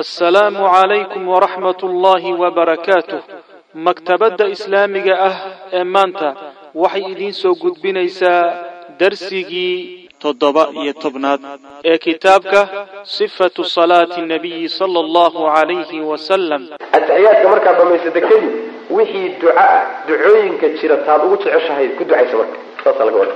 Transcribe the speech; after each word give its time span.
assalaamu 0.00 0.60
calaykum 0.74 1.24
waraxmat 1.32 1.80
ullaahi 1.88 2.32
wabarakaatuh 2.42 3.20
maktabadda 3.86 4.44
islaamiga 4.56 5.14
ah 5.28 5.36
ee 5.78 5.84
maanta 5.94 6.28
waxay 6.82 7.04
idiin 7.12 7.32
soo 7.42 7.54
gudbinaysaa 7.62 8.42
darsigii 9.00 10.08
toddoba 10.24 10.62
iyo 10.82 10.92
tobnaad 11.04 11.40
ee 11.90 11.98
kitaabka 12.06 12.60
sifatu 13.16 13.64
salaati 13.76 14.20
nabiyi 14.32 14.68
sala 14.78 14.98
allahu 15.04 15.38
calayhi 15.56 15.98
wasalam 16.10 16.62
ataxiyaadka 16.98 17.46
markaad 17.54 17.76
dhamaysata 17.80 18.20
kadib 18.28 18.44
wixii 18.96 19.28
duca 19.40 19.52
ah 19.66 19.80
ducooyinka 20.08 20.66
jira 20.78 20.96
taad 21.08 21.20
ugu 21.26 21.36
jeceshahay 21.44 21.88
ku 21.96 22.02
ducaysa 22.04 22.36
marka. 22.40 22.58
Saasa 22.84 23.02
laga 23.08 23.18
wada 23.22 23.34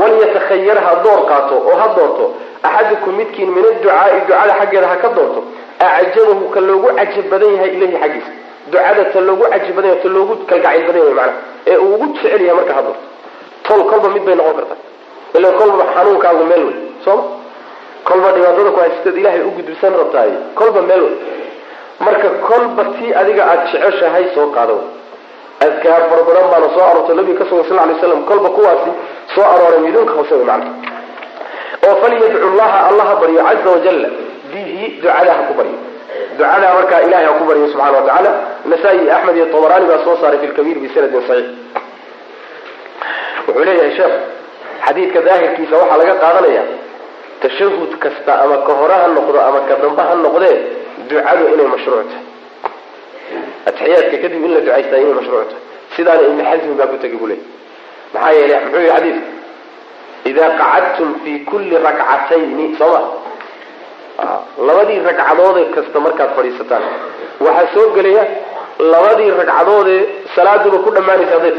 walyatakhayar 0.00 0.78
ha 0.86 0.92
door 1.04 1.20
qaato 1.30 1.54
oo 1.68 1.76
ha 1.80 1.86
doorto 1.96 2.24
axadukum 2.68 3.12
midkiin 3.20 3.50
min 3.56 3.64
adducaai 3.72 4.20
ducada 4.28 4.52
xaggeeda 4.60 4.88
ha 4.92 4.96
ka 5.04 5.08
doorto 5.16 5.40
acjabahu 6.00 6.44
ka 6.54 6.60
loogu 6.68 6.88
cajab 6.98 7.26
badan 7.32 7.54
yahay 7.56 7.70
ilahi 7.76 7.96
xaggiisa 8.02 8.32
ducada 8.72 9.04
ta 9.12 9.20
loogu 9.28 9.44
cajab 9.52 9.74
badan 9.76 9.90
yahay 9.90 10.02
ta 10.04 10.08
loogu 10.16 10.34
kalgacayl 10.50 10.82
badan 10.88 11.02
yahay 11.02 11.14
macnaha 11.14 11.32
ee 11.72 11.76
uu 11.84 11.94
ugu 11.94 12.06
jecel 12.16 12.42
yahay 12.46 12.56
marka 12.60 12.72
ha 12.78 12.82
doorto 12.86 13.04
tol 13.68 13.82
kolba 13.90 14.08
mid 14.14 14.24
bay 14.28 14.34
noqon 14.40 14.54
kartaa 14.60 14.80
ila 15.38 15.48
kolba 15.60 15.84
xanuunkaagu 15.94 16.44
meel 16.50 16.62
wey 16.68 16.76
sooma 17.04 17.22
kolba 18.08 18.28
dhibaatada 18.36 18.70
ku 18.76 18.80
haysatad 18.84 19.16
ilaahay 19.20 19.42
u 19.48 19.50
gudbisan 19.58 19.92
rabtaay 20.00 20.30
kolba 20.60 20.80
meel 20.90 21.02
wey 21.06 21.14
marka 22.06 22.28
kolba 22.48 22.82
tii 22.98 23.10
adiga 23.20 23.42
aada 23.50 23.64
jeceshahay 23.72 24.24
soo 24.34 24.46
qaado 24.56 24.76
adkaar 25.66 26.02
fara 26.10 26.22
badan 26.28 26.46
baana 26.52 26.68
soo 26.76 26.84
aroortay 26.90 27.16
nabiga 27.20 27.38
ka 27.40 27.44
sugan 27.50 27.64
sal 27.70 27.78
lay 27.90 27.96
slam 28.02 28.22
kolba 28.30 28.48
kuwaasi 28.56 28.90
soo 29.34 29.44
arooray 29.54 29.80
midunka 29.86 30.12
hoose 30.18 30.34
wey 30.40 30.46
macna 30.50 30.70
oo 31.88 31.94
falyadcu 32.02 32.48
llaha 32.60 32.78
allah 32.90 33.04
ha 33.10 33.14
baryo 33.22 33.42
caza 33.48 33.70
wajalla 33.76 34.08
bihi 34.52 34.84
ducada 35.02 35.32
ha 35.38 35.42
ku 35.48 35.54
baryo 35.58 35.76
ducada 36.38 36.66
markaa 36.78 37.00
ilahay 37.06 37.24
ha 37.28 37.32
ku 37.38 37.44
baryo 37.50 37.66
subxana 37.72 37.92
wa 37.98 38.02
tacaala 38.08 38.30
nasaa-i 38.70 39.10
axmed 39.16 39.36
iyo 39.38 39.46
tobarani 39.54 39.86
baa 39.90 40.00
soo 40.04 40.16
saaray 40.20 40.38
fi 40.42 40.46
lkabiir 40.52 40.78
bisanadin 40.84 41.22
saxiix. 41.28 41.48
Wuxuu 43.46 43.64
leeyahay 43.68 43.92
sheekh 43.98 44.14
xadiidka 44.86 45.20
daahirkiisa 45.26 45.74
waxaa 45.82 45.98
laga 46.00 46.14
qaadanaya 46.22 46.62
tashahud 47.42 47.92
kasta 48.02 48.32
ama 48.44 48.56
ka 48.66 48.72
hore 48.80 48.94
ha 49.02 49.06
noqdo 49.16 49.38
ama 49.48 49.60
ka 49.68 49.74
dambe 49.82 50.02
ha 50.08 50.14
noqdee 50.24 50.56
ducadu 51.10 51.44
inay 51.54 51.66
mashruuc 51.74 52.06
tahay. 52.10 52.24
Atixiyaadka 53.68 54.16
kadib 54.22 54.42
in 54.46 54.52
la 54.56 54.60
ducaystaa 54.66 55.00
inay 55.04 55.14
mashruuc 55.20 55.48
tahay. 55.50 55.62
Sidaana 55.96 56.22
ibni 56.28 56.42
xasmi 56.50 56.74
baa 56.80 56.86
ku 56.92 56.96
tegi 57.02 57.16
bu 57.20 57.26
leey 57.30 57.40
maxaa 58.14 58.32
yeelay 58.38 58.60
muxuu 58.64 58.80
yihi 58.86 58.92
xadiidku 58.96 59.24
idaa 60.30 60.50
qacadtum 60.60 61.08
fi 61.24 61.32
kulli 61.50 61.76
rakcatayni 61.86 62.66
soo 62.78 62.90
ma 62.94 63.00
labadii 64.68 64.98
ragcadoodee 65.08 65.64
kasta 65.74 65.98
markaad 66.06 66.30
fadhiisataan. 66.36 66.82
Waxaa 67.46 67.66
soo 67.74 67.86
gelaya 67.96 68.24
labadii 68.92 69.30
ragcadoodee 69.40 70.00
salaaduba 70.34 70.78
ku 70.84 70.90
dhammaanaysa 70.96 71.34
hadday 71.36 71.54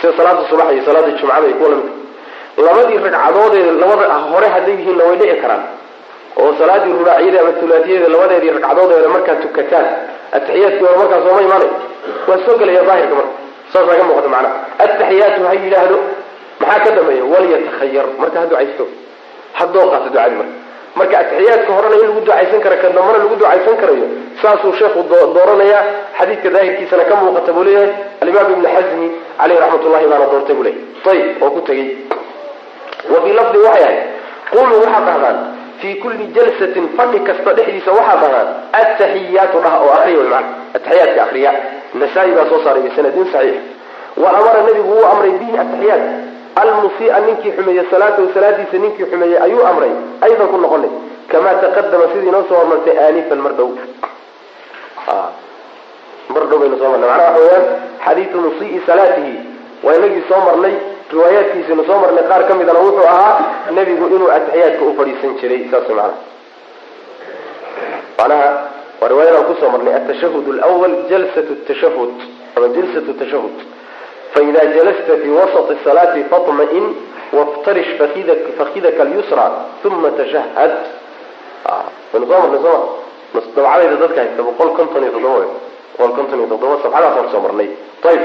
sida 0.00 0.12
salaada 0.18 0.42
subax 0.50 0.68
iyo 0.74 0.82
salaada 0.88 1.10
jumcada 1.18 1.46
iyo 1.48 1.56
kuwa 1.58 1.68
la 1.70 1.76
mid 1.76 1.88
labadii 2.66 2.98
ragcadoodee 3.06 3.64
labada 3.82 4.14
hore 4.32 4.48
hadday 4.54 4.74
yihiinna 4.78 5.04
way 5.08 5.16
dhici 5.20 5.36
karaan. 5.42 5.62
Oo 6.40 6.50
salaadii 6.58 6.92
rubaaciyada 6.98 7.38
ama 7.42 7.52
tulaatiyada 7.60 8.08
labadeedii 8.14 8.50
ragcadoodeeda 8.56 9.08
markaad 9.16 9.38
tukataan 9.44 9.86
ataxiyaadkii 10.36 10.84
hore 10.86 10.96
markaa 11.02 11.20
sooma 11.26 11.40
imaanay 11.46 11.70
waa 12.28 12.38
soo 12.46 12.56
gelaya 12.60 12.82
daahirka 12.88 13.14
marka. 13.20 13.34
Saas 13.72 13.86
laga 13.90 14.04
muuqata 14.08 14.28
macnaha. 14.34 14.54
Ataxiyaatu 14.84 15.40
ha 15.48 15.52
yidhaahdo 15.62 15.98
maxaa 16.60 16.80
ka 16.84 16.90
dambeeya? 16.96 17.24
Walyatakhayar 17.32 18.06
marka 18.22 18.36
ha 18.40 18.46
ducaysto. 18.50 18.84
Ha 19.56 19.62
dooqaato 19.74 20.08
ducadii 20.14 20.36
marka 20.40 20.54
marka 20.96 21.18
atixiyaadka 21.22 21.72
horena 21.76 21.94
in 21.96 22.02
lagu 22.08 22.20
ducaysan 22.20 22.60
kara 22.64 22.76
ka 22.82 22.88
dambana 22.96 23.18
lagu 23.22 23.36
ducaysan 23.36 23.76
karayo. 23.80 24.06
Saasuu 24.42 24.72
sheekhu 24.78 25.00
dooranayaa. 25.10 25.82
Xadiidka 26.18 26.48
daahirkiisana 26.54 27.04
ka 27.04 27.14
muuqata 27.20 27.52
buu 27.52 27.64
leeyahay. 27.64 27.90
Alimaam 28.22 28.52
ibni 28.54 28.68
xasmi 28.74 29.06
caleyhi 29.38 29.60
raxmat 29.62 30.10
baana 30.10 30.26
doortay 30.32 30.54
buu 30.54 30.64
leeyahy 30.66 31.10
ayib 31.10 31.42
oo 31.42 31.50
ku 31.50 31.60
tegey. 31.68 31.88
Wa 33.10 33.18
fii 33.24 33.32
lafdi 33.38 33.58
waxay 33.66 33.84
ahayd 33.84 33.98
quluu 34.50 34.80
waxaad 34.84 35.04
dhahdaan 35.08 35.36
fii 35.80 35.94
kulli 36.02 36.24
jalsatin 36.36 36.86
fadhi 36.96 37.18
kasta 37.28 37.50
dhexdiisa 37.58 37.90
waxaad 37.98 38.20
dhahdaan 38.22 38.48
ataxiyaatu 38.80 39.58
dhah 39.64 39.74
oo 39.84 39.90
akriya 39.98 40.18
wy 40.22 40.28
mana 40.34 40.48
ataxiyaadka 40.76 41.20
akriya. 41.26 41.52
Nasaa-i 41.94 42.32
baa 42.36 42.46
soo 42.50 42.60
saaray 42.64 42.82
bisanadin 42.82 43.26
saxiix. 43.32 43.58
Wa 44.16 44.28
amara 44.38 44.60
nabigu 44.66 44.90
wuu 44.92 45.06
amray 45.12 45.32
bihi 45.40 45.54
ataxiyaat 45.62 46.02
almusia 46.62 47.20
ninkii 47.26 47.52
xumeeyey 47.56 47.86
salaatahu 47.90 48.30
salaadiisa 48.34 48.78
ninkii 48.84 49.06
xumeeyey 49.12 49.38
ayuu 49.46 49.66
amray 49.70 49.92
aydan 50.26 50.48
ku 50.52 50.56
noqonay. 50.64 50.90
Kamaa 51.30 51.54
taqadama 51.64 52.06
sidii 52.12 52.30
noo 52.30 52.44
soo 52.48 52.58
hormartay 52.60 52.96
aanifan 53.04 53.40
mar 53.46 53.52
dhow. 53.58 53.70
Mar 56.34 56.44
dhow 56.50 56.58
baynu 56.62 56.78
soo 56.78 56.90
marnay. 56.92 57.08
Macnaha 57.10 57.32
waxa 57.32 57.42
weyaan 57.44 57.66
xadiidu 58.04 58.38
musii 58.46 58.80
salaatihi. 58.86 59.34
Waa 59.84 59.94
inagii 59.98 60.24
soo 60.28 60.40
marnay 60.48 60.74
riwaayaadkiisinu 61.12 61.84
soo 61.84 61.98
marnay 62.00 62.24
qaar 62.30 62.42
ka 62.48 62.54
midana 62.54 62.80
wuxuu 62.86 63.06
ahaa 63.12 63.70
nebigu 63.76 64.06
inuu 64.16 64.30
ataxiyaadka 64.36 64.84
u 64.84 64.94
fadhiisan 64.98 65.38
jiray 65.40 65.62
saas 65.70 65.88
mana 65.88 66.12
manaha 68.18 68.50
waa 69.00 69.08
riwaayadaan 69.12 69.44
ku 69.48 69.54
soo 69.60 69.70
marnay 69.74 69.94
atashahud 70.00 70.46
lwal 70.58 70.94
jalsat 71.10 71.48
tashahud 71.66 72.14
ama 72.56 72.68
jalsatu 72.76 73.12
tashahud 73.22 73.56
faida 74.34 74.60
jalasta 74.76 75.12
fi 75.22 75.28
wasط 75.38 75.68
salaati 75.84 76.20
faطmain 76.32 76.86
waftarish 77.38 77.90
fakidaka 78.58 79.02
lyusra 79.10 79.46
uma 79.84 80.10
tashahad 80.20 80.72
waynu 82.12 82.26
soo 82.30 82.40
marnay 82.42 82.60
soo 82.66 82.78
ma 83.34 83.40
dabcadayda 83.56 83.96
dadka 84.02 84.20
haysta 84.22 84.42
boqol 84.48 84.70
konton 84.78 85.02
iyo 85.04 85.12
toddoba 85.16 85.44
boqol 85.98 86.12
konton 86.18 86.38
iyo 86.40 86.48
toddoba 86.52 86.76
sabxadaasaan 86.84 87.24
ku 87.26 87.30
soo 87.34 87.42
marnay 87.46 87.68
ayb 88.10 88.22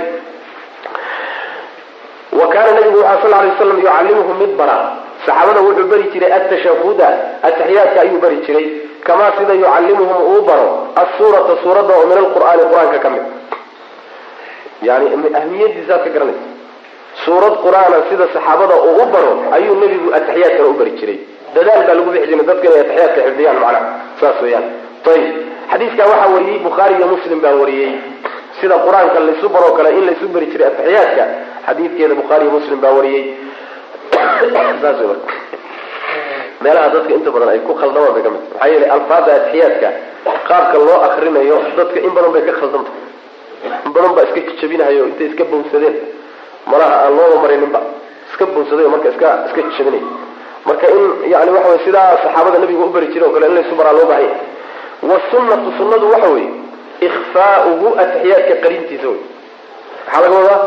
wa 2.40 2.48
kaana 2.54 2.72
nabigu 2.78 2.98
waxaa 3.04 3.22
sal 3.22 3.32
lay 3.32 3.50
waslam 3.52 3.78
yucallimuhu 3.80 4.34
mid 4.42 4.52
bara 4.60 4.78
saxaabada 5.26 5.62
wuxuu 5.68 5.88
bari 5.92 6.06
jiray 6.14 6.32
atashahuda 6.38 7.08
ataxiyaadka 7.48 8.00
ayuu 8.06 8.20
bari 8.24 8.38
jiray 8.48 8.66
kamaa 9.08 9.32
sida 9.38 9.54
yucallimuhum 9.62 10.18
uu 10.34 10.42
baro 10.50 10.68
asuurata 11.04 11.54
suuradda 11.64 11.94
oo 12.00 12.06
min 12.12 12.18
alqur'aani 12.24 12.64
qur'aanka 12.72 13.00
ka 13.06 13.10
mid 13.16 13.24
yani 14.88 15.06
ahmiyadiisaad 15.40 16.04
ka 16.06 16.10
garanaysa. 16.16 16.46
Suurad 17.26 17.56
qur'aana 17.66 17.98
sida 18.10 18.26
saxaabada 18.34 18.76
uu 18.88 18.96
u 19.04 19.06
baro 19.14 19.34
ayuu 19.58 19.76
nebigu 19.82 20.10
ataxiyaadkana 20.18 20.68
u 20.70 20.74
bari 20.80 20.92
jiray. 21.00 21.20
Dadaal 21.56 21.82
baa 21.88 21.96
lagu 22.00 22.10
bixi 22.12 22.28
jiray 22.32 22.46
dadka 22.52 22.66
inay 22.68 22.82
ataxiyaadka 22.86 23.22
xifdiyaan 23.28 23.60
macnaha 23.64 23.88
saas 24.20 24.42
weeyaan. 24.44 24.66
Ayib 25.14 25.36
xadiiskaa 25.72 26.08
waxaa 26.12 26.34
wariyey 26.36 26.60
bukhaari 26.68 26.94
iyo 27.00 27.08
muslim 27.16 27.40
baa 27.46 27.56
wariyey. 27.62 27.94
Sida 28.60 28.76
qur'aanka 28.86 29.20
laysu 29.28 29.50
baroo 29.56 29.74
kale 29.78 29.90
in 29.98 30.06
laysu 30.10 30.28
bari 30.36 30.48
jiray 30.54 30.68
ataxiyaadka 30.72 31.24
xadiidkeeda 31.68 32.16
bukhaari 32.22 32.44
iyo 32.46 32.54
muslim 32.60 32.80
baa 32.84 32.94
wariyey. 32.98 33.24
Saas 34.82 35.00
wey 35.00 35.08
marka 35.08 35.34
meelaha 36.62 36.90
dadka 36.90 37.14
inta 37.14 37.30
badan 37.32 37.50
ay 37.50 37.60
ku 37.68 37.74
khaldamaan 37.76 38.14
bay 38.16 38.24
ka 38.24 38.30
mid 38.30 38.42
maxaa 38.50 38.68
yeelay 38.72 38.90
alfaada 38.90 39.32
atixiyaadka 39.38 39.90
qaabka 40.48 40.78
loo 40.78 41.00
akrinayo 41.08 41.58
dadka 41.78 42.00
in 42.00 42.12
badan 42.16 42.32
bay 42.32 42.44
ka 42.48 42.54
khaldanta 42.60 42.92
in 43.86 43.92
badan 43.96 44.12
baa 44.18 44.24
iska 44.28 44.42
jabinahayo 44.62 45.04
intay 45.10 45.28
iska 45.32 45.44
bawsadeen 45.52 45.96
malaha 46.72 46.96
aan 47.06 47.14
looba 47.18 47.38
marininba 47.44 47.80
iska 48.32 48.46
bawsaday 48.56 48.88
marka 48.94 49.10
iska 49.14 49.28
iska 49.48 49.62
jabinay 49.78 50.04
marka 50.68 50.86
in 50.96 51.02
yani 51.34 51.52
waxa 51.56 51.70
wey 51.72 51.80
sidaa 51.86 52.18
saxaabada 52.24 52.58
nabiga 52.64 52.84
u 52.86 52.90
bari 52.96 53.08
jira 53.14 53.26
o 53.28 53.30
kale 53.36 53.46
in 53.50 53.56
laysu 53.58 53.76
baraa 53.80 53.94
loo 53.98 54.06
baahanya. 54.12 54.38
Wasunatu 55.10 55.70
sunadu 55.78 56.06
waxa 56.14 56.30
weeye 56.36 56.50
ikhfaauhu 57.08 57.88
ataxiyaadka 58.04 58.56
qarintiisa 58.64 59.08
wey 59.12 59.20
maxaa 60.06 60.22
laga 60.24 60.36
wadaa? 60.42 60.62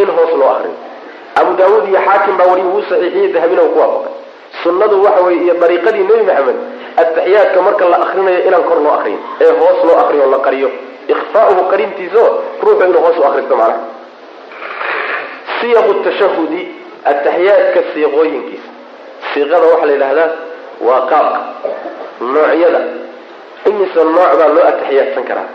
In 0.00 0.08
hoos 0.16 0.32
loo 0.40 0.50
akriyo 0.54 0.74
abu 1.40 1.50
daawuud 1.60 1.84
iyo 1.90 2.00
xaakim 2.06 2.34
baa 2.40 2.46
wariy 2.52 2.64
wuu 2.72 2.82
saxiixiyey 2.90 3.28
dahabina 3.34 3.62
ku 3.72 3.78
waafaqay. 3.82 4.12
Sunnadu 4.62 4.96
waxa 5.04 5.20
weye 5.26 5.38
iyo 5.44 5.54
dariiqadii 5.62 6.04
nebi 6.10 6.22
maxamed 6.30 6.56
ataxiyaadka 7.02 7.58
marka 7.66 7.84
la 7.92 7.96
akrinayo 8.04 8.40
inaan 8.48 8.64
kor 8.68 8.78
loo 8.84 8.92
akriyo 8.98 9.18
ee 9.44 9.52
hoos 9.60 9.78
loo 9.88 9.96
akriyo 10.02 10.26
la 10.34 10.38
qariyo 10.46 10.68
ikhfaauhu 11.08 11.62
qarintiisao 11.70 12.28
ruuxu 12.62 12.84
inuu 12.88 13.02
hoos 13.04 13.16
u 13.18 13.24
akristo 13.28 13.56
macnaha 13.56 13.80
siyaqu 15.60 15.94
tashahudi 16.04 16.60
ataxiyaadka 17.12 17.80
siiqooyinkiisa 17.94 18.70
siiqada 19.32 19.66
waxaa 19.72 19.86
la 19.86 19.92
yidhahdaa 19.96 20.30
waa 20.86 21.00
qaabka 21.10 21.40
noocyada 22.34 22.80
imise 23.70 24.00
nooc 24.16 24.32
baa 24.40 24.48
loo 24.56 24.64
ataxiyaadsan 24.72 25.24
karaa 25.30 25.48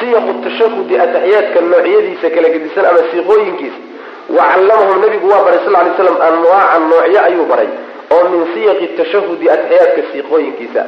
siyaqu 0.00 0.30
tashahudi 0.46 0.94
ataxiyaadka 1.04 1.58
noocyadiisa 1.72 2.26
kala 2.34 2.48
gedisan 2.54 2.86
ama 2.90 3.02
siiqooyinkiisa 3.10 3.80
wa 4.36 4.42
callamahum 4.52 5.00
nabigu 5.04 5.26
waa 5.32 5.42
baray 5.46 5.58
sal 5.64 5.72
lay 5.76 5.92
slam 5.98 6.16
anwaaca 6.28 6.78
noocyo 6.90 7.20
ayuu 7.28 7.44
baray 7.52 7.68
oo 8.14 8.24
min 8.32 8.42
siyaqi 8.54 8.86
tashahudi 9.00 9.44
ataxiyaadka 9.54 10.02
siiqooyinkiisa 10.12 10.82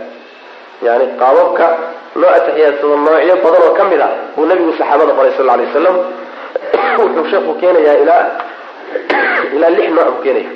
yani 0.82 1.05
qaababka 1.20 1.67
loo 2.20 2.31
atixiyaadsado 2.38 2.96
noocyo 3.05 3.34
badan 3.44 3.62
oo 3.67 3.73
ka 3.78 3.84
mid 3.90 4.00
a 4.00 4.08
buu 4.37 4.44
nabigu 4.50 4.73
saxaabada 4.78 5.12
baray 5.19 5.32
sal 5.37 5.46
lay 5.50 5.67
waslam 5.67 5.96
wuxuu 6.99 7.25
sheekhu 7.31 7.52
keenayaa 7.61 7.94
ilaa 8.02 8.25
ilaa 9.56 9.70
lix 9.76 9.88
nooc 9.96 10.08
buu 10.14 10.23
keenaya 10.25 10.50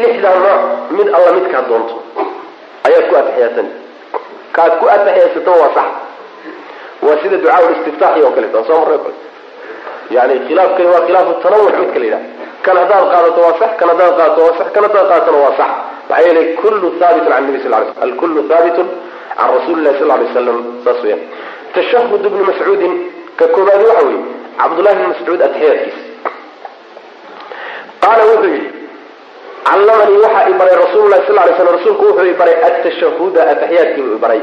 lixdaa 0.00 0.34
nooc 0.44 0.60
mid 0.98 1.08
alla 1.16 1.30
midkaa 1.38 1.62
doonto 1.68 1.94
ayaad 2.88 3.04
ku 3.10 3.14
atixiyaadsan 3.20 3.68
kaad 4.56 4.72
ku 4.80 4.84
ataxiyaysataba 4.94 5.56
waa 5.62 5.72
sax. 5.78 5.88
Waa 7.06 7.16
sida 7.22 7.36
ducaa 7.42 7.60
istiftaaxi 7.76 8.20
oo 8.26 8.30
kaleeto 8.36 8.60
soo 8.68 8.78
marray 8.82 8.98
kale 9.04 9.14
yani 10.16 10.34
khilaafkani 10.48 10.88
waa 10.94 11.02
khilaafu 11.06 11.32
tanawuc 11.42 11.74
midka 11.82 11.98
la 12.02 12.04
yidhaha. 12.06 12.24
Kan 12.64 12.76
haddaad 12.82 13.04
qaadato 13.12 13.40
waa 13.46 13.54
sax 13.60 13.70
kan 13.80 13.88
haddaad 13.92 14.14
qaadato 14.18 14.40
waa 14.46 14.56
sax 14.58 14.68
kan 14.74 14.82
haddaad 14.86 15.06
qaadatona 15.10 15.38
waa 15.44 15.54
sax. 15.60 15.70
Maxaa 16.08 16.24
yeelay 16.26 16.46
kullu 16.62 16.86
haabitun 17.00 17.30
can 17.32 17.44
nabi 17.46 17.60
sal 17.64 17.70
lay 17.74 17.84
sl 17.86 18.02
alkullu 18.06 18.40
haabitun 18.50 18.86
can 19.38 19.48
rasuuli 19.56 19.82
lahi 19.86 19.98
sal 20.00 20.08
lay 20.20 20.28
slam 20.34 20.58
saas 20.84 21.00
weyaan 21.04 21.22
tashahud 21.74 22.22
ibni 22.30 22.42
mascuudin 22.50 22.94
ka 23.38 23.46
koobaadi 23.54 23.84
waxa 23.90 24.04
weeye 24.08 24.22
cabdullahi 24.60 24.96
bni 24.98 25.08
mascuud 25.14 25.40
ataxiyaadkiisa 25.48 26.02
qaala 28.04 28.22
wuxuu 28.30 28.50
yidhi 28.54 28.70
callamanii 29.68 30.20
waxaa 30.24 30.44
i 30.50 30.54
baray 30.60 30.76
rasuululahi 30.84 31.26
sal 31.28 31.36
lay 31.40 31.54
slam 31.58 31.70
rasuulku 31.78 32.04
wuxuu 32.10 32.26
i 32.32 32.34
baray 32.40 32.56
atashahuda 32.68 33.40
ataxiyaadkiibuu 33.52 34.16
i 34.16 34.22
baray 34.24 34.40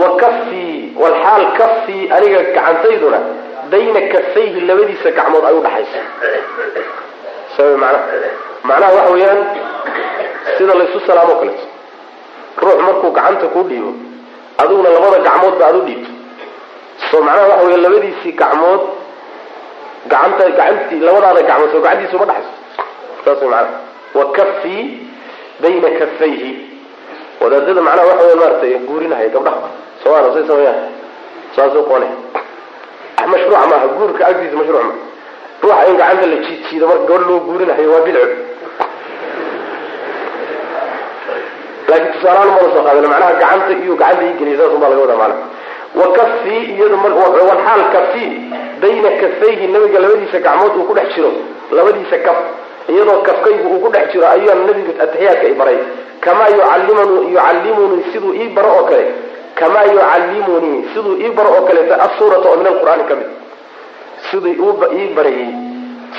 wa 0.00 0.08
kafii 0.22 0.74
walxaal 1.02 1.44
kafii 1.60 2.02
aniga 2.16 2.40
gacantayduna 2.56 3.18
bayna 3.72 4.00
kafayhi 4.14 4.60
labadiisa 4.68 5.10
gacmood 5.18 5.44
ay 5.50 5.54
udhaxayso 5.60 6.00
sabe 7.56 7.74
macnaha 7.82 8.02
macnaha 8.70 8.92
waxa 8.98 9.12
weeyaan 9.14 9.40
sida 10.58 10.74
laysu 10.80 11.00
salaamo 11.08 11.34
kaleeto 11.40 11.66
ruux 12.62 12.78
markuu 12.86 13.10
gacanta 13.18 13.46
kuu 13.54 13.62
dhiibo 13.70 13.92
adiguna 14.58 14.88
labada 14.94 15.18
gacmoodba 15.26 15.66
aad 15.66 15.76
u 15.76 15.80
dhiibto. 15.88 16.10
So 17.10 17.22
macnaha 17.22 17.46
waxa 17.48 17.64
weya 17.66 17.78
labadiisii 17.84 18.32
gacmood 18.32 18.80
gacanta 20.12 20.44
gacantii 20.50 21.00
labadaada 21.06 21.42
gacmood 21.48 21.70
soo 21.72 21.80
gacantiisa 21.80 22.16
uma 22.16 22.26
dhaxayso. 22.26 22.52
Saas 23.24 23.42
macnaha. 23.42 23.66
Wa 24.14 24.24
kafii 24.36 24.84
bayna 25.60 25.88
kafayhi 25.98 26.50
wadaadada 27.40 27.80
macnaha 27.88 28.06
waxa 28.10 28.24
weya 28.24 28.36
maaratay 28.42 28.74
guurinahaya 28.88 29.28
gabdhaha. 29.28 29.68
Somaala 30.02 30.34
say 30.34 30.44
sameeyaan 30.50 30.90
saasuu 31.56 31.82
qoonay 31.90 32.12
mashruuc 33.32 33.62
maaha. 33.70 33.86
Guurka 33.96 34.26
agtiisa 34.26 34.56
mashruuc 34.60 34.82
maaha. 34.82 35.06
Ruuxa 35.62 35.86
in 35.90 35.96
gacanta 36.00 36.26
la 36.32 36.36
jiidjiido 36.44 36.86
marka 36.90 37.04
gabadh 37.08 37.26
loo 37.30 37.40
guurinahayo 37.46 37.90
waa 37.92 38.00
bidco 38.06 38.26
laakiin 41.88 42.12
tusaalahaan 42.14 42.50
mala 42.54 42.68
soo 42.74 42.82
qaadana 42.86 43.08
macnaha 43.12 43.32
gacanta 43.42 43.72
iyo 43.84 43.94
gacanta 44.02 44.22
ii 44.28 44.34
geliya 44.38 44.56
saas 44.60 44.72
unbaa 44.76 44.90
laga 44.92 45.00
wadaa 45.04 45.20
macnaha. 45.22 45.46
Wa 46.00 46.06
kafii 46.18 46.62
iyada 46.74 46.96
walxaal 47.50 47.82
kafii 47.96 48.30
bayna 48.82 49.10
kafayhi 49.22 49.66
nabiga 49.74 49.98
labadiisa 50.04 50.38
gacmood 50.46 50.72
uu 50.78 50.84
ku 50.88 50.94
dhex 50.98 51.08
jiro 51.14 51.30
labadiisa 51.76 52.18
kaf 52.26 52.38
iyadoo 52.92 53.18
kafkaygu 53.28 53.66
uu 53.74 53.80
ku 53.84 53.88
dhex 53.94 54.06
jiro 54.12 54.26
ayuu 54.34 54.54
nabigu 54.68 54.92
ataxiyaadka 55.04 55.46
i 55.48 55.54
baray. 55.60 55.78
Kamaa 56.24 56.48
yucallimanu 56.54 57.14
yucallimunii 57.32 58.04
siduu 58.12 58.32
ii 58.42 58.48
baro 58.56 58.70
oo 58.78 58.84
kale. 58.90 59.06
Kamaa 59.60 59.84
yucallimunii 59.92 60.78
siduu 60.94 61.14
ii 61.24 61.30
baro 61.36 61.50
oo 61.56 61.62
kaleeto 61.68 61.94
asuurata 62.06 62.48
oo 62.50 62.56
min 62.60 62.66
alqur'aani 62.72 63.04
ka 63.10 63.14
mid. 63.20 63.28
Siduu 64.30 64.76
ii 65.00 65.08
barayey 65.16 65.48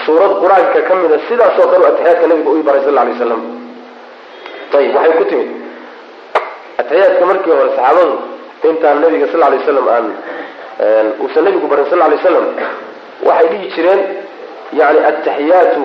suurad 0.05 0.31
qur'aanka 0.41 0.79
ka 0.87 0.93
mida 1.01 1.17
sidaasoo 1.29 1.67
kale 1.71 1.85
ataxiyaadka 1.91 2.25
nabiga 2.31 2.49
uu 2.51 2.57
ii 2.61 2.65
baray 2.69 2.81
sal 2.85 2.93
lla 2.95 3.01
alay 3.05 3.15
slam 3.21 3.41
ayib 4.77 4.95
waxay 4.95 5.13
ku 5.19 5.25
timid 5.31 5.49
ataxiyaadka 6.81 7.23
markii 7.31 7.51
hore 7.57 7.69
saxaabadu 7.77 8.13
intaan 8.69 8.97
nabiga 9.03 9.27
sal 9.31 9.41
lay 9.53 9.59
slam 9.67 9.87
aan 9.95 10.05
uusan 11.23 11.43
nabigu 11.47 11.67
barin 11.71 11.85
sal 11.91 11.99
lay 12.11 12.19
slam 12.25 12.45
waxay 13.27 13.47
dhihi 13.51 13.67
jireen 13.75 14.01
yani 14.79 14.99
ataxiyaatu 15.11 15.83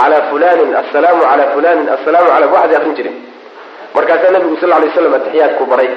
cala 0.00 0.18
fulanin 0.30 0.70
assalaamu 0.82 1.22
cala 1.30 1.44
fulanin 1.54 1.86
assalaamu 1.96 2.30
ala 2.36 2.46
waxday 2.54 2.76
akrin 2.80 2.94
jireen. 2.98 3.16
Markaasaa 3.96 4.32
nabigu 4.36 4.56
sal 4.62 4.70
lay 4.82 4.90
slam 4.96 5.14
ataxiyaadku 5.18 5.64
baray. 5.72 5.90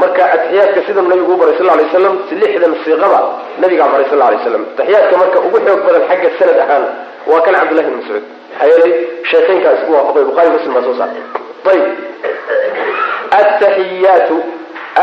Marka 0.00 0.22
atixiyaadka 0.34 0.80
sidanu 0.86 1.08
nabigu 1.12 1.32
u 1.34 1.36
baray 1.42 1.54
sal 1.58 1.66
lay 1.80 1.86
slam 1.94 2.14
lixdan 2.40 2.72
siiqaba 2.84 3.20
nabigaa 3.62 3.88
baray 3.94 4.06
sal 4.12 4.20
lay 4.32 4.38
slam 4.46 4.62
ataxiyaadka 4.72 5.14
marka 5.22 5.38
ugu 5.46 5.58
xoog 5.66 5.80
badan 5.86 6.02
xagga 6.10 6.28
sanad 6.38 6.58
ahaan 6.64 6.84
waa 7.30 7.40
kan 7.44 7.54
cabdullahi 7.60 7.88
bn 7.90 7.96
mascuud. 8.00 8.24
Maxaa 8.50 8.68
yeelay 8.70 8.92
sheekheynkaa 9.30 9.72
isku 9.78 9.90
waafaqay 9.96 10.24
bukhari 10.30 10.48
muslim 10.56 10.72
baa 10.76 10.84
soo 10.86 10.96
saaray. 11.00 11.22
Ayib 11.70 11.86
ataxiyaatu 13.30 14.36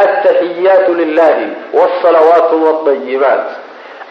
ataxiyaatu 0.03 0.93
lilahi 0.93 1.47
wsalawaatu 1.73 2.55
wadayibaat 2.65 3.45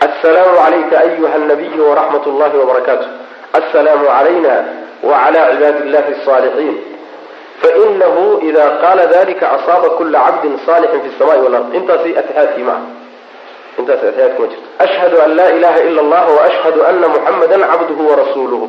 assalaamu 0.07 0.57
calayka 0.57 1.01
ayuha 1.01 1.39
nabiy 1.39 1.79
waraxmat 1.89 2.27
llahi 2.27 2.57
wbarakaatu 2.59 3.07
assalaamu 3.61 4.07
calayna 4.07 4.55
wacala 5.03 5.41
cibaadi 5.53 5.79
illahi 5.89 6.13
asaalixiin 6.21 6.77
fainahu 7.63 8.41
ida 8.49 8.65
qaala 8.83 9.07
dalika 9.07 9.53
asaaba 9.57 9.91
kula 9.99 10.19
cabdin 10.27 10.59
salixin 10.67 11.01
fi 11.05 11.11
samai 11.19 11.39
walard 11.45 11.75
intaasi 11.75 12.17
atiyaadkii 12.19 12.63
maaha 12.71 12.87
intaas 13.79 14.03
atiyaadki 14.11 14.41
ma 14.43 14.47
jirto 14.53 14.69
ashhadu 14.87 15.17
an 15.25 15.37
laa 15.37 15.51
ilaha 15.59 15.81
ila 15.89 16.01
allah 16.05 16.25
waashhadu 16.39 16.87
ana 16.91 17.09
muxamada 17.09 17.59
cabduhu 17.73 18.11
warasuluhu 18.11 18.67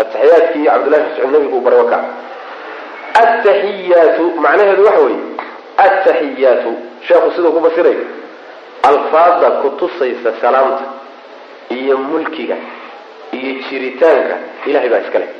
atixiyaadkii 0.00 0.64
cabdillahi 0.64 1.02
mascuud 1.08 1.32
nabigu 1.32 1.56
u 1.58 1.60
baray 1.60 1.78
waka 1.78 1.98
ataxiyaatu 3.22 4.24
macnaheedu 4.44 4.82
waxa 4.88 5.00
weeye 5.06 5.22
ataxiyaatu 5.86 6.70
sheekhu 7.08 7.28
siduu 7.36 7.52
ku 7.56 7.60
fasirayo 7.66 8.04
alfaada 8.90 9.48
kutusaysa 9.62 10.30
salaamta 10.42 10.84
iyo 11.78 11.96
mulkiga 12.10 12.56
iyo 13.38 13.52
jiritaanka 13.68 14.36
ilahay 14.66 14.88
baa 14.92 15.02
iska 15.06 15.18
leh 15.22 15.30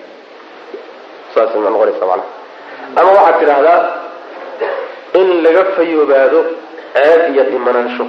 saas 1.35 1.55
ma 1.65 1.71
noqonaysa 1.75 2.05
macnaha 2.11 2.29
ama 3.01 3.11
waxaad 3.19 3.39
tidhaahdaa 3.43 3.81
in 5.21 5.29
laga 5.45 5.65
fayoobaado 5.77 6.41
ceeb 6.95 7.23
iyo 7.35 7.45
dhimanaansho 7.53 8.07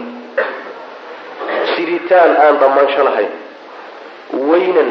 jiritaan 1.76 2.32
aan 2.46 2.56
dhammaansho 2.62 3.02
lahayn 3.10 3.32
weynan 4.52 4.90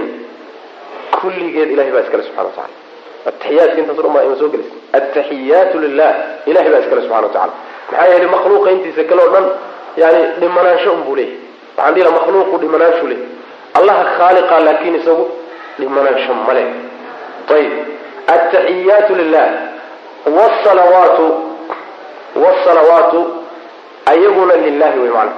kulligeed 1.21 1.71
ilahay 1.75 1.93
baa 1.97 2.05
iskale 2.07 2.23
subxana 2.29 2.49
wa 2.49 2.55
tacala 2.57 2.75
ataxiyaadka 3.27 3.79
intaas 3.81 3.97
dhan 3.97 4.13
baa 4.15 4.23
ima 4.29 4.37
soo 4.41 4.49
gelaysa 4.49 4.75
ataxiyaatu 4.99 5.79
lilah 5.85 6.13
ilahay 6.47 6.71
baa 6.75 6.81
iskale 6.85 7.03
subxana 7.03 7.27
wa 7.27 7.33
tacala 7.35 7.53
maxaa 7.91 8.07
yeelay 8.13 8.31
makhluuqa 8.37 8.71
intiisa 8.71 9.05
kale 9.05 9.23
o 9.23 9.29
dhan 9.35 9.47
yani 9.97 10.21
dhimanaansho 10.41 10.93
unbuu 10.93 11.17
leeyahy 11.17 11.39
waxaan 11.77 11.95
dhihi 11.95 12.05
laha 12.05 12.17
makhluuqu 12.19 12.59
dhimanaanshu 12.65 13.07
leh 13.13 13.19
allaha 13.79 14.05
khaaliqa 14.19 14.61
laakiin 14.67 14.95
isagu 15.01 15.25
dhimanaansho 15.81 16.35
male 16.47 16.65
ayib 17.57 17.73
ataxiyaatu 18.37 19.13
lilah 19.21 19.49
wsalawaatu 20.39 21.27
wsalawaatu 22.43 23.21
ayaguna 24.13 24.55
lilahi 24.65 24.99
wey 24.99 25.11
macana 25.11 25.33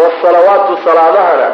wsalawaatu 0.00 0.78
salaadahana 0.84 1.48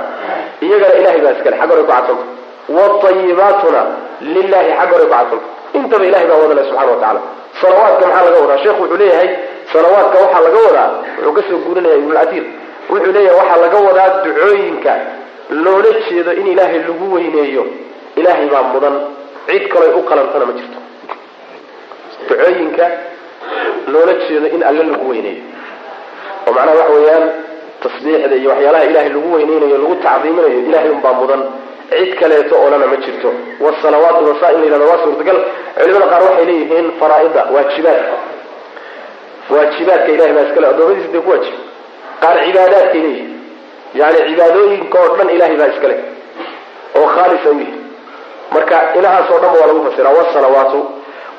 iyagana 0.61 0.95
ilahay 0.95 1.21
baa 1.21 1.35
iskale. 1.37 1.57
Xag 1.61 1.71
horay 1.71 1.85
ku 1.85 1.93
cadsanta 1.93 2.41
wاayibaatuna 2.69 3.83
lilahi 4.21 4.71
xag 4.79 4.91
horay 4.93 5.07
ku 5.07 5.13
cadsanta 5.15 5.39
intaba 5.79 6.05
ilahay 6.11 6.27
baa 6.31 6.39
wadale 6.43 6.63
subxana 6.69 6.91
wa 6.93 6.97
tacala 7.03 7.21
salawaadka 7.61 8.07
maxaa 8.07 8.25
laga 8.27 8.39
wadaa 8.45 8.59
sheekhu 8.65 8.83
wuxuu 8.83 8.97
leeyahay 9.03 9.29
salawaadka 9.73 10.17
waxaa 10.25 10.43
laga 10.47 10.59
wadaa 10.67 10.89
wuxuu 11.19 11.33
ka 11.37 11.43
soo 11.49 11.59
guurinaya 11.67 11.95
ibnulcatiir 12.01 12.45
wuxuu 12.91 13.13
leeyahay 13.17 13.37
waxaa 13.41 13.61
laga 13.65 13.79
wadaa 13.89 14.09
ducooyinka 14.25 14.93
loola 15.65 15.91
jeedo 16.09 16.33
in 16.41 16.47
ilaahay 16.53 16.79
lagu 16.89 17.07
weyneeyo 17.15 17.63
ilaahay 18.21 18.47
baa 18.55 18.63
mudan 18.73 18.95
cid 19.49 19.65
kaloy 19.73 19.91
u 19.99 20.03
qalantana 20.11 20.45
ma 20.49 20.53
jirto 20.59 20.79
ducooyinka 22.29 22.87
loola 23.93 24.13
jeedo 24.29 24.47
in 24.57 24.63
alle 24.69 24.83
lagu 24.93 25.07
weyneeyo 25.11 25.43
oo 26.47 26.53
macnaha 26.57 26.77
waxa 26.81 26.93
weeyaan 26.97 27.25
tasbiixda 27.83 28.37
iyo 28.41 28.51
waxyaalaha 28.53 28.85
ilahay 28.91 29.09
lagu 29.15 29.29
weyneynayo 29.35 29.77
lagu 29.83 29.95
tacdiiminayo 30.05 30.59
ilahay 30.69 30.91
unbaa 30.97 31.13
mudan 31.21 31.43
cid 31.91 32.11
kaleeto 32.21 32.55
oolana 32.63 32.87
ma 32.93 32.97
jirto. 33.05 33.31
Wsalawaatu 33.65 34.23
wasa 34.31 34.47
in 34.55 34.59
la 34.61 34.67
yihahdo 34.67 34.87
waa 34.91 35.03
suurtagal. 35.05 35.39
Culimada 35.79 36.07
qaar 36.13 36.23
waxay 36.27 36.45
leeyihiin 36.51 36.87
faraaida 37.01 37.43
waajibaadka 37.55 38.15
waajibaadka 39.53 40.09
ilahay 40.15 40.33
baa 40.37 40.47
iskale 40.49 40.67
addoomadiisa 40.73 41.13
dee 41.15 41.21
ku 41.27 41.31
waajib. 41.35 41.55
Qaar 42.23 42.37
cibaadaadkay 42.47 43.01
leeyihiin 43.07 43.31
yani 44.01 44.19
cibaadooyinka 44.29 44.97
oo 45.05 45.17
dhan 45.19 45.29
ilahay 45.37 45.57
baa 45.61 45.67
iskale 45.75 45.97
oo 46.99 47.07
khaalisa 47.15 47.49
u 47.51 47.59
yihi 47.61 47.75
marka 48.55 48.77
ilahaas 48.99 49.29
oo 49.35 49.39
dhan 49.43 49.51
ba 49.55 49.59
waa 49.61 49.69
lagu 49.71 49.81
fasira 49.91 50.11
wsalawaatu 50.19 50.79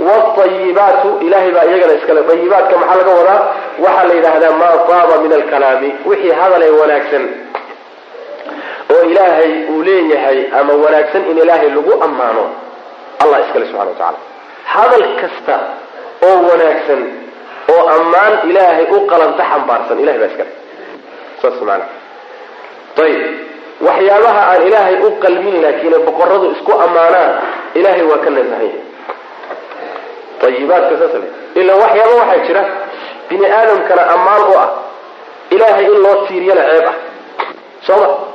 wاayibaatu 0.07 1.09
ilahay 1.25 1.51
baa 1.55 1.65
iyagana 1.69 1.93
iskale 1.99 2.19
ayibaadka 2.33 2.75
maxaa 2.81 2.97
laga 3.01 3.11
wadaa? 3.19 3.39
Waxaa 3.83 4.07
la 4.09 4.13
yidhaahdaa 4.17 4.51
maa 4.61 4.77
taaba 4.89 5.15
min 5.23 5.31
alkalaami. 5.39 5.89
Wixii 6.09 6.31
hadal 6.41 6.61
ee 6.67 6.69
wanaagsan 6.81 7.23
oo 8.93 9.01
ilaahay 9.11 9.51
uu 9.71 9.81
leeyahay 9.83 10.39
ama 10.59 10.73
wanaagsan 10.83 11.23
in 11.31 11.37
ilaahay 11.37 11.69
lagu 11.69 11.93
ammaano. 12.03 12.43
Allah 13.23 13.37
iskale 13.45 13.65
subxana 13.65 13.91
wa 13.99 14.13
hadal 14.73 15.05
kasta 15.21 15.55
oo 16.27 16.37
wanaagsan 16.49 17.01
oo 17.73 17.83
ammaan 17.95 18.33
ilaahay 18.49 18.85
u 18.95 19.07
qalanta 19.11 19.43
xambaarsan 19.51 19.99
ilahay 20.03 20.19
baa 20.19 20.31
iskale. 20.33 20.51
Saas 21.41 21.61
maana. 21.67 21.85
Ayib 23.03 23.23
waxyaabaha 23.87 24.41
aan 24.51 24.61
ilaahay 24.67 24.95
u 25.07 25.09
qalmin 25.23 25.55
laakiin 25.63 25.95
boqoradu 26.07 26.51
isku 26.55 26.71
ammaanaan 26.85 27.31
ilahay 27.79 28.03
waa 28.11 28.21
ka 28.25 28.29
nasahay. 28.29 28.71
Ayibaadka 30.47 30.93
saas 31.01 31.13
le 31.21 31.27
ila 31.61 31.73
waxyaaba 31.83 32.13
waxaa 32.21 32.45
jira. 32.47 32.63
Bini 33.29 33.45
aadamkana 33.45 34.03
ammaan 34.15 34.41
u 34.51 34.53
ah. 34.63 34.69
Ilaahay 35.55 35.85
in 35.85 35.97
loo 36.03 36.15
tiiriyana 36.27 36.63
ceeb 36.69 36.87
ah. 36.91 36.95
Soo 37.87 38.30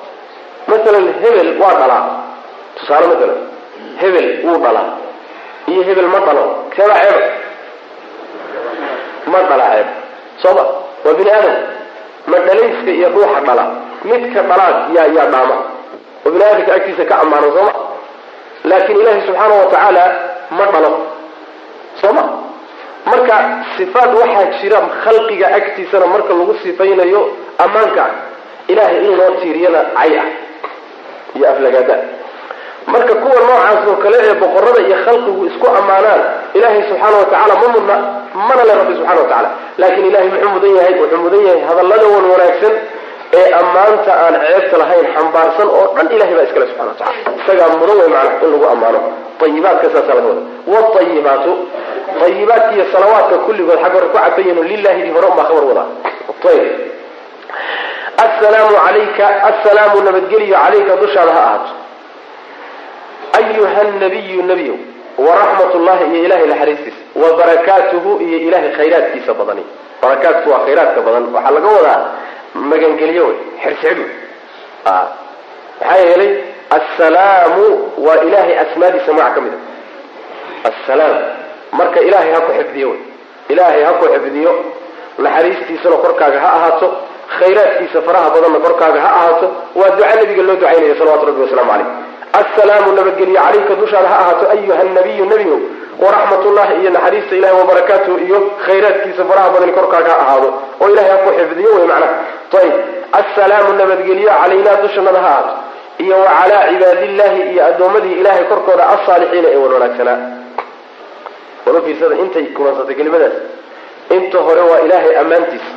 ma 0.68 0.74
masalan 0.76 1.06
hebel 1.22 1.48
waa 1.62 1.74
dhalaa 1.80 2.04
tusaale 2.78 3.06
masalan 3.12 3.40
hebel 4.00 4.26
wuu 4.46 4.58
dhalaa 4.64 4.88
iyo 5.70 5.82
hebel 5.88 6.08
ma 6.14 6.20
dhalo 6.26 6.44
keebaa 6.74 7.00
ceeba 7.04 7.20
ma 9.32 9.38
dhala 9.48 9.64
ceeb. 9.74 9.88
Soo 10.42 10.54
ma 10.54 10.64
waa 11.04 11.14
bini 11.18 11.30
aadam. 11.30 11.56
Ma 12.30 12.38
dhalayska 12.46 12.90
iyo 12.90 13.08
ruuxa 13.14 13.40
dhala. 13.46 13.64
Midka 14.04 14.42
dhalaad 14.42 14.76
yaa 14.96 15.06
yaa 15.16 15.26
dhaama. 15.32 15.56
Oo 16.24 16.30
bini 16.30 16.44
aadamka 16.44 16.72
agtiisa 16.74 17.04
ka 17.10 17.14
ammaano 17.22 17.48
soo 17.56 17.64
ma. 17.68 17.72
Laakiin 18.64 19.00
ilaahay 19.00 19.20
subxaana 19.26 19.54
wa 19.60 19.66
tacaala 19.72 20.04
ma 20.58 20.64
dhalo. 20.72 20.90
Soo 22.00 22.12
ma. 22.12 22.22
Marka 23.06 23.36
sifaad 23.76 24.10
waxaa 24.14 24.44
jira 24.60 24.78
khalqiga 25.04 25.46
agtiisana 25.58 26.06
marka 26.06 26.32
lagu 26.38 26.54
sifaynayo 26.62 27.20
ammaanka 27.64 28.02
ah 28.06 28.10
ilaahay 28.68 28.98
in 29.06 29.16
loo 29.18 29.30
tiiriyana 29.40 29.80
cay 29.98 30.18
ah 30.18 30.26
iyo 31.38 31.46
aflagaada 31.52 31.96
marka 32.92 33.14
kuwa 33.22 33.38
noocaas 33.48 33.80
oo 33.90 33.96
kale 34.04 34.16
ee 34.28 34.34
boqorada 34.42 34.80
iyo 34.88 34.96
khalqigu 35.04 35.42
isku 35.50 35.66
ammaanaan 35.78 36.20
ilaahay 36.56 36.82
subxaana 36.88 37.16
wa 37.22 37.24
tacaala 37.32 37.54
ma 37.62 37.68
mudna 37.76 37.96
mana 38.48 38.62
le 38.68 38.72
rabbi 38.80 38.94
subxana 38.98 39.20
wa 39.22 39.28
tacala 39.30 39.48
laakiin 39.80 40.06
ilahay 40.10 40.28
muxuu 40.32 40.50
mudan 40.54 40.72
yahay 40.78 40.94
wuxuu 41.00 41.20
mudan 41.24 41.42
yahay 41.48 41.62
hadallada 41.68 42.06
wan 42.14 42.24
wanaagsan 42.32 42.74
ee 43.38 43.46
ammaanta 43.60 44.10
aan 44.24 44.34
ceebta 44.46 44.76
lahayn 44.82 45.06
xambaarsan 45.16 45.68
oo 45.78 45.84
dhan 45.96 46.06
ilahay 46.16 46.34
baa 46.38 46.46
iskale 46.48 46.66
subxana 46.70 46.90
wa 46.92 46.98
tacala 47.00 47.36
isagaa 47.42 47.68
mudan 47.80 47.96
wey 48.00 48.08
macnaha 48.14 48.44
in 48.44 48.50
lagu 48.54 48.66
ammaano. 48.74 49.00
Ayibaadka 49.46 49.86
saasaa 49.94 50.14
laga 50.18 50.28
wada 50.72 50.88
waayibaatu 50.94 51.50
ayibaadka 52.26 52.70
iyo 52.76 52.84
salawaadka 52.92 53.36
kulligood 53.46 53.78
xag 53.82 53.92
hore 53.96 54.06
ku 54.12 54.16
cafayin 54.18 54.58
lilahidii 54.70 55.12
hore 55.16 55.26
unbaa 55.32 55.44
khabar 55.48 55.64
wadaa 55.70 55.86
ayb 58.18 58.30
assalaamu 58.30 58.76
calayka 58.76 59.26
assalaamu 59.50 59.96
nabadgeliyo 60.06 60.56
calayka 60.56 60.96
dushaada 61.02 61.32
ha 61.32 61.40
ahaato. 61.46 61.72
Ayuha 63.38 63.82
nabiyu 64.00 64.42
nebiyow 64.50 64.76
waraxmat 65.18 65.74
llahi 65.86 66.04
iyo 66.14 66.24
ilahay 66.24 66.46
naxariistiisa 66.52 67.00
wa 67.22 67.28
barakaatuhu 67.40 68.10
iyo 68.26 68.38
ilahay 68.48 68.70
khayraadkiisa 68.78 69.34
badani. 69.34 69.64
Barakaatku 70.02 70.50
waa 70.50 70.58
khayraadka 70.66 71.00
badan 71.06 71.24
waxaa 71.34 71.50
laga 71.56 71.68
wadaa 71.76 72.00
magangelyo 72.70 73.24
wey 73.28 73.36
xirxidh 73.62 74.00
maxaa 74.84 75.96
yeelay 76.04 76.32
assalaamu 76.78 77.64
waa 78.06 78.20
ilahay 78.28 78.54
asmaadiisa 78.64 79.12
magac 79.12 79.34
ka 79.36 79.40
mid 79.44 79.52
a 79.54 80.68
assalaam 80.70 81.16
marka 81.78 82.00
ilaahay 82.08 82.32
ha 82.36 82.40
ku 82.46 82.52
xifdiyo 82.58 82.88
wey. 82.92 83.00
Ilaahay 83.52 83.82
ha 83.86 83.92
ku 84.00 84.04
xifdiyo 84.14 84.52
naxariistiisana 85.24 85.96
korkaaga 86.04 86.38
ha 86.44 86.48
ahaato 86.58 86.88
khayraadkiisa 87.38 88.02
faraha 88.06 88.30
badanna 88.34 88.58
korkaaga 88.66 89.00
ha 89.00 89.10
ahaato. 89.18 89.46
Waa 89.74 89.90
duca 89.96 90.14
nabiga 90.20 90.42
loo 90.42 90.56
ducaynaya 90.56 90.94
salawatu 90.98 91.26
rabbi 91.26 91.40
wasalaamu 91.44 91.70
caleyh 91.72 91.88
assalaamu 92.40 92.92
nabadgelyo 92.98 93.34
calayka 93.34 93.74
dushaada 93.82 94.08
ha 94.08 94.16
ahaato 94.22 94.44
ayuha 94.54 94.84
nabiyu 94.98 95.24
nebigow 95.32 95.60
waraxmatullahi 96.04 96.72
iyo 96.80 96.90
naxariista 96.90 97.36
ilahi 97.36 97.54
wabarakaatuhu 97.60 98.18
iyo 98.26 98.38
khayraadkiisa 98.66 99.24
faraha 99.30 99.50
badani 99.54 99.72
korkaaga 99.72 100.10
ha 100.10 100.18
ahaado. 100.24 100.48
Oo 100.80 100.88
ilahay 100.92 101.10
ha 101.10 101.18
xifdiyo 101.38 101.70
wey 101.76 101.86
macnaha 101.92 102.14
ayb 102.62 102.74
assalaamu 103.20 103.70
nabadgelyo 103.80 104.30
calaynaa 104.40 104.76
dushanada 104.84 105.20
ha 105.26 105.30
ahaato. 105.32 105.52
Iyo 106.04 106.16
wa 106.20 106.30
calaa 106.38 106.64
iyo 106.70 107.66
addoommadii 107.66 108.20
ilahay 108.20 108.44
korkooda 108.44 108.88
alsaalixiina 108.94 109.48
ee 109.48 109.56
wan 109.56 109.72
wanaagsanaa 109.76 110.18
wala 111.66 111.80
fiirsada 111.82 112.14
intay 112.22 112.46
kulansatay 112.56 112.94
kelimadaas 112.94 113.36
inta 114.16 114.38
hore 114.38 114.60
waa 114.70 114.80
ilaahay 114.86 115.16
ammaantiisa 115.22 115.75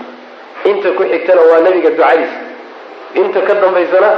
inta 0.65 0.89
ku 0.97 1.03
xigtana 1.11 1.41
waa 1.51 1.59
nebiga 1.65 1.89
ducadiisa 1.89 2.37
inta 3.21 3.39
ka 3.47 3.53
dambaysana 3.61 4.09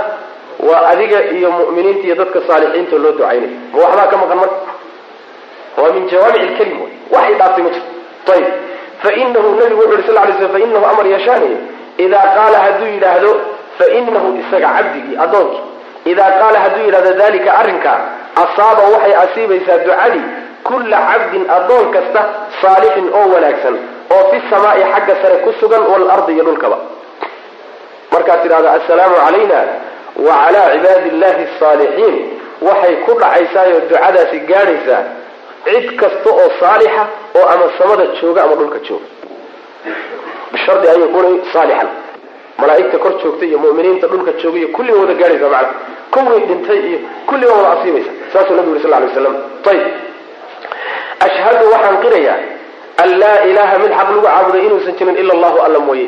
waa 0.68 0.82
adiga 0.92 1.20
iyo 1.38 1.50
mu'miniinta 1.52 2.04
iyo 2.08 2.16
dadka 2.22 2.40
saalixiinta 2.48 2.96
loo 3.04 3.12
ducaynayo 3.18 3.50
ma 3.74 3.78
waxbaa 3.84 4.08
ka 4.12 4.18
maqan 4.22 4.38
marka? 4.42 4.58
Waa 5.78 5.92
min 5.96 6.04
jawaamic 6.12 6.60
wey 6.60 6.72
waxay 7.14 7.34
dhaaftay 7.40 7.64
ma 7.64 7.70
jirto. 7.76 7.92
Ayib 8.34 8.48
fainahu 9.04 9.50
nabigu 9.60 9.82
wuxu 9.82 9.96
uhi 9.98 10.04
sal 10.08 10.16
lay 10.16 10.34
sl 10.40 10.48
fainahu 10.56 10.86
amar 10.92 11.06
yashaani. 11.16 11.52
Idaa 12.06 12.28
qaala 12.38 12.58
hadduu 12.66 12.90
yidhaahdo 12.96 13.32
fainahu 13.80 14.28
isaga 14.42 14.68
cabdigii 14.78 15.18
addoonkii 15.24 15.64
idaa 16.12 16.32
qaala 16.42 16.58
hadduu 16.64 16.84
yidhahdo 16.88 17.12
dalika 17.22 17.52
arrinkaa 17.62 18.00
asaaba 18.44 18.84
waxay 18.94 19.14
asiibaysaa 19.24 19.78
ducadii 19.86 20.26
kulla 20.68 20.98
cabdin 21.10 21.44
addoon 21.58 21.88
kasta 21.96 22.22
saalixin 22.62 23.08
oo 23.20 23.26
wanaagsan 23.34 23.76
oo 24.14 24.24
fi 24.32 24.38
samaai 24.50 24.84
xagga 24.94 25.16
sare 25.22 25.38
ku 25.46 25.52
sugan 25.60 25.82
waalardi 25.92 26.32
iyo 26.36 26.44
dhulkaba. 26.48 26.78
Markaad 28.12 28.42
tidhahdo 28.44 28.70
assalaamu 28.78 29.16
calayna 29.26 29.60
wa 30.26 30.34
calaa 30.44 30.68
cibaadi 30.74 31.08
illahi 31.14 31.44
asaalixiin 31.50 32.16
waxay 32.68 32.96
ku 33.06 33.12
dhacaysaayoo 33.22 33.80
ducadaasi 33.90 34.38
gaadhaysaa 34.52 35.02
cid 35.66 35.86
kasta 36.02 36.30
oo 36.40 36.48
saalixa 36.60 37.04
oo 37.40 37.46
ama 37.54 37.66
samada 37.78 38.06
jooga 38.22 38.44
ama 38.46 38.56
dhulka 38.60 38.80
jooga. 38.88 39.08
Bishardi 40.54 40.88
an 40.94 41.00
yakuuna 41.04 41.30
saalixan 41.54 41.90
malaaigta 42.62 42.98
kor 43.04 43.14
joogta 43.24 43.46
iyo 43.50 43.58
muminiinta 43.64 44.08
dhulka 44.12 44.32
jooga 44.42 44.58
iyo 44.62 44.68
kulliga 44.76 45.00
wada 45.02 45.14
gaadhaysa 45.22 45.48
macna 45.56 45.74
kuwii 46.14 46.46
dhintay 46.50 46.80
iyo 46.90 47.00
kulliga 47.30 47.54
wada 47.58 47.70
asiibaysa. 47.80 48.12
Saasuu 48.34 48.56
nabigu 48.56 48.74
yuri 48.76 48.84
sal 48.84 48.92
lay 48.92 49.04
waslam 49.08 49.36
ayb 49.72 49.82
ashhadu 51.26 51.66
waxaan 51.74 51.98
qirayaa 52.04 52.38
an 52.98 53.10
laa 53.20 53.40
ilaaha 53.50 53.78
mid 53.84 53.92
xaq 53.98 54.08
lagu 54.10 54.22
caabuday 54.28 54.62
inuusan 54.68 54.94
jirin 55.00 55.16
ila 55.22 55.34
allahu 55.34 55.58
alla 55.66 55.80
mooye 55.80 56.08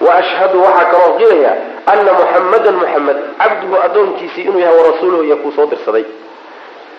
wa 0.00 0.14
ashhadu 0.20 0.62
waxaa 0.62 0.84
kaloo 0.92 1.12
qirayaa 1.18 1.54
ana 1.92 2.12
muxammadan 2.20 2.74
muxamed 2.80 3.16
cabduhu 3.40 3.76
addoonkiisii 3.86 4.42
inuu 4.48 4.60
yahay 4.60 4.76
warasuuluhu 4.78 5.22
iyo 5.24 5.36
kuu 5.36 5.52
soo 5.56 5.66
dirsaday 5.66 6.04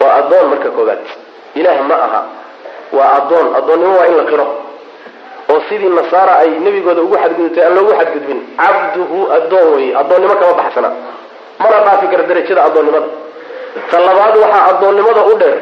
waa 0.01 0.13
addoon 0.19 0.45
marka 0.51 0.69
koobaad 0.77 0.99
ilaah 1.55 1.81
ma 1.89 1.95
aha 2.07 2.21
waa 2.97 3.09
addoon 3.17 3.47
addoonnimo 3.59 3.95
waa 3.99 4.07
in 4.11 4.17
la 4.17 4.23
qiro 4.31 4.47
oo 5.51 5.59
sidii 5.69 5.89
nasaara 5.99 6.33
ay 6.43 6.49
nebigooda 6.65 7.01
ugu 7.01 7.15
xadgudubtay 7.23 7.63
aan 7.65 7.75
loogu 7.75 7.93
xadgudbin 7.99 8.39
cabduhu 8.61 9.17
addoon 9.37 9.67
weye 9.75 9.95
addoonnimo 10.01 10.35
kama 10.41 10.53
baxsana 10.61 10.89
mana 11.59 11.77
dhaafi 11.85 12.07
kara 12.11 12.23
derajada 12.29 12.61
addoonnimada 12.67 13.07
ta 13.91 13.97
labaad 14.07 14.35
waxaa 14.43 14.63
addoonnimada 14.71 15.21
u 15.31 15.37
dheer 15.41 15.57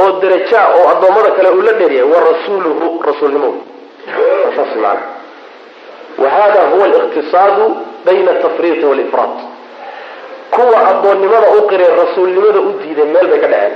oo 0.00 0.10
derajaa 0.20 0.66
oo 0.76 0.88
addoommada 0.92 1.30
kale 1.36 1.48
uu 1.56 1.62
la 1.62 1.72
dheeryahay 1.72 2.10
wa 2.12 2.20
rasuuluhu 2.30 3.02
rasuulnimo. 3.08 3.50
Wa 6.18 6.28
hada 6.30 6.60
huwa 6.70 6.84
aliqtisaadu 6.84 7.76
bayna 8.04 8.30
atafriiqi 8.30 8.84
walifraad 8.84 9.30
kuwa 10.50 10.88
addoonnimada 10.90 11.46
u 11.58 11.62
qireen 11.68 11.96
rasuulnimada 12.02 12.60
u 12.60 12.72
diiday 12.82 13.04
meel 13.14 13.26
bay 13.30 13.38
ka 13.40 13.48
dhaceen. 13.48 13.72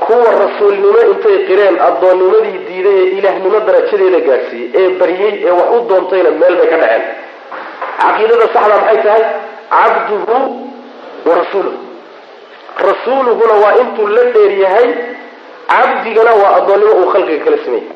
Kuwa 0.00 0.30
rasuulnimo 0.44 1.00
intay 1.12 1.38
qireen 1.48 1.76
addoonnimadii 1.88 2.58
diiday 2.68 2.98
ee 3.02 3.08
ilaahnimo 3.18 3.60
darajadeeda 3.66 4.20
gaadhsiiyey 4.28 4.70
ee 4.80 4.88
baryey 5.00 5.34
ee 5.46 5.50
wax 5.58 5.68
u 5.76 5.80
doontayna 5.88 6.30
meel 6.40 6.56
bay 6.60 6.66
ka 6.72 6.76
dhaceen. 6.82 7.02
Caqiidada 8.00 8.46
saxda 8.54 8.76
maxay 8.82 8.98
tahay? 9.06 9.24
Cabduhu 9.70 10.36
wa 11.28 11.34
rasuuluhu 11.40 11.78
rasuuluhuna 12.86 13.54
waa 13.64 13.74
intuu 13.82 14.06
la 14.16 14.22
dheer 14.34 14.52
yahay 14.64 14.88
cabdigana 15.68 16.32
waa 16.42 16.52
addoonnimo 16.58 16.92
uu 17.00 17.08
khalqiga 17.12 17.44
kala 17.44 17.58
sameeyey. 17.64 17.88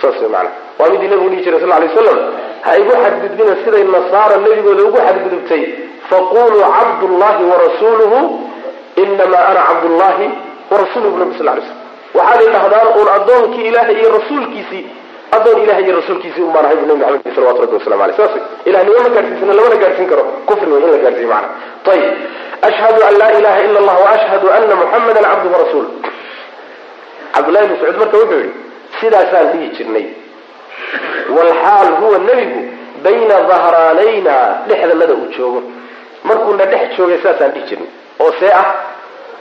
Saas 0.00 0.20
maana 0.34 0.50
waa 0.78 0.88
midii 0.92 1.08
nabigu 1.12 1.28
dhihi 1.30 1.42
jiray 1.44 1.60
sal 1.60 1.68
lay 1.68 1.88
waslam 1.88 2.18
ha 2.64 2.70
igu 2.80 2.92
xadgudbina 3.04 3.52
siday 3.64 3.84
nasaara 3.94 4.36
nebigooda 4.44 4.82
ugu 4.88 4.98
xadgudubtay. 5.06 5.62
Faquluu 6.10 6.64
cabdullahi 6.76 7.42
warasuuluhu 7.52 8.18
inamaa 9.02 9.44
ana 9.50 9.60
cabdullahi 9.68 10.26
warasuuluhu 10.70 11.16
nabi 11.22 11.34
sal 11.38 11.46
lay 11.46 11.62
slam 11.66 11.78
waxaaday 12.18 12.48
dhahdaan 12.54 12.88
uun 12.98 13.08
addoonkii 13.16 13.66
ilaahay 13.70 13.96
iyo 14.00 14.10
rasuulkiisii 14.18 14.82
addoon 15.36 15.58
ilahay 15.64 15.84
iyo 15.86 15.94
rasuulkiisii 16.00 16.42
un 16.46 16.52
baan 16.54 16.64
ahay 16.66 16.76
bu 16.80 16.86
nabi 16.90 17.00
maxamed 17.04 17.34
salawatu 17.36 17.60
rabbi 17.64 17.76
waslamu 17.78 18.02
aleyh 18.04 18.16
saas 18.20 18.34
ilahnimo 18.70 18.98
ma 19.04 19.08
gaadhsiisana 19.16 19.52
lamana 19.58 19.76
gaadhsiin 19.82 20.08
karo. 20.12 20.22
Kufri 20.48 20.68
wey 20.72 20.82
in 20.84 20.90
la 20.94 20.98
gaadhsiiyo 21.04 21.28
macana 21.28 21.48
ayib 21.92 22.12
ashhadu 22.68 23.00
an 23.08 23.14
laa 23.20 23.30
ilaha 23.38 23.60
ila 23.66 23.78
allah 23.82 23.96
waashhadu 24.06 24.46
ana 24.56 24.74
muxamadan 24.82 25.24
cabduhu 25.30 25.56
rasuul 25.64 25.86
cabdullahi 27.34 27.66
bn 27.66 27.72
mascuud 27.74 27.96
marka 28.02 28.16
wuxuu 28.18 28.38
yihi 28.40 28.52
sidaasaan 29.00 29.46
dhihi 29.52 29.68
jirnay 29.76 30.06
walxaal 31.36 31.88
huwa 32.00 32.18
nebigu 32.18 32.60
bayna 33.04 33.36
dahraanayna 33.50 34.34
dhexdanada 34.68 35.14
uu 35.14 35.26
joogo 35.36 35.62
markuuna 36.24 36.64
dhex 36.72 36.96
joogay 36.98 37.18
saasaan 37.22 37.50
dhihi 37.54 37.66
jirnay 37.70 37.88
oo 38.20 38.32
see 38.40 38.52
ah 38.62 38.66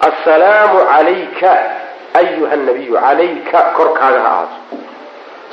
assalaamu 0.09 0.79
calayka 0.91 1.51
ayuha 2.21 2.55
nabiyu 2.55 2.93
calayka 3.05 3.59
korkaaga 3.77 4.19
ha 4.25 4.29
ahaato 4.33 4.57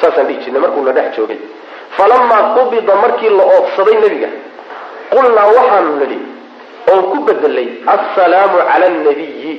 saasaan 0.00 0.26
dhihi 0.26 0.40
jirnay 0.44 0.60
markuuna 0.64 0.92
dhex 0.98 1.16
joogay 1.16 1.38
falamaa 1.96 2.42
qubida 2.56 2.94
markii 3.04 3.30
la 3.38 3.44
oofsaday 3.56 3.96
nebiga 4.04 4.28
qulnaa 5.12 5.46
waxaanu 5.58 5.92
nidhi 6.00 6.18
oon 6.90 7.02
ku 7.12 7.16
bedelay 7.28 7.68
assalaamu 7.94 8.56
cala 8.70 8.86
nabiyi 9.08 9.52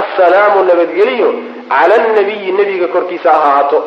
assalaamu 0.00 0.58
nabadgeliyo 0.70 1.28
cala 1.72 1.96
nabiyi 2.18 2.48
nebiga 2.58 2.88
korkiisa 2.94 3.30
ha 3.36 3.38
ahaato 3.50 3.78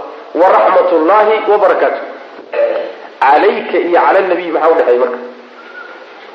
waraxmat 0.41 0.89
ullahi 0.98 1.36
wabarakaatu 1.51 2.01
calayka 3.24 3.77
iyo 3.88 4.00
cala 4.06 4.20
nabiy 4.32 4.50
maxaa 4.56 4.72
udhexeeya 4.74 5.00
marka? 5.03 5.20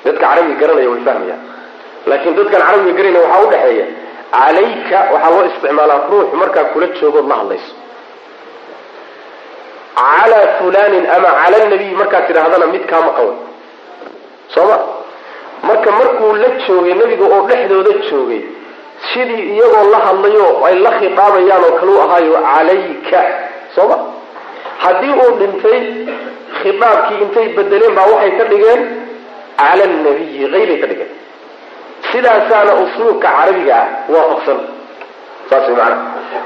Dadka 0.05 0.21
carabiga 0.27 0.57
garanaya 0.61 0.89
way 0.93 1.01
fahmayaan. 1.09 1.43
Laakiin 2.11 2.35
dadkaan 2.39 2.63
carabiga 2.67 2.93
garanaya 2.99 3.23
waxaa 3.25 3.45
udhexeeya 3.47 3.87
calayka 4.35 4.99
waxaa 5.15 5.31
loo 5.35 5.45
isticmaalaa 5.51 6.01
ruux 6.13 6.29
markaa 6.43 6.65
kula 6.75 6.87
joogood 7.01 7.27
la 7.31 7.37
hadlayso. 7.41 7.73
Calaa 9.99 10.47
fulanin 10.59 11.05
ama 11.17 11.31
cala 11.41 11.59
nabiy 11.73 11.93
markaad 12.01 12.25
tidhaahdana 12.29 12.67
mid 12.75 12.85
kaa 12.91 13.01
maqan 13.09 13.27
way 13.31 13.37
soo 14.55 14.67
ma 14.71 14.77
marka 15.69 15.91
markuu 15.99 16.33
la 16.43 16.49
joogay 16.67 16.95
nebiga 17.01 17.25
oo 17.35 17.41
dhexdooda 17.49 17.93
joogay 18.11 18.41
sidii 19.13 19.43
iyagoo 19.55 19.87
la 19.93 19.99
hadlayo 20.07 20.47
ay 20.67 20.75
la 20.85 20.91
khitaabayaan 20.99 21.65
oo 21.69 21.73
kaleu 21.81 21.97
ahaayo 22.05 22.35
calayka. 22.49 23.21
Soo 23.75 23.87
ma 23.91 23.97
haddii 24.85 25.15
uu 25.23 25.33
dhintay 25.41 25.81
khitaabkii 26.63 27.19
intay 27.25 27.47
bedeleen 27.57 27.95
baa 27.99 28.07
waxay 28.13 28.33
ka 28.39 28.45
dhigeen 28.53 28.81
cala 29.61 29.85
nabiyi 30.07 30.43
hayray 30.53 30.79
ka 30.83 30.87
dhigeen. 30.91 31.13
Sidaasaana 32.13 32.73
usluubka 32.85 33.29
carabiga 33.37 33.75
ah 33.83 33.87
waafaqsan. 34.13 34.59
Saas 35.51 35.67
maana 35.79 35.97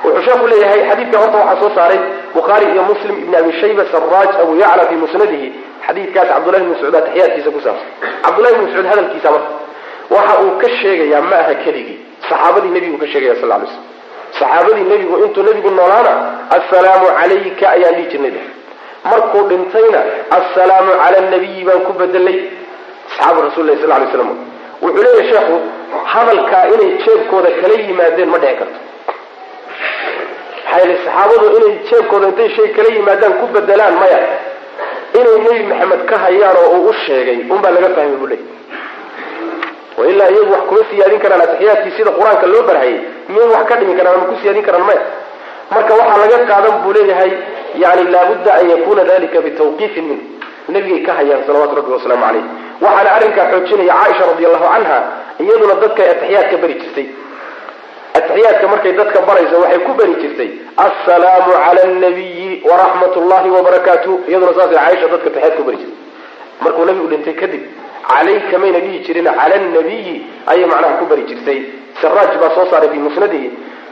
wuxuu 0.04 0.22
sheeku 0.26 0.46
leeyahay 0.52 0.80
xadiidka 0.90 1.18
horta 1.22 1.38
waxaa 1.42 1.60
soo 1.62 1.70
saaray 1.78 2.00
bukhaari 2.34 2.66
iyo 2.74 2.82
muslim 2.90 3.14
ibn 3.22 3.34
abi 3.40 3.52
shayba 3.60 3.82
saraaj 3.92 4.30
abu 4.42 4.52
yacla 4.62 4.84
fi 4.90 4.94
musnadihi 5.02 5.48
xadiidkaas 5.88 6.28
cabdullahi 6.32 6.62
bn 6.64 6.70
mascuud 6.72 6.94
ataxiyaadkiisa 7.00 7.50
ku 7.56 7.60
saabsan. 7.66 7.88
Cabdullahi 8.24 8.54
bn 8.56 8.62
mascuud 8.66 8.86
hadalkiisa 8.92 9.28
marka 9.34 9.50
waxa 10.14 10.34
uu 10.44 10.52
ka 10.62 10.68
sheegayaa 10.80 11.22
ma 11.30 11.36
aha 11.42 11.54
keligii. 11.64 11.98
Saxaabadii 12.28 12.72
nebigu 12.76 12.96
ka 13.02 13.06
sheegaya 13.12 13.34
sal 13.40 13.48
lay 13.52 13.58
slam 13.66 13.84
saxaabadii 14.38 14.84
nebigu 14.92 15.14
intuu 15.24 15.42
nebigu 15.48 15.70
noolaana 15.78 16.12
assalaamu 16.56 17.06
calayka 17.18 17.64
ayaan 17.74 17.94
dhihi 17.98 18.06
jirnay 18.12 18.34
markuu 19.10 19.42
dhintayna 19.50 20.00
assalaamu 20.38 20.90
cala 21.02 21.18
nabiyi 21.34 21.62
baan 21.68 21.80
ku 21.86 21.92
bedelay 22.00 22.38
asxaabu 23.08 23.38
rasulilahi 23.48 23.80
sal 23.82 23.90
lay 24.02 24.08
slam 24.14 24.30
wuxuu 24.82 25.02
leeyahay 25.06 25.26
sheekhu 25.32 25.56
hadalkaa 26.12 26.64
inay 26.74 26.90
jeebkooda 27.04 27.50
kala 27.60 27.74
yimaadeen 27.86 28.28
ma 28.34 28.38
dhici 28.42 28.56
karto. 28.60 28.78
Maxaa 30.64 30.80
yili 30.84 30.96
saxaabadu 31.04 31.46
inay 31.58 31.72
jeebkooda 31.90 32.26
intay 32.30 32.48
shay 32.56 32.68
kala 32.76 32.88
yimaadaan 32.96 33.32
ku 33.40 33.46
bedelaan 33.54 33.94
maya 34.02 34.20
inay 35.20 35.36
nebi 35.46 35.62
maxamed 35.70 36.02
ka 36.10 36.16
hayaan 36.24 36.56
oo 36.62 36.70
uu 36.78 36.88
u 36.90 36.92
sheegay 37.06 37.38
unbaa 37.54 37.70
laga 37.76 37.88
fahmay 37.96 38.16
buu 38.22 38.30
leey 38.32 38.42
wailaa 39.98 40.28
iyagu 40.34 40.52
wax 40.54 40.62
kuma 40.68 40.80
siyaadin 40.90 41.20
karaan 41.24 41.42
atixiyaadkii 41.46 41.92
sida 41.98 42.10
qur'aanka 42.18 42.46
loo 42.52 42.62
barhayay 42.68 42.98
miyay 43.32 43.48
wax 43.54 43.64
ka 43.70 43.74
dhimi 43.80 43.94
karaan 43.98 44.16
ama 44.18 44.26
ku 44.30 44.36
siyaadin 44.42 44.64
karaan 44.68 44.84
maya 44.88 45.02
marka 45.74 45.92
waxaa 46.00 46.18
laga 46.22 46.38
qaadan 46.50 46.74
buu 46.84 46.92
leeyahay 46.96 47.30
yani 47.82 48.02
laabudda 48.14 48.50
an 48.60 48.64
yakuna 48.72 49.02
dalika 49.10 49.38
bitawqiifin 49.46 50.04
min 50.10 50.18
nabigay 50.74 51.00
ka 51.06 51.12
hayaan 51.18 51.42
salawatu 51.46 51.74
rabbi 51.80 51.92
wasalaamu 51.96 52.24
caleyh 52.26 52.44
waxaana 52.84 53.10
arrinkaa 53.16 53.46
xoojinaya 53.52 53.94
caaisha 54.00 54.24
radi 54.30 54.44
allahu 54.48 54.66
canha 54.74 54.98
iyaduna 55.44 55.74
dadkay 55.82 56.06
atixiyaadka 56.14 56.56
bari 56.62 56.74
jirtay 56.82 57.06
atixiyaadka 58.18 58.66
markay 58.72 58.92
dadka 59.00 59.18
barayso 59.28 59.56
waxay 59.62 59.80
ku 59.86 59.92
bari 59.98 60.14
jirtay 60.22 60.50
assalaamu 60.86 61.52
cala 61.64 61.82
nabiyi 62.04 62.48
waraxmat 62.70 63.14
llahi 63.30 63.50
wabarakaatu 63.56 64.10
iyaduna 64.30 64.52
saasay 64.58 64.78
caaisha 64.80 65.06
dadka 65.14 65.28
atixiyaad 65.30 65.54
ku 65.58 65.62
bari 65.68 65.78
jirtay. 65.82 65.96
Markuu 66.64 66.84
nabigu 66.88 67.06
dhintay 67.12 67.34
kadib 67.40 67.62
calayka 68.10 68.56
mayna 68.62 68.78
dhihi 68.84 68.98
jirin 69.06 69.28
cala 69.38 69.56
nabiyi 69.76 70.14
ayay 70.52 70.66
macnaha 70.72 70.98
ku 71.00 71.04
bari 71.10 71.22
jirtay. 71.30 71.58
Saraaj 72.02 72.32
baa 72.42 72.50
soo 72.56 72.66
saaray 72.70 72.90
fi 72.94 72.98
musnadihi. 73.06 73.48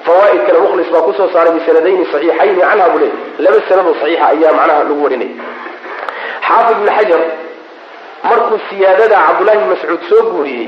Fawaaid 0.06 0.40
kale 0.46 0.58
mukhlis 0.64 0.88
baa 0.94 1.02
ku 1.06 1.12
soo 1.18 1.28
saaray 1.34 1.52
bisanadayni 1.58 2.04
saxiixayni 2.12 2.60
canha 2.62 2.86
buu 2.92 3.00
le 3.02 3.08
laba 3.44 3.58
sanadoo 3.68 3.94
saxiixa 4.00 4.26
ayaa 4.34 4.52
macnaha 4.58 4.82
lagu 4.88 5.02
warinay. 5.04 5.30
Xaafid 6.46 6.76
ibn 6.78 6.88
xajar 6.98 7.22
markuu 8.28 8.58
siyaadada 8.70 9.16
cabdullahi 9.26 9.64
mascuud 9.72 10.02
soo 10.10 10.22
guuriyey 10.32 10.66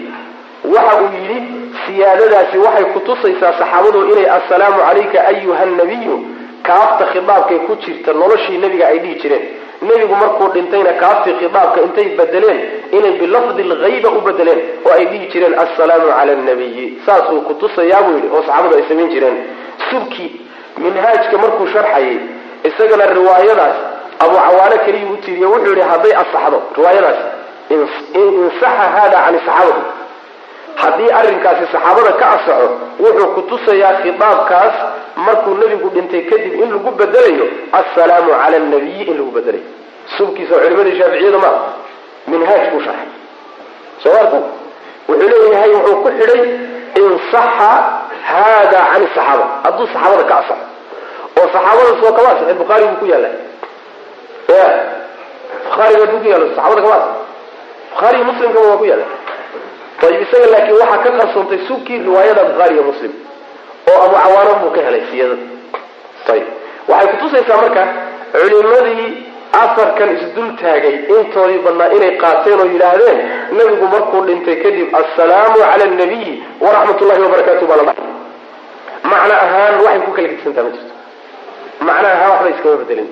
waxa 0.75 0.97
uu 1.03 1.09
yidhi 1.23 1.39
siyaadadaasi 1.87 2.59
waxay 2.67 2.85
kutusaysaa 2.95 3.53
saxaabadu 3.61 4.01
inay 4.13 4.27
assalaamu 4.39 4.79
calayka 4.89 5.19
ayuha 5.31 5.65
nabiyu 5.81 6.17
kaafta 6.69 7.05
khidaabkay 7.13 7.59
ku 7.67 7.73
jirta 7.85 8.13
noloshii 8.13 8.59
nebiga 8.59 8.87
ay 8.93 8.99
dhihi 8.99 9.15
jireen. 9.23 9.45
Nebigu 9.89 10.15
markuu 10.23 10.49
dhintayna 10.55 10.93
kaaftii 11.03 11.35
khidaabka 11.41 11.79
intay 11.87 12.09
bedeleen 12.19 12.61
inay 12.97 13.13
bilafdi 13.21 13.63
lghayba 13.71 14.09
u 14.19 14.21
bedeleen 14.27 14.61
oo 14.87 14.93
ay 14.99 15.05
dhihi 15.11 15.27
jireen 15.33 15.55
assalaamu 15.65 16.07
cala 16.17 16.35
nabiyi 16.49 16.85
saasuu 17.07 17.41
kutusayaa 17.49 18.03
buu 18.07 18.15
yidhi 18.17 18.29
oo 18.37 18.43
saxaabadu 18.47 18.75
ay 18.79 18.85
samayn 18.89 19.09
jireen. 19.15 19.37
Subki 19.91 20.27
minhaajka 20.83 21.37
markuu 21.45 21.67
sharxayay 21.75 22.17
isagana 22.69 23.07
riwaayadaas 23.19 23.77
abu 24.25 24.35
cawaano 24.45 24.77
keliyuu 24.85 25.13
u 25.15 25.17
tiiriye 25.25 25.47
wuxuu 25.47 25.75
yihi 25.79 25.89
hadday 25.93 26.13
asaxdo 26.23 26.59
riwaayadaas 26.77 27.19
insaxa 28.15 28.85
hada 28.97 29.19
cani 29.25 29.39
saxaabati 29.47 29.83
haddii 30.81 31.11
arrinkaasi 31.21 31.65
saxaabada 31.73 32.13
ka 32.21 32.27
asaxo 32.37 32.67
wuxuu 33.03 33.29
kutusayaa 33.37 33.95
khitaabkaas 34.03 34.75
markuu 35.27 35.55
nebigu 35.61 35.89
dhintay 35.95 36.23
kadib 36.31 36.55
in 36.63 36.69
lagu 36.75 36.91
bedelayo 37.01 37.47
assalaamu 37.81 38.31
cala 38.43 38.59
nabiyi 38.73 39.03
in 39.11 39.17
lagu 39.21 39.31
bedelayo 39.37 39.67
subkiisa 40.17 40.55
culimadii 40.63 40.97
shaaficiyada 41.01 41.39
ma 41.45 41.51
minhaaj 42.31 42.63
buu 42.73 42.81
sharxay. 42.87 43.11
Soo 44.03 44.13
arta 44.21 44.39
wuxuu 45.09 45.29
leeyahay 45.33 45.71
wuxuu 45.77 45.97
ku 46.05 46.09
xidhay 46.19 46.43
insaxa 47.03 47.71
hada 48.31 48.79
cani 48.91 49.07
saxaaba. 49.17 49.47
Hadduu 49.65 49.87
saxaabada 49.93 50.25
ka 50.31 50.35
asaxo 50.43 50.65
oo 51.39 51.47
saxaabada 51.55 51.91
soo 52.01 52.13
kama 52.17 52.29
asixin 52.35 52.57
bukhaari 52.61 52.85
buu 52.91 52.99
ku 53.03 53.07
yaalla 53.13 53.29
ya 54.55 54.65
bukhaariga 55.67 56.01
hadduu 56.05 56.21
ku 56.23 56.29
yaalo 56.33 56.47
saxaabada 56.57 56.83
kama 56.85 56.97
asix 57.01 57.17
bukhaariyo 57.93 58.25
muslimkaba 58.31 58.67
waa 58.71 58.77
ku 58.83 58.85
yaalla 58.91 59.07
ayib 60.07 60.21
isaga 60.27 60.47
laakiin 60.55 60.77
waxaa 60.83 61.03
ka 61.05 61.11
qarsoontay 61.21 61.59
subkii 61.69 61.99
riwaayada 62.09 62.43
bukhaari 62.51 62.75
iyo 62.77 62.85
muslim 62.91 63.13
oo 63.93 63.99
abu 64.07 64.17
cawaano 64.25 64.53
buu 64.63 64.71
ka 64.77 64.81
helay 64.87 65.03
siyadada 65.11 65.43
ayib 66.35 66.47
waxay 66.91 67.09
kutusaysaa 67.13 67.57
marka 67.63 67.83
culimadii 68.33 69.09
afarkan 69.63 70.09
isdul 70.17 70.49
taagay 70.63 70.95
intoodii 71.17 71.61
badnaa 71.67 71.89
inay 71.97 72.13
qaateen 72.23 72.61
oo 72.63 72.67
yidhaahdeen 72.75 73.19
nebigu 73.59 73.87
markuu 73.95 74.21
dhintay 74.29 74.57
kadib 74.65 74.89
assalaamu 75.01 75.57
cala 75.71 75.85
nabiyi 76.03 76.33
waraxmat 76.65 77.01
ullahi 77.05 77.23
wabarakaatu 77.27 77.65
baa 77.71 77.79
la 77.81 77.85
dhahay. 77.89 78.07
Macno 79.11 79.35
ahaan 79.45 79.75
waxay 79.85 80.01
ku 80.07 80.11
kala 80.17 80.29
gedisantaa 80.33 80.65
ma 80.67 80.71
jirto. 80.77 80.95
Macno 81.89 82.07
ahaan 82.15 82.31
waxba 82.35 82.49
iskama 82.55 82.77
bedelin 82.83 83.09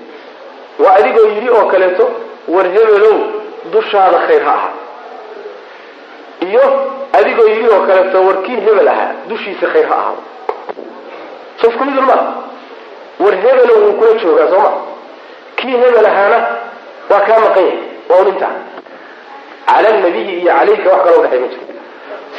waa 0.83 0.95
adigoo 1.01 1.27
yidhi 1.35 1.49
oo 1.57 1.65
kaleeto 1.73 2.05
war 2.55 2.67
hebelow 2.77 3.17
dushaada 3.75 4.19
khayr 4.29 4.43
ha 4.49 4.53
ahaa 4.59 4.73
iyo 6.51 6.65
adigoo 7.19 7.49
yidhi 7.53 7.69
oo 7.75 7.81
kaleeto 7.89 8.19
war 8.27 8.37
kii 8.47 8.61
hebel 8.67 8.89
ahaa 8.95 9.11
dushiisa 9.29 9.67
khayr 9.73 9.87
ha 9.91 9.95
ahaado. 10.01 10.23
So 11.61 11.65
isku 11.71 11.85
midun 11.89 12.05
maa 12.11 12.23
war 13.25 13.35
hebelow 13.45 13.79
wuu 13.85 13.93
kula 13.99 14.13
joogaa 14.23 14.49
soo 14.53 14.61
ma? 14.65 14.71
Kii 15.59 15.77
hebel 15.83 16.07
ahaana 16.13 16.39
waa 17.11 17.21
kaa 17.29 17.39
maqan 17.45 17.65
yahay 17.65 17.79
waa 18.11 18.19
un 18.23 18.29
intaa 18.33 18.55
cala 19.69 19.91
nabiyi 20.05 20.33
iyo 20.41 20.53
calayka 20.59 20.89
wax 20.93 21.01
kala 21.05 21.17
udhexay 21.21 21.41
ma 21.45 21.49
jirto. 21.53 21.73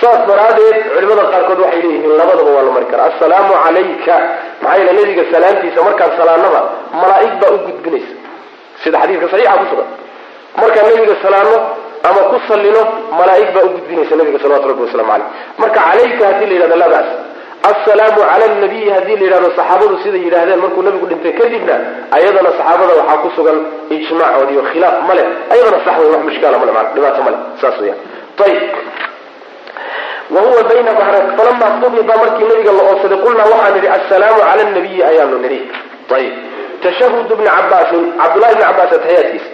Saas 0.02 0.20
daraadeed 0.30 0.78
culimada 0.94 1.24
qaarkood 1.34 1.60
waxay 1.64 1.82
leeyihiin 1.84 2.14
labadaba 2.20 2.52
waa 2.58 2.64
la 2.68 2.72
mari 2.76 2.86
karaa. 2.92 3.08
Assalaamu 3.12 3.54
calayka 3.66 4.16
maxaa 4.62 4.78
yeele 4.80 4.92
nabiga 5.00 5.24
salaamtiisa 5.34 5.80
markaan 5.88 6.12
salaanaba 6.20 6.60
malaa'ig 7.02 7.34
baa 7.42 7.52
u 7.56 7.58
gudbinaysa. 7.68 8.14
Sida 8.84 8.98
xadiidka 9.02 9.28
saxiixa 9.32 9.58
ku 9.62 9.66
sugan. 9.72 9.90
Markaan 10.62 10.86
nabiga 10.96 11.16
salaano 11.26 11.56
ama 12.10 12.22
ku 12.32 12.38
sallino 12.50 12.82
malaa'ig 13.20 13.50
baa 13.56 13.64
u 13.68 13.70
gudbinaysa 13.76 14.16
nabiga 14.20 14.40
salawatu 14.44 14.68
rabbi 14.72 14.82
waslamu 14.88 15.10
caleyh 15.12 15.28
marka 15.62 15.80
calayka 15.88 16.24
haddii 16.30 16.48
la 16.50 16.54
yidhahdo 16.56 16.78
laa 16.84 16.90
bas 16.96 17.10
assalaamu 17.72 18.20
cala 18.32 18.46
nabiyi 18.64 18.90
haddii 18.96 19.16
la 19.20 19.26
yidhahdo 19.28 19.50
saxaabadu 19.60 19.96
siday 20.04 20.22
yidhaahdeen 20.28 20.60
markuu 20.66 20.82
nabigu 20.88 21.06
dhintay 21.12 21.34
kadibna 21.40 21.76
ayadana 22.18 22.50
saxaabada 22.60 22.94
waxaa 23.00 23.18
ku 23.24 23.30
sugan 23.38 23.58
ijmaacood 23.98 24.50
iyo 24.54 24.64
khilaaf 24.72 24.96
male 25.10 25.24
ayadana 25.54 25.78
sax 25.86 25.96
wey 26.02 26.10
wax 26.14 26.22
mushkaala 26.30 26.58
male 26.62 26.72
maa 26.78 26.86
dhibaato 26.96 27.22
male 27.28 27.38
saas 27.62 27.78
weya 27.84 27.96
ayib 28.46 28.62
wahuwa 30.36 30.64
bayna 30.70 30.92
falama 31.38 31.68
qubida 31.82 32.14
markii 32.24 32.48
nabiga 32.52 32.72
la 32.78 32.84
oobsaday 32.90 33.18
qulnaa 33.26 33.48
waxaan 33.54 33.74
nidhi 33.78 33.88
assalaamu 33.98 34.40
cala 34.48 34.64
nabiyi 34.78 35.04
ayaanu 35.10 35.38
nidhi. 35.44 35.60
Ayib 36.18 36.34
tashahud 36.84 37.28
bni 37.40 37.50
cabaasin 37.58 38.04
cabdullahi 38.22 38.54
bni 38.56 38.64
cabaas 38.70 38.92
ataxiyaadkiisa 38.98 39.50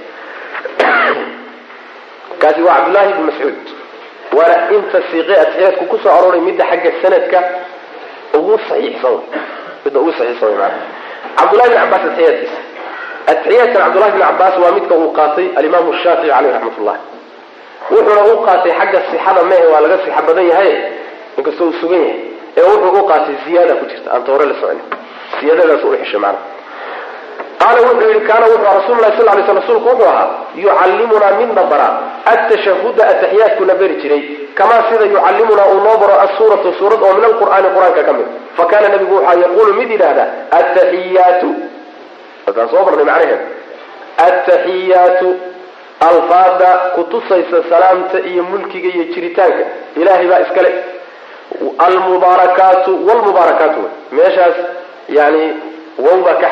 kaasi 2.43 2.61
waa 2.67 2.75
cabdullahi 2.77 3.13
bni 3.15 3.23
mascuud 3.29 3.57
waana 4.37 4.55
inta 4.75 4.99
siiqe 5.11 5.33
atixiyaadku 5.43 5.83
ku 5.91 5.97
soo 6.03 6.11
arooray 6.17 6.41
midda 6.47 6.63
xagga 6.71 6.91
sanadka 7.01 7.39
ugu 8.37 8.53
saxiixsan 8.69 9.17
midda 9.85 9.97
ugu 10.03 10.11
saxiixsan 10.17 10.47
way 10.49 10.57
maana. 10.61 10.77
Cabdullahi 11.39 11.69
bni 11.69 11.77
cabaas 11.81 12.03
atixiyaadkiisa 12.09 12.59
atixiyaadkan 13.31 13.79
cabdullahi 13.85 14.11
bni 14.15 14.23
cabaas 14.29 14.55
waa 14.63 14.71
midka 14.77 14.93
uu 15.01 15.11
qaatay 15.19 15.47
alimaamu 15.59 15.91
shaafici 16.03 16.29
caleyh 16.35 16.51
raxmat 16.55 16.77
ullah 16.81 16.97
wuxuuna 17.93 18.21
u 18.33 18.35
qaatay 18.47 18.71
xagga 18.79 18.99
sixada 19.11 19.41
mehe 19.51 19.65
waa 19.73 19.81
laga 19.85 19.97
sixa 20.05 20.21
badan 20.27 20.45
yahay 20.51 20.71
inkastoo 21.37 21.67
uu 21.69 21.75
sugan 21.81 22.01
yahay. 22.05 22.19
Ee 22.57 22.63
wuxuu 22.71 22.99
u 23.01 23.07
qaatay 23.11 23.35
ziyaada 23.45 23.73
ku 23.79 23.85
jirta 23.91 24.09
aan 24.15 24.23
toore 24.27 24.45
la 24.49 24.55
soconin 24.61 24.85
siyaadadaas 25.39 25.83
u 25.83 25.95
xeshay 26.01 26.19
maana 26.25 26.39
qaala 27.63 27.79
wuxuu 27.87 28.09
yihi 28.11 28.21
kaana 28.29 28.45
wuxuu 28.51 28.67
aha 28.69 28.77
rasul 28.79 28.97
lahi 29.03 29.17
sal 29.17 29.27
lay 29.37 29.43
sl 29.49 29.59
rsulku 29.63 29.87
wuxuu 29.89 30.07
ahaa 30.13 30.27
yucallimunaa 30.63 31.31
midna 31.41 31.63
bara 31.73 31.87
atashahuda 32.33 33.03
ataxiyaadkuna 33.13 33.73
beri 33.81 33.95
jiray 34.03 34.21
kamaa 34.59 34.81
sida 34.89 35.05
yucallimunaa 35.13 35.67
uu 35.73 35.79
noo 35.87 35.97
baro 36.03 36.15
assuuratu 36.25 36.73
suurad 36.79 37.01
oo 37.07 37.13
min 37.17 37.25
alqur'aani 37.31 37.69
qur'aanka 37.75 38.03
ka 38.09 38.13
mid 38.19 38.27
fa 38.57 38.63
kaana 38.71 38.87
nabigu 38.93 39.15
waxaa 39.19 39.39
yaquulu 39.45 39.71
mid 39.79 39.89
yidhaahda 39.95 40.25
ataxiyaatu 40.59 41.49
wakaan 42.47 42.69
soo 42.73 42.83
barnay 42.87 43.05
macnaheeda 43.09 43.37
ataxiyaatu 44.27 45.29
alfaada 46.09 46.69
kutusaysa 46.95 47.57
salaamta 47.69 48.17
iyo 48.31 48.43
mulkiga 48.51 48.89
iyo 48.95 49.03
jiritaanka 49.13 49.63
ilahay 50.01 50.27
baa 50.31 50.39
iskale 50.45 50.71
almubaarakaatu 51.77 52.91
wlmubaarakaatu 53.07 53.81
meeshaas 54.11 54.55
yani 55.17 55.43
wow 56.05 56.17
baa 56.25 56.33
ka 56.43 56.47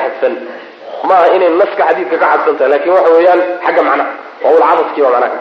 xadsan 1.01 1.07
maaha 1.09 1.27
inay 1.35 1.49
naska 1.61 1.83
xadiidka 1.89 2.17
ka 2.21 2.27
xadsan 2.45 2.69
laakiin 2.71 2.93
waxa 2.97 3.11
weeyaan 3.15 3.41
xagga 3.65 3.81
macnaha 3.87 4.09
wawlcadadkii 4.43 5.01
baa 5.03 5.11
macnaha 5.15 5.31
ka 5.33 5.37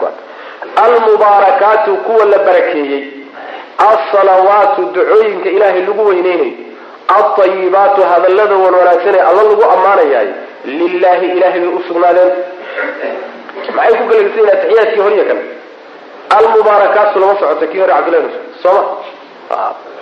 almubaarakaatu 0.83 1.91
kuwa 2.05 2.25
la 2.25 2.37
barakeeyey. 2.37 3.03
Alsalawaatu 3.77 4.81
ducooyinka 4.93 5.49
ilaahay 5.49 5.81
lagu 5.85 6.05
weyneynayo 6.09 6.51
alطayibaatu 7.17 8.01
hadallada 8.11 8.55
wan 8.55 8.73
wanaagsan 8.79 9.15
ee 9.15 9.19
alla 9.29 9.43
lagu 9.43 9.63
ammaanayaay 9.75 10.27
lilahi 10.65 11.25
ilahay 11.35 11.59
bay 11.59 11.73
usugnaadeen 11.79 12.31
maxay 13.75 13.93
ku 13.99 14.03
kala 14.09 14.21
gedisan 14.23 14.49
atixiyaadkii 14.53 15.01
horiya 15.05 15.25
kale? 15.29 15.41
Almubaarakaatu 16.37 17.19
lama 17.19 17.33
socoto 17.39 17.67
kii 17.71 17.79
hore 17.83 17.93
cabdillahi 17.93 18.23
masud 18.27 18.43
sooma? 18.63 18.83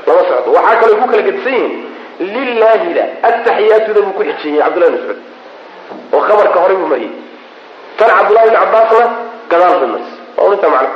Lama 0.08 0.22
socoto 0.30 0.50
waxaa 0.58 0.76
kaloo 0.82 0.96
ku 1.02 1.08
kala 1.12 1.22
gedisan 1.28 1.54
yihiin. 1.54 1.74
Lilaahida 2.34 3.04
ataxiyaatuda 3.30 4.02
ku 4.18 4.24
xijiyey 4.30 4.60
cabdullahi 4.64 4.92
mascuud 4.96 5.20
oo 6.16 6.22
khabarka 6.28 6.58
horey 6.64 6.78
buu 6.82 6.88
mariyey 6.94 7.12
tan 8.00 8.10
cabdullahi 8.18 8.50
bn 8.50 8.56
cabaasna 8.64 9.06
gadaal 9.52 9.88
maris 9.94 10.10
waa 10.38 10.54
inta 10.56 10.70
macna 10.76 10.90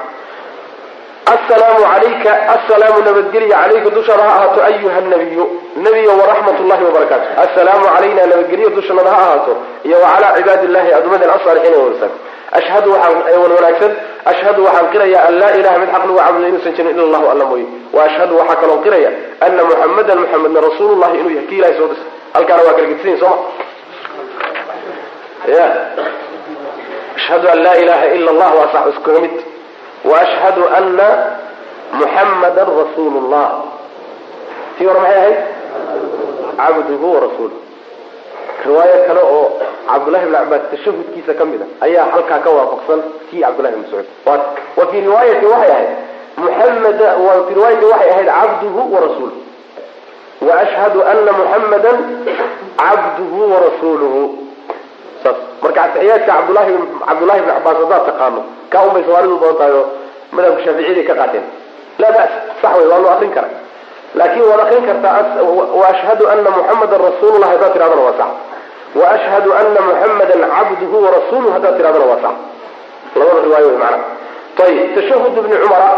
asalaamu 1.33 1.79
calayka 1.91 2.31
asalaamu 2.55 2.99
nabadgelya 3.07 3.55
calayka 3.61 3.89
dushaada 3.97 4.23
ha 4.27 4.33
ahaato 4.35 4.59
ayuha 4.69 4.99
nabiyu 5.13 5.45
nebiyo 5.85 6.11
waraxmat 6.21 6.57
llahi 6.69 6.83
wabarakaatu 6.89 7.25
assalaamu 7.45 7.85
calayna 7.95 8.23
nabadgelyo 8.31 8.69
dushanada 8.77 9.09
ha 9.09 9.17
ahaato. 9.25 9.53
Iyo 9.87 9.97
wacalaa 10.03 10.35
cibaadi 10.37 10.65
illahi 10.69 10.89
addoommadan 10.97 11.29
asaalixiin 11.37 11.75
wanaagsan. 11.79 12.11
Ashhadu 12.59 12.89
waxaan 12.93 13.39
wan 13.43 13.51
wanaagsan 13.57 13.91
ashhadu 14.31 14.59
waxaan 14.67 14.87
qiraya 14.93 15.19
an 15.27 15.33
laa 15.41 15.51
ilaha 15.59 15.77
mid 15.81 15.89
xaq 15.93 16.03
lagu 16.07 16.15
caabudo 16.19 16.47
inuusan 16.51 16.73
jirin 16.77 16.91
ila 16.95 17.03
allahu 17.07 17.25
alla 17.33 17.45
mooye. 17.51 17.65
Wa 17.95 18.01
ashhadu 18.07 18.33
waxaa 18.39 18.55
kaloo 18.61 18.79
qiraya 18.85 19.09
ana 19.45 19.61
muxamadan 19.69 20.17
muxamedna 20.23 20.59
rasuulullahi 20.67 21.15
inuu 21.19 21.31
yahay. 21.37 21.47
Ki 21.49 21.55
ilahay 21.59 21.75
soo 21.79 21.87
disay 21.91 22.07
halkaana 22.35 22.61
waa 22.67 22.73
kala 22.77 22.87
gedisanyihin 22.91 23.19
sooma 23.23 23.37
ya. 25.47 25.67
Ashhadu 27.15 27.47
an 27.49 27.59
laa 27.63 27.75
ilaha 27.83 28.05
ila 28.15 28.29
allah 28.31 28.49
waa 28.59 28.71
sax 28.73 28.85
iskaga 28.97 29.19
mid. 29.21 29.31
Waashhadu 30.03 30.63
ana 30.77 31.07
muxammadan 31.93 32.67
rasuulu 32.79 33.19
llah 33.31 33.49
tii 34.77 34.85
hore 34.85 34.99
maxay 34.99 35.17
ahayd? 35.19 35.37
Cabduhu 36.57 37.07
warasuuluh 37.15 37.59
riwaayo 38.65 38.97
kale 39.07 39.19
oo 39.21 39.45
cabdullahi 39.87 40.25
bn 40.25 40.33
cabaas 40.39 40.61
tashahudkiisa 40.71 41.33
ka 41.39 41.45
mid 41.45 41.61
a 41.61 41.67
ayaa 41.85 42.05
halkaa 42.13 42.39
ka 42.45 42.49
waafaqsan 42.49 42.99
kii 43.29 43.41
cabdullahi 43.43 43.75
bn 43.75 43.81
mascuud. 43.83 44.07
Wa 44.77 44.83
fii 44.91 45.01
riwaayati 45.01 45.45
waxay 45.45 45.71
ahayd 45.71 45.89
muxamed 46.37 46.99
wa 47.25 47.33
fii 47.47 47.53
riwaayati 47.59 47.85
waxay 47.91 48.09
ahayd 48.13 48.27
cabduhu 48.37 48.81
warasuuluh 48.93 49.37
waashhadu 50.47 50.99
ana 51.11 51.31
muxammadan 51.39 51.97
cabduhu 52.81 53.39
warasuuluhu 53.53 54.21
saas. 55.23 55.37
Marka 55.63 55.79
atixiyaadka 55.87 56.31
cabdullahi 56.37 56.71
cabdullahi 57.07 57.39
bn 57.43 57.49
cabaas 57.57 57.77
haddaad 57.83 58.03
taqaano 58.09 58.41
ka 58.71 58.77
un 58.87 58.91
bay 58.95 59.03
soomaalidu 59.07 59.35
badan 59.41 59.57
tahay 59.59 59.73
oo 59.79 59.85
madhabka 60.35 60.61
shaaficiyada 60.65 61.03
ka 61.09 61.13
qaateen. 61.19 61.45
Laa 62.01 62.11
bas 62.17 62.31
sax 62.61 62.71
wey 62.79 62.87
waanu 62.91 63.07
akrin 63.13 63.31
kara 63.35 63.49
laakin 64.19 64.41
waad 64.49 64.59
akrin 64.65 64.83
kartaa 64.89 65.19
waashhadu 65.81 66.23
ana 66.33 66.49
muxamadan 66.57 66.99
rasuulullah 67.09 67.49
haddaad 67.53 67.73
tihahdana 67.75 68.01
waa 68.07 68.17
sax. 68.21 68.31
Waashhadu 69.01 69.49
ana 69.59 69.79
muxamadan 69.89 70.41
cabduhu 70.55 70.95
warasuuluh 71.05 71.51
haddaad 71.55 71.75
tihahdana 71.79 72.05
waa 72.11 72.21
sax. 72.25 72.35
Labada 73.17 73.39
riwaayo 73.47 73.67
wey 73.71 73.77
macnaha 73.77 74.65
ayib 74.65 74.89
tashahud 74.97 75.33
ibni 75.39 75.55
cumara 75.63 75.89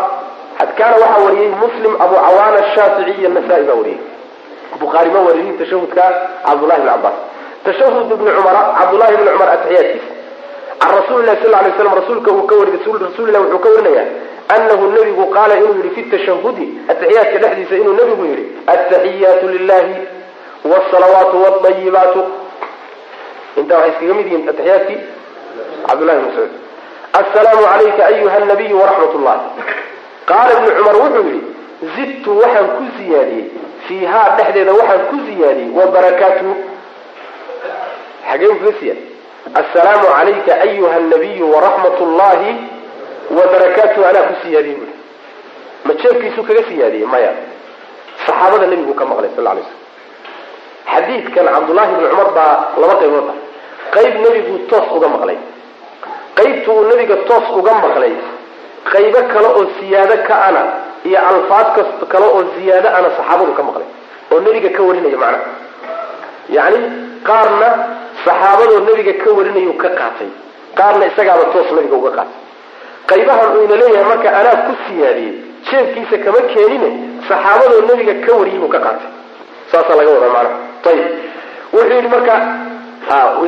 hadkaana 0.59 0.95
waxaa 1.03 1.23
wariyey 1.25 1.51
muslim 1.63 1.93
abu 2.05 2.15
cawaana 2.25 2.59
shaafici 2.75 3.11
iyo 3.19 3.29
nasaa-i 3.35 3.63
baa 3.69 3.77
wariyey. 3.81 3.99
Bukhaari 4.79 5.09
ma 5.15 5.19
warinin 5.27 5.55
tashahudka 5.61 6.03
cabdullahi 6.45 6.81
bn 6.81 6.87
cabaas 6.91 7.17
tashahud 7.65 8.11
ibni 8.15 8.31
cumara 8.37 8.61
cabdullahi 8.79 9.15
bni 9.19 9.29
cumar 9.35 9.49
atixiyaadkiisa 9.55 10.13
can 10.81 10.91
rasuuli 10.97 11.25
lahi 11.27 11.37
sal 11.43 11.51
lay 11.63 11.71
slam 11.77 11.93
rasuulka 12.01 12.31
uu 12.31 12.45
ka 12.49 12.55
wari 12.59 12.71
rasuulilah 13.05 13.41
wuxuu 13.43 13.59
ka 13.65 13.69
warinayaa 13.69 14.07
anahu 14.55 14.83
nebigu 14.95 15.25
qaala 15.35 15.53
inuu 15.59 15.75
yihi 15.81 15.89
fi 15.95 16.01
tashahudi 16.13 16.65
atixiyaadka 16.91 17.37
dhexdiisa 17.43 17.75
inuu 17.81 17.93
nebigu 17.99 18.25
yihi 18.31 18.45
ataxiyaatu 18.73 19.45
lilahi 19.55 19.95
wsalawaatu 20.71 21.35
wاayibaatu 21.43 22.21
intaa 23.59 23.77
waxay 23.77 23.91
iskaga 23.93 24.13
mid 24.19 24.27
yihiin 24.27 24.49
atixiyaadkii 24.49 24.99
cabdullahi 25.87 26.17
bn 26.19 26.25
mascuud 26.27 26.51
assalaamu 27.21 27.65
calayka 27.71 28.05
ayuha 28.11 28.39
nabiyu 28.51 28.75
waraxmat 28.81 29.13
llah 29.25 29.37
qaala 30.31 30.51
ibnu 30.59 30.71
cumar 30.77 30.95
wuxuu 31.03 31.25
yihi 31.29 31.41
zidtu 31.95 32.31
waxaan 32.39 32.67
ku 32.77 32.83
ziyaadiyey. 32.97 33.45
Fiihaa 33.87 34.27
dhexdeeda 34.37 34.73
waxaan 34.79 35.01
ku 35.09 35.15
ziyaadiyey. 35.27 35.69
Wabarakaatuhu 35.77 36.53
xagee 38.29 38.47
u 38.47 38.55
kaga 38.59 38.73
siyaad 38.79 38.99
assalaamu 39.61 40.05
calayka 40.15 40.53
ayuha 40.65 40.99
nabiyu 41.13 41.45
waraxmat 41.53 41.97
llahi 42.19 42.51
wabarakaatuhu 43.37 44.05
anaa 44.09 44.27
ku 44.29 44.35
siyaadiyey 44.43 44.77
buui 44.79 44.93
ma 45.85 45.93
jeefkiisuu 46.01 46.43
kaga 46.49 46.63
siyaadiyey 46.69 47.07
maya. 47.13 47.31
Saxaabada 48.25 48.67
nebigu 48.71 48.93
ka 48.99 49.05
maqlay 49.05 49.29
sal 49.35 49.43
lay 49.47 49.65
slam 49.67 49.81
xadiidkan 50.91 51.45
cabdullahi 51.55 51.91
bni 51.97 52.07
cumar 52.11 52.29
baa 52.37 52.53
laba 52.81 52.95
qaybood 53.01 53.27
ah. 53.33 53.37
Qayb 53.95 54.13
nebigu 54.25 54.55
toos 54.69 54.87
uga 54.97 55.07
maqlay. 55.15 55.37
Qaybtu 56.37 56.69
uu 56.71 56.85
nebiga 56.91 57.15
toos 57.29 57.45
uga 57.59 57.73
maqlay 57.85 58.13
qaybo 58.91 59.19
kale 59.33 59.47
oo 59.57 59.65
siyaado 59.79 60.15
ka 60.27 60.35
ana 60.47 60.61
iyo 61.05 61.19
alfaad 61.29 61.67
kas 61.75 61.89
kale 62.11 62.25
oo 62.25 62.41
ziyaado 62.55 62.87
ana 62.97 63.09
saxaabadu 63.17 63.53
ka 63.57 63.63
maqlay 63.69 63.87
oo 64.31 64.39
nebiga 64.45 64.69
ka 64.77 64.81
warinaya 64.87 65.17
macnaha 65.17 65.45
yacni 66.55 66.79
qaarna 67.27 67.69
saxaabadoo 68.25 68.79
nebiga 68.87 69.13
ka 69.23 69.29
warinayu 69.37 69.73
ka 69.83 69.89
qaatay. 69.99 70.29
Qaarna 70.77 71.05
isagaaba 71.11 71.43
toos 71.53 71.69
nebiga 71.77 71.95
uga 72.01 72.11
qaatay. 72.17 72.39
Qaybahan 73.09 73.49
uu 73.57 73.63
ina 73.65 73.75
leeyahay 73.81 74.05
marka 74.11 74.29
anaa 74.39 74.55
ku 74.67 74.73
siyaadiyey 74.85 75.33
jeefkiisa 75.69 76.17
kama 76.25 76.41
keenine 76.53 76.89
saxaabadoo 77.29 77.81
nebiga 77.89 78.13
ka 78.25 78.31
wariyay 78.39 78.59
buu 78.63 78.71
ka 78.75 78.79
qaatay. 78.85 79.09
Saasaa 79.71 79.95
laga 79.99 80.09
wadaa 80.15 80.31
macnaha. 80.35 80.57
Ayib 80.89 81.05
wuxuu 81.73 81.95
yidhi 81.97 82.09
marka 82.15 82.35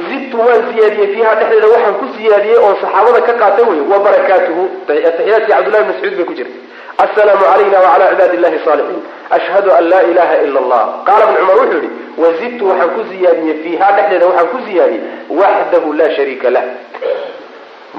zidtu 0.09 0.37
waan 0.45 0.61
ziyaadiyey 0.71 1.07
fiiha 1.13 1.31
dhexdeeda 1.39 1.67
waxaan 1.73 1.95
ku 2.01 2.05
ziyaadiyey 2.17 2.57
oo 2.65 2.73
saxaabada 2.81 3.21
ka 3.27 3.33
qaatay 3.41 3.65
wey 3.69 3.81
wa 3.91 3.97
barakaatuhu. 4.05 4.63
Ataxiyaadkii 4.87 5.51
cabdullahi 5.53 5.85
mascuud 5.89 6.13
bay 6.17 6.25
ku 6.29 6.33
jirtay 6.39 6.61
assalaamu 7.05 7.43
calayna 7.51 7.79
wacala 7.79 8.05
cibaadi 8.11 8.35
illahi 8.37 8.59
saalixiin 8.65 9.01
ashhadu 9.37 9.69
an 9.77 9.83
laa 9.91 10.03
ilaha 10.11 10.35
ila 10.45 10.59
allah 10.63 10.83
qaala 11.07 11.23
ibn 11.25 11.35
cumar 11.39 11.57
wuxuu 11.61 11.81
yihi 11.81 11.89
wazidtu 12.23 12.63
waxaan 12.69 12.89
ku 12.95 13.01
ziyaadiyey 13.11 13.55
fiiha 13.63 13.87
dhexdeeda 13.97 14.25
waxaan 14.29 14.47
ku 14.53 14.57
ziyaadiyey 14.67 15.01
waxdahu 15.41 15.93
laa 15.99 16.09
shariika 16.17 16.49
lah. 16.55 16.63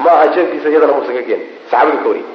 Ma 0.05 0.11
aha 0.17 0.27
jeefkiisa 0.35 0.69
iyadana 0.73 0.93
muusan 0.97 1.15
ka 1.19 1.23
keenin 1.29 1.47
saxaabadu 1.71 1.99
ka 2.03 2.09
wariyey. 2.09 2.27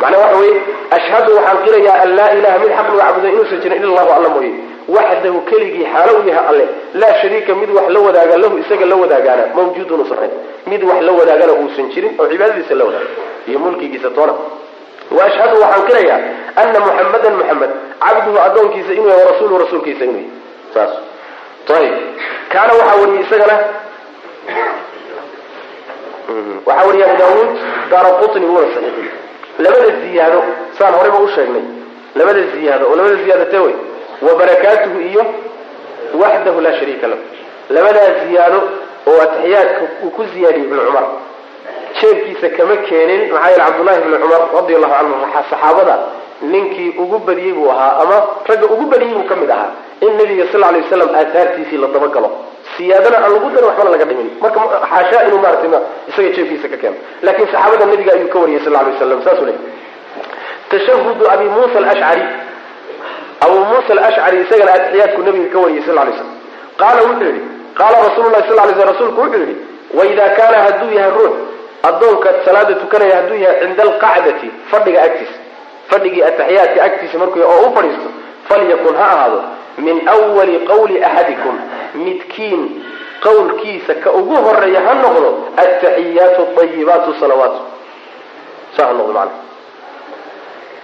Macnaha 0.00 0.22
waxa 0.24 0.38
weye 0.42 0.54
ashhadu 0.96 1.30
waxaan 1.38 1.58
qirayaa 1.64 1.96
an 2.04 2.10
laa 2.18 2.30
ilaha 2.38 2.56
mid 2.62 2.70
xaq 2.76 2.86
lagu 2.88 2.98
caabudo 3.00 3.28
inuusan 3.32 3.60
jirin 3.62 3.82
ila 3.82 3.90
allahu 3.92 4.12
alla 4.18 4.28
mooye. 4.36 4.52
Waxdahu 4.96 5.38
keligii 5.50 5.86
xaalo 5.94 6.12
u 6.20 6.28
yahay 6.28 6.46
alle. 6.52 6.66
Laa 7.00 7.14
shariika 7.22 7.54
mid 7.60 7.70
wax 7.76 7.86
la 7.94 8.00
wadaaga 8.06 8.36
lahu 8.42 8.54
isaga 8.62 8.86
la 8.92 8.96
wadaagaana 9.02 9.44
mawjuudun 9.56 10.00
usan 10.04 10.18
ahayn 10.18 10.32
mid 10.70 10.82
wax 10.90 11.00
la 11.08 11.12
wadaagana 11.20 11.52
uusan 11.62 11.86
jirin 11.94 12.12
oo 12.20 12.26
cibaadadiisa 12.32 12.74
la 12.80 12.84
wadaaga 12.84 13.10
iyo 13.48 13.58
mulkigiisa 13.64 14.10
toona 14.16 14.34
waashhadu 15.18 15.56
waxaan 15.62 15.86
qirayaa 15.88 16.18
ana 16.60 16.78
muxamadan 16.86 17.34
muxamed 17.40 17.70
cabduhu 18.04 18.38
addoonkiisa 18.46 18.92
inuu 18.96 19.08
yahay 19.12 19.24
warasuuluhu 19.24 19.58
rasuulkiisa 19.64 20.04
inuu 20.04 20.16
yahay 20.20 20.30
saas 20.74 20.92
ayib 21.78 21.94
kaana 22.52 22.72
waxaa 22.80 22.96
wariyey 23.00 23.22
isagana 23.26 23.56
waxaa 26.66 26.86
wariyay 26.86 27.10
abu 27.10 27.18
daawuud 27.22 27.50
daara 27.90 28.10
qutni 28.20 28.46
wuuna 28.50 28.66
saxiixiyey 28.74 29.10
labada 29.64 29.88
ziyaado 30.02 30.40
saan 30.78 30.94
horeyba 30.98 31.18
u 31.18 31.28
sheegnay 31.34 31.64
labada 32.18 32.40
ziyaado 32.54 32.84
oo 32.90 32.96
labada 32.98 33.16
ziyaado 33.24 33.44
tee 33.52 33.58
wey 33.66 33.74
wa 34.26 34.34
barakaatuhu 34.40 35.00
iyo 35.10 35.22
waxdahu 36.22 36.60
laa 36.60 36.72
shariika 36.78 37.06
lahu 37.12 37.22
labadaa 37.76 38.08
ziyaado 38.26 38.60
oo 39.10 39.18
atixiyaadka 39.24 39.82
uu 40.04 40.10
ku 40.16 40.22
ziyaadiyey 40.34 40.66
ibnu 40.66 40.80
cumar 40.86 41.04
jeebkiisa 42.00 42.48
kama 42.56 42.76
keenin. 42.88 43.22
Maxaa 43.32 43.48
yeele 43.50 43.64
cabdullahi 43.64 43.98
ibni 44.02 44.18
cumar 44.22 44.42
radi 44.56 44.72
allahu 44.78 44.94
canhu 44.98 45.44
saxaabada 45.50 45.96
ninkii 46.52 46.90
ugu 47.02 47.18
badiyey 47.26 47.52
buu 47.58 47.70
ahaa 47.74 47.92
ama 48.02 48.16
ragga 48.48 48.66
ugu 48.74 48.84
badiyey 48.92 49.14
buu 49.16 49.26
ka 49.30 49.36
mid 49.36 49.50
ahaa. 49.50 49.70
In 50.06 50.12
nabiga 50.18 50.44
sal 50.52 50.60
lay 50.60 50.80
waslam 50.82 51.10
aahaartiisii 51.20 51.78
la 51.82 51.88
dabagalo 51.94 52.30
siyaadana 52.76 53.16
aan 53.24 53.32
lagu 53.34 53.48
darin 53.54 53.66
waxbana 53.70 53.90
laga 53.94 54.04
dhimin 54.10 54.28
marka 54.42 54.60
xaashaa 54.92 55.22
inuu 55.28 55.38
maratay 55.44 55.70
isaga 56.10 56.30
jeefkiisa 56.36 56.68
ka 56.72 56.76
keeno 56.82 56.96
laakiin 57.26 57.48
saxaabada 57.52 57.84
nabiga 57.92 58.10
ayuu 58.16 58.28
ka 58.34 58.38
wariyay 58.42 58.62
sal 58.64 58.72
lay 58.76 58.84
waslam 58.92 59.22
saasuu 59.26 59.46
le 59.48 59.54
tashahudu 60.70 61.24
abi 61.34 61.46
muusa 61.56 61.76
alashcari 61.82 62.24
abu 63.46 63.58
muusa 63.70 63.90
alashcari 63.96 64.36
isagana 64.44 64.72
atixiyaadku 64.78 65.20
nabiga 65.28 65.48
ka 65.54 65.58
wariyay 65.64 65.84
sal 65.86 65.96
lay 66.00 66.14
slam 66.18 66.30
qaala 66.82 67.00
wuxuu 67.08 67.26
yidhi 67.30 67.42
qaala 67.80 67.96
rasuulu 68.06 68.28
sal 68.48 68.56
lay 68.60 68.74
sl 68.78 68.86
rasuulku 68.92 69.20
wuxuu 69.24 69.40
yidhi 69.44 69.56
waida 69.98 70.24
kaana 70.38 70.58
hadduu 70.66 70.90
yahay 70.98 71.12
ruux 71.18 71.34
addoonka 71.82 72.28
salaada 72.44 72.74
tukanaya 72.74 73.16
hadduu 73.16 73.36
yahay 73.36 73.60
cinda 73.60 73.82
alqacdati 73.82 74.50
fadhiga 74.70 75.02
agtiisa 75.02 75.38
fadhigii 75.90 76.22
ataxiyaadka 76.22 76.84
agtiisa 76.84 77.18
markuu 77.18 77.42
oo 77.42 77.66
u 77.68 77.74
fadhiisto 77.76 78.10
falyakun 78.48 78.96
ha 78.96 79.06
ahaado 79.10 79.42
min 79.78 80.08
wali 80.36 80.58
qawli 80.58 81.04
axadikum 81.04 81.60
midkiin 81.94 82.84
qawlkiisa 83.20 83.94
ka 83.94 84.12
ugu 84.12 84.36
horreeya 84.46 84.80
ha 84.86 84.94
noqdo 84.94 85.30
ataxiyaatu 85.56 86.46
ayibaatu 86.62 87.14
salawaatu 87.20 87.60
saa 88.76 88.86
ha 88.86 88.92
noqdo 88.92 89.12
mana 89.12 89.30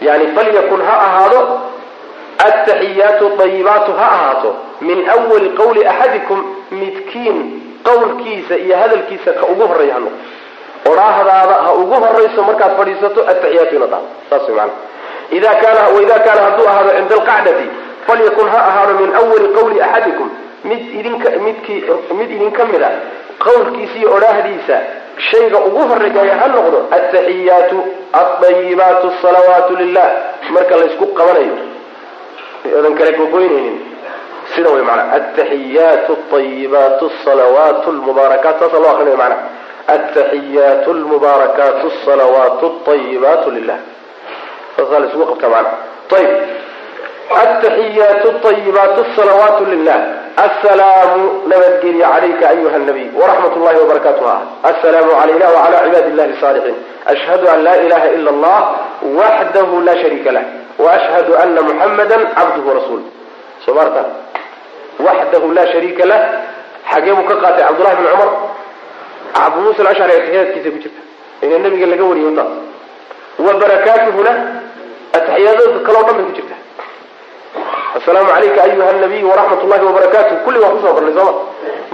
yani 0.00 0.26
falyakun 0.36 0.82
ha 0.88 0.96
ahaado 1.06 1.40
ataxiyaatu 2.48 3.32
ayibaatu 3.42 3.92
ha 3.92 4.06
ahaato 4.16 4.54
min 4.80 4.98
wali 5.32 5.48
qawli 5.60 5.86
axadikum 5.86 6.44
midkiin 6.70 7.38
qawlkiisa 7.82 8.56
iyo 8.56 8.76
hadalkiisa 8.76 9.32
ka 9.32 9.46
ugu 9.46 9.66
horreeya 9.66 9.94
ha 9.94 10.00
noqdo 10.00 10.18
odhaahdaada 10.90 11.54
ha 11.64 11.72
ugu 11.72 11.94
horayso 12.04 12.42
markaad 12.42 12.76
fadhiisato 12.76 13.20
ataxiyaatu 13.32 13.74
ina 13.76 13.86
daa 13.86 14.02
saas 14.30 14.48
mana 14.48 14.72
ida 15.30 15.54
kaana 15.62 15.80
waida 15.94 16.18
kaana 16.26 16.40
hadduu 16.46 16.66
ahaado 16.72 16.90
cinda 16.98 17.14
alqacdati 17.20 17.66
falyakun 18.06 18.48
ha 18.48 18.58
ahaado 18.70 18.92
min 19.00 19.10
wali 19.32 19.48
qawli 19.56 19.80
axadikum. 19.82 20.30
Mid 20.64 20.80
idinka 21.00 21.30
midkii 21.30 21.84
mid 22.18 22.30
idinka 22.36 22.64
mid 22.64 22.82
a 22.82 22.90
qawlkiisa 23.44 23.98
iyo 23.98 24.08
odhaahdiisa 24.16 24.76
shayga 25.30 25.58
ugu 25.68 25.82
horreeya 25.90 26.34
ha 26.40 26.46
noqdo 26.54 26.78
ataxiyaatu 26.96 27.76
aayibaatu 28.20 29.12
salawaatu 29.22 29.76
lilah 29.76 30.08
marka 30.50 30.76
laysku 30.80 31.06
qabanayo. 31.18 31.54
Odan 32.78 32.94
kale 32.98 33.12
gogoynaynin 33.20 33.76
sida 34.54 34.70
way 34.74 34.82
mana 34.82 35.02
ataxiyaatu 35.18 36.12
ayibaatu 36.36 37.10
salawaatu 37.24 37.92
lmubaarakaat 37.92 38.58
saasa 38.60 38.78
loo 38.82 38.90
akrinaya 38.94 39.16
mana 39.16 39.36
ataxiyaatu 39.94 40.94
lmubaarakaatu 41.00 41.92
salawaatu 42.04 42.66
ayibaatu 42.92 43.50
lilah 43.56 43.78
laisugu 44.78 45.24
qabta 45.30 45.48
mana 45.54 45.70
ayb 46.18 46.30
ataxiyaatu 47.42 48.48
ayibaatu 48.52 49.00
salawaatu 49.16 49.64
lilah 49.72 49.98
asalaamu 50.46 51.24
nabadgelya 51.50 52.06
calayka 52.14 52.44
ayuha 52.54 52.78
nabiy 52.78 53.08
waraxmat 53.20 53.54
llahi 53.64 53.78
wabarakatuha 53.82 54.36
asalaamu 54.70 55.10
calayna 55.20 55.46
wacala 55.56 55.78
cibaadi 55.84 56.08
illahi 56.12 56.34
saalixiin 56.42 56.76
ashhadu 57.12 57.44
an 57.54 57.58
laa 57.66 57.76
ilaha 57.86 58.08
ila 58.16 58.30
allah 58.34 58.58
waxdahu 59.20 59.80
la 59.88 59.94
shariika 60.02 60.30
lah 60.36 60.44
waashhadu 60.84 61.32
ana 61.42 61.60
muxamada 61.68 62.16
cabduhu 62.38 62.76
rasuul 62.78 63.02
soo 63.64 63.74
maarta 63.78 64.02
waxdahu 65.06 65.52
laa 65.58 65.66
shariika 65.74 66.06
lah 66.12 66.20
xagee 66.92 67.14
buu 67.18 67.26
ka 67.30 67.34
qaatay 67.42 67.64
cabdullahi 67.68 67.96
bn 67.98 68.06
cumar 68.14 68.30
abu 69.34 69.60
muusa 69.60 69.80
alashcari 69.82 70.12
ataxiyaadkiisa 70.12 70.70
ku 70.70 70.78
jirta. 70.84 71.00
Ina 71.42 71.58
nabiga 71.58 71.86
laga 71.86 72.04
wariyay 72.04 72.34
taas 72.36 72.52
wa 73.38 73.52
barakaatuhuna 73.62 74.32
ataxiyaadooda 75.18 75.78
kaloo 75.86 76.02
dhan 76.06 76.16
bay 76.16 76.24
ku 76.28 76.32
jirta. 76.38 76.56
Asalaamu 77.96 78.28
calayka 78.28 78.60
ayuha 78.62 78.92
nabiy 79.04 79.22
waraxmat 79.24 79.62
llahi 79.70 79.84
wabarakatuh 79.88 80.36
kulli 80.44 80.58
waa 80.62 80.70
ku 80.74 80.78
soo 80.82 80.92
kornay 80.94 81.14
sooma 81.14 81.32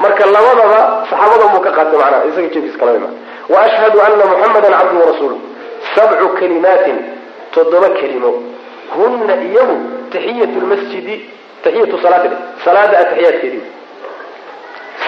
marka 0.02 0.26
labadaba 0.26 0.80
saxaabadan 1.10 1.48
buu 1.54 1.62
ka 1.66 1.70
qaatay 1.76 1.98
macnaha 2.00 2.26
isaga 2.30 2.48
jeefkiisa 2.54 2.78
kala 2.78 2.98
ma. 3.04 3.08
Wa 3.52 3.58
ashhadu 3.66 3.98
ana 4.00 4.24
muxamadan 4.30 4.72
cabduhu 4.78 5.00
warasuuluh 5.04 5.38
sabcu 5.94 6.28
kalimaatin 6.40 6.96
toddoba 7.54 7.88
kelimo. 8.00 8.30
Huna 8.96 9.34
iyagu 9.48 9.76
taxiyatu 10.12 10.56
lmasjidi 10.64 11.14
taxiyatu 11.62 11.96
salaati. 12.02 12.28
Salaada 12.64 12.98
ataxiyaadkeedii 12.98 13.64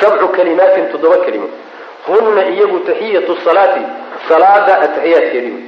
sabcu 0.00 0.28
kalimaatin 0.36 0.84
toddoba 0.92 1.16
kelimo 1.24 1.48
huna 2.06 2.42
iyagu 2.54 2.78
taxiyatu 2.88 3.36
salaati 3.44 3.80
salaada 4.28 4.74
ataxiyaadkeedii 4.84 5.58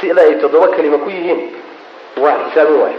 sida 0.00 0.22
ay 0.22 0.34
toddoba 0.42 0.68
kelimo 0.76 0.98
ku 1.04 1.10
yihiin 1.10 1.40
waa 2.22 2.36
xisaabin 2.44 2.80
waay 2.82 2.96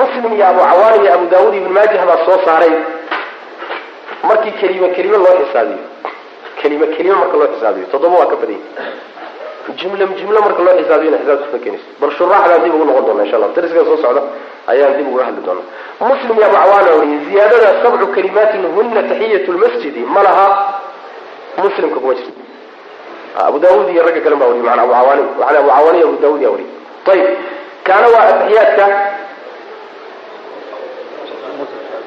muslim 0.00 0.32
iyo 0.36 0.46
abu 0.50 0.60
cawaan 0.60 0.94
iyo 1.02 1.10
abu 1.14 1.26
daawud 1.32 1.54
ibn 1.54 1.72
maajah 1.76 2.04
baa 2.08 2.20
soo 2.26 2.38
saaray. 2.44 2.74
Markii 4.28 4.52
kelime 4.60 4.88
kelime 4.96 5.16
loo 5.24 5.34
xisaabiyo. 5.40 5.78
Kelime 6.62 6.86
kelime 6.94 7.14
marka 7.20 7.36
loo 7.40 7.48
xisaabiyo. 7.54 7.86
Toddoba 7.92 8.16
waa 8.20 8.26
ka 8.32 8.36
badanya 8.36 8.64
jumle 9.80 10.04
jumle 10.20 10.38
marka 10.46 10.62
loo 10.66 10.74
xisaabiyona 10.80 11.18
xisaabta 11.22 11.58
keenaysa 11.64 11.86
bal 12.00 12.10
shuraaxdaan 12.18 12.62
dib 12.64 12.74
ugu 12.74 12.84
noqon 12.88 13.04
doona 13.06 13.24
insha 13.24 13.36
allah 13.38 13.50
dariska 13.56 13.84
soo 13.88 13.96
socda 14.04 14.22
ayaan 14.72 14.96
dib 14.98 15.08
uga 15.12 15.22
hadli 15.28 15.42
doonaa 15.46 15.66
muslim 16.10 16.36
cawaan 16.42 16.84
baa 16.86 16.94
wariyay 16.98 17.18
ziyaadada 17.28 17.68
sabcu 17.82 18.06
kalimaatin 18.16 18.62
huna 18.74 19.02
taxiyatu 19.10 19.50
lmasjidi 19.56 20.00
ma 20.14 20.22
laha 20.26 20.46
muslimka 21.64 21.98
kuma 22.00 22.14
jirto. 22.18 22.40
Abu 23.46 23.58
daawud 23.64 23.88
iyo 23.92 24.02
ragga 24.06 24.20
kalen 24.24 24.38
baa 24.40 24.48
wariyay 24.50 24.66
maana 24.68 24.82
abu 24.82 24.92
cawaani 24.92 25.22
waxaana 25.40 25.58
abu 25.62 25.68
cawaani 25.70 25.98
iyo 25.98 26.06
abu 26.08 26.18
daawud 26.24 26.40
yaa 26.44 26.50
wariyay 26.54 26.72
ayib 27.12 27.28
kaana 27.86 28.06
waa 28.14 28.24
ataxiyaadka 28.30 28.84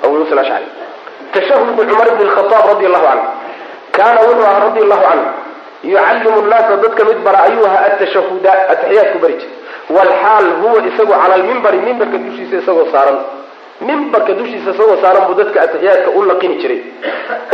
abu 0.04 0.14
musa 0.20 0.32
alashcari 0.36 0.68
tashahudu 1.34 1.72
cumar 1.90 2.10
bn 2.18 2.24
lkhaaab 2.30 2.66
radi 2.72 2.86
allahu 2.90 3.06
canhu 3.08 3.28
kaana 3.98 4.20
wuxuu 4.28 4.46
ahaa 4.50 4.60
radi 4.68 4.80
allahu 4.86 5.04
canhu 5.08 5.26
yucallimu 5.92 6.42
nnaasa 6.48 6.74
dadka 6.84 7.04
mid 7.10 7.20
bara 7.26 7.40
ayuu 7.48 7.66
ahaa 7.70 7.86
atashahuda 7.90 8.52
ataxiyaadku 8.74 9.18
bari 9.24 9.34
jir 9.42 9.50
walxaal 9.96 10.48
huwa 10.62 10.80
isagu 10.90 11.14
cala 11.22 11.36
lmimbari 11.42 11.78
mimbarka 11.88 12.18
dushiisa 12.26 12.56
isagoo 12.62 12.88
saaran 12.94 13.18
mimbarka 13.90 14.32
dushiisa 14.40 14.70
isagoo 14.76 14.98
saaran 15.04 15.24
buu 15.28 15.38
dadka 15.42 15.58
ataxiyaadka 15.66 16.10
u 16.18 16.24
laqini 16.30 16.56
jiray 16.62 16.80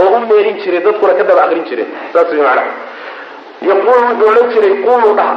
oo 0.02 0.10
u 0.16 0.20
meerin 0.30 0.58
jiray 0.64 0.82
dadkuna 0.88 1.14
ka 1.20 1.24
daba 1.30 1.42
aqrin 1.46 1.64
jireen 1.70 1.90
saas 2.14 2.30
way 2.34 2.42
macana 2.48 2.64
yaquulu 3.70 4.00
wuxuu 4.08 4.30
odhan 4.32 4.48
jiray 4.56 4.74
quluu 4.86 5.14
dhaha 5.20 5.36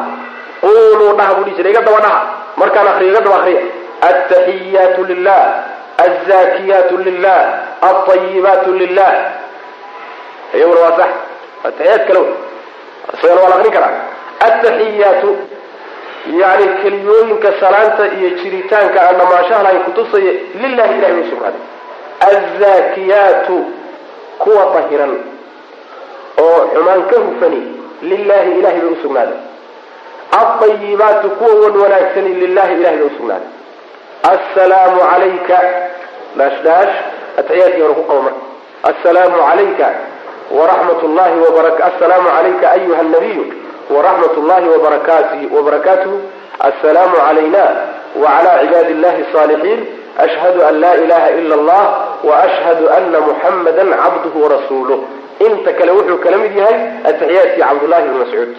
quluu 0.64 1.12
dhaha 1.18 1.32
buu 1.36 1.44
dhihi 1.46 1.56
jiray 1.58 1.72
iga 1.74 1.82
daba 1.88 2.00
dhaha 2.06 2.20
markaan 2.60 2.88
akriyo 2.92 3.10
iga 3.12 3.20
daba 3.26 3.36
akriya 3.40 3.62
ataxiyaatu 4.10 5.00
lilah 5.10 5.42
alzakiyaatu 6.06 6.94
lilah 7.06 7.40
alطayibaatu 7.88 8.70
lilah 8.80 9.12
iyaguna 10.56 10.80
waa 10.86 10.96
sax 11.00 11.10
ataxiyaad 11.68 12.02
kale 12.08 12.22
wey 13.12 13.18
isagana 13.18 13.40
waa 13.42 13.48
la 13.52 13.56
aqrin 13.56 13.72
karaa? 13.72 13.92
Ataxiyaatu 14.48 15.30
yani 16.42 16.66
keliyooyinka 16.82 17.48
salaanta 17.60 18.04
iyo 18.18 18.28
jiritaanka 18.40 18.98
aan 19.06 19.16
dhamaanshaha 19.20 19.62
lahayn 19.62 19.80
kutusaya 19.86 20.32
lilahi 20.62 20.94
ilahay 20.98 21.20
u 21.20 21.24
sugnaaday 21.30 21.62
alzakiyaatu 22.28 23.56
kuwa 24.38 24.64
dahiran 24.74 25.12
oo 26.44 26.60
xumaan 26.74 27.02
ka 27.10 27.16
hufani 27.26 27.60
lilahi 28.10 28.50
ilahay 28.58 28.80
bay 28.80 28.90
usugnaaday 28.96 29.38
alطayibaatu 30.40 31.30
kuwa 31.30 31.54
wan 31.64 31.76
wanaagsani 31.82 32.28
lilahi 32.42 32.74
ilahay 32.80 32.96
bay 32.98 33.06
usugnaaday 33.06 33.48
assalaamu 34.32 35.00
calayka 35.10 35.58
dhaash 36.38 36.58
dhaash 36.66 36.94
ataxiyaadkii 37.38 37.82
hore 37.82 37.94
ku 37.94 38.02
qabo 38.08 38.22
marka 38.22 38.40
assalaamu 38.90 39.36
calayka 39.48 39.88
waraxmat 40.50 41.02
llahi 41.02 41.36
assalaamu 41.88 42.28
calayka 42.28 42.70
ayuha 42.70 43.02
nabiyu 43.02 43.44
waraxmat 43.90 44.36
llahi 44.36 44.68
wabarakaatuhu 45.56 46.20
assalaamu 46.60 47.16
calayna 47.16 47.64
wacala 48.16 48.52
cibaadi 48.60 48.92
illahi 48.92 49.24
asaalixiin 49.28 49.80
ashhadu 50.26 50.64
an 50.68 50.80
laa 50.80 50.94
ilaha 51.04 51.30
ila 51.30 51.54
allah 51.54 51.84
waashhadu 52.24 52.90
ana 52.96 53.20
muxamada 53.20 53.84
cabduhu 53.84 54.42
warasuuluh 54.44 54.98
inta 55.46 55.72
kale 55.72 55.92
wuxuu 55.92 56.18
kala 56.18 56.36
mid 56.38 56.56
yahay 56.56 56.78
ataxiyaadkii 57.10 57.62
cabdullahi 57.62 58.08
bni 58.08 58.18
mascuud. 58.18 58.52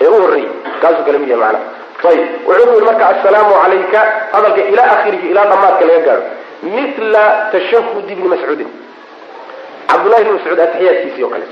Ee 0.00 0.06
u 0.06 0.22
horreeyey 0.22 0.48
kaasuu 0.82 1.04
kala 1.06 1.18
mid 1.18 1.28
yahay 1.28 1.42
macnaha 1.44 1.84
ayib 2.10 2.28
wuxuu 2.48 2.66
ku 2.66 2.74
yihi 2.74 2.86
marka 2.90 3.04
assalaamu 3.14 3.54
calayka 3.62 4.00
hadalka 4.32 4.60
ilaa 4.72 4.90
akhirihi 4.94 5.30
ilaa 5.32 5.46
dhamaadka 5.52 5.84
laga 5.90 6.00
gaadho 6.06 6.26
mila 6.62 7.24
tashahud 7.52 8.10
ibni 8.10 8.28
mascuudin 8.34 8.68
cabdullahi 9.90 10.22
ibni 10.22 10.32
mascuud 10.36 10.60
ataxiyaadkiisii 10.66 11.24
o 11.24 11.28
kale. 11.32 11.46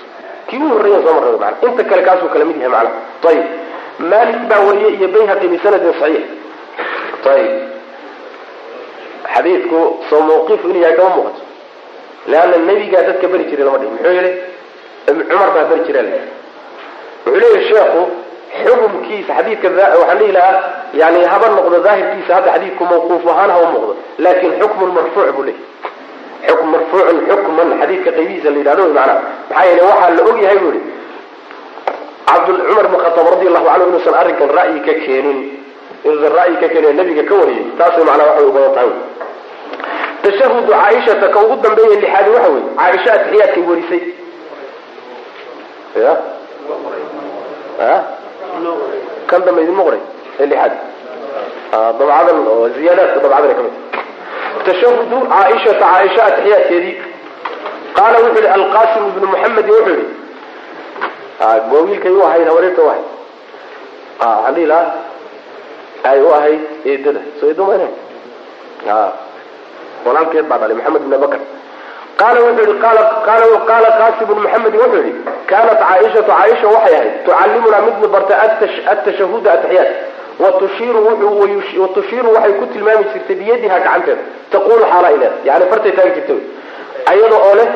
Kii 0.48 0.58
u 0.58 0.68
horreeya 0.74 0.98
soo 1.04 1.12
marnay 1.16 1.36
mana 1.42 1.56
inta 1.66 1.82
kale 1.90 2.02
kaasuu 2.06 2.28
kala 2.32 2.44
mid 2.48 2.56
yahay 2.56 2.70
macnaha. 2.74 3.28
Ayib 3.28 3.46
malik 4.12 4.40
baa 4.50 4.60
wariyey 4.66 4.94
iyo 4.98 5.08
bayhaqi 5.14 5.46
bisanadin 5.52 5.92
saxiix. 6.00 6.24
Ayib 7.34 7.52
xadiidku 9.34 9.80
soo 10.10 10.20
mawqifu 10.28 10.66
inuu 10.70 10.82
yahay 10.84 10.96
kama 10.96 11.10
muuqato. 11.16 11.40
Leanna 12.30 12.56
nebigaa 12.68 13.02
dadka 13.08 13.26
beri 13.32 13.44
jiray 13.50 13.64
lama 13.66 13.78
dhihin. 13.78 13.92
Muxuu 13.94 14.12
yihi 14.18 14.32
cumar 15.30 15.50
baa 15.54 15.64
beri 15.70 15.82
jira 15.86 16.02
le 16.02 16.10
wuxuu 17.26 17.40
leeyahy 17.40 17.64
sheekhu 17.68 18.02
xukumkiisa 18.64 19.32
xadiidka 19.38 19.68
waxaan 20.00 20.18
dhihi 20.20 20.32
lahaa 20.36 20.60
yani 21.00 21.20
haba 21.32 21.46
noqdo 21.56 21.78
daahirkiisa 21.86 22.32
hadda 22.36 22.50
xadiidku 22.56 22.82
mawquuf 22.90 23.22
ahaan 23.32 23.50
haba 23.54 23.66
muuqdo. 23.74 23.92
Laakin 24.24 24.52
xukmun 24.60 24.90
marfuuc 24.96 25.28
buu 25.36 25.44
leeyahy 25.48 25.64
xukm 25.82 25.91
marfuucun 26.72 27.18
xukman 27.28 27.68
xadiidka 27.80 28.10
qaybihiisa 28.16 28.48
la 28.50 28.58
yidhahdo 28.60 28.82
wy 28.88 28.92
macnaha 28.98 29.20
maxaa 29.50 29.64
yeele 29.68 29.82
waxaa 29.90 30.10
la 30.16 30.22
og 30.30 30.38
yahay 30.44 30.58
bu 30.64 30.68
yihi 30.72 30.82
cumar 32.68 32.86
bn 32.92 32.96
khataab 33.04 33.26
radi 33.34 33.46
allahu 33.50 33.66
canhu 33.70 33.86
inuusan 33.90 34.14
arrinkan 34.20 34.48
ra'yi 34.58 34.78
ka 34.86 34.92
keenin 35.04 35.38
inuusan 36.04 36.32
ra'yi 36.38 36.54
ka 36.62 36.66
keenin 36.72 36.96
nabiga 37.00 37.22
ka 37.28 37.34
wariyay 37.40 37.64
taasay 37.78 38.04
macnaha 38.08 38.28
waxay 38.30 38.46
u 38.48 38.52
badan 38.56 38.72
tahay. 38.76 38.90
Tashahudu 40.22 40.70
caaishata 40.72 41.26
ka 41.34 41.38
ugu 41.44 41.54
dambeeya 41.64 41.96
lixaadi 42.02 42.30
waxa 42.36 42.48
wey 42.54 42.62
caaisha 42.78 43.10
atixiyaadkay 43.16 43.62
warisay. 43.70 44.02
Ya 46.04 46.12
a 47.80 47.94
kan 49.30 49.40
dambe 49.46 49.60
idinma 49.64 49.82
qoray 49.88 50.00
ee 50.40 50.46
lixaad. 50.52 50.72
Dabcadan 51.98 52.38
oo 52.52 52.68
ziyaadaadka 52.76 53.18
dabcadan 53.24 53.54
ka 53.58 53.62
mid 53.66 53.74
tashahudu 54.66 55.16
caaishata 55.32 55.84
caaisha 55.84 56.20
atixiyaadkeedii 56.30 56.94
qaala 57.98 58.16
wuxuu 58.24 58.42
yihi 58.44 58.52
alqasim 58.58 59.02
ibnu 59.12 59.26
muxamedin 59.32 59.74
wuxuu 59.78 59.96
yihi 60.00 60.06
waa 61.40 61.82
wiilkay 61.86 62.12
u 62.20 62.22
ahayd 62.28 62.46
hawareerta 62.50 62.82
u 62.82 62.90
ahayd 62.92 64.58
lahaa 64.72 64.92
ay 66.10 66.18
u 66.26 66.30
ahayd 66.38 66.60
eedada 66.92 67.20
soo 67.40 67.48
eedo 67.52 67.64
mayna 67.70 67.88
walaalkeed 70.06 70.46
baa 70.50 70.58
dhalay 70.62 70.76
maxamed 70.78 71.02
ibn 71.06 71.14
abakr 71.18 71.40
qaala 72.20 72.38
wuxuu 72.46 72.64
yihi 72.68 72.78
qaala 73.70 73.90
qasim 74.00 74.26
bn 74.30 74.38
muxamedin 74.46 74.80
wuxuu 74.84 75.02
yihi 75.06 75.12
kaanat 75.50 75.78
caaishatu 75.84 76.30
caaisha 76.32 76.66
waxay 76.76 76.94
ahayd 77.00 77.12
tucallimunaa 77.26 77.82
midna 77.88 78.08
barta 78.14 78.34
atashahuda 78.94 79.50
atixiyaat 79.56 79.90
watushiiru 80.40 82.30
waxay 82.34 82.52
ku 82.60 82.66
tilmaami 82.72 83.04
jirtay 83.12 83.36
biyadiha 83.40 83.78
gacanteeda 83.84 84.22
taqulu 84.52 84.84
xaala 84.92 85.08
ileed 85.16 85.34
yani 85.48 85.64
fartay 85.70 85.92
taagi 85.98 86.12
jirta 86.16 86.34
ayada 87.12 87.36
oo 87.46 87.54
leh 87.60 87.68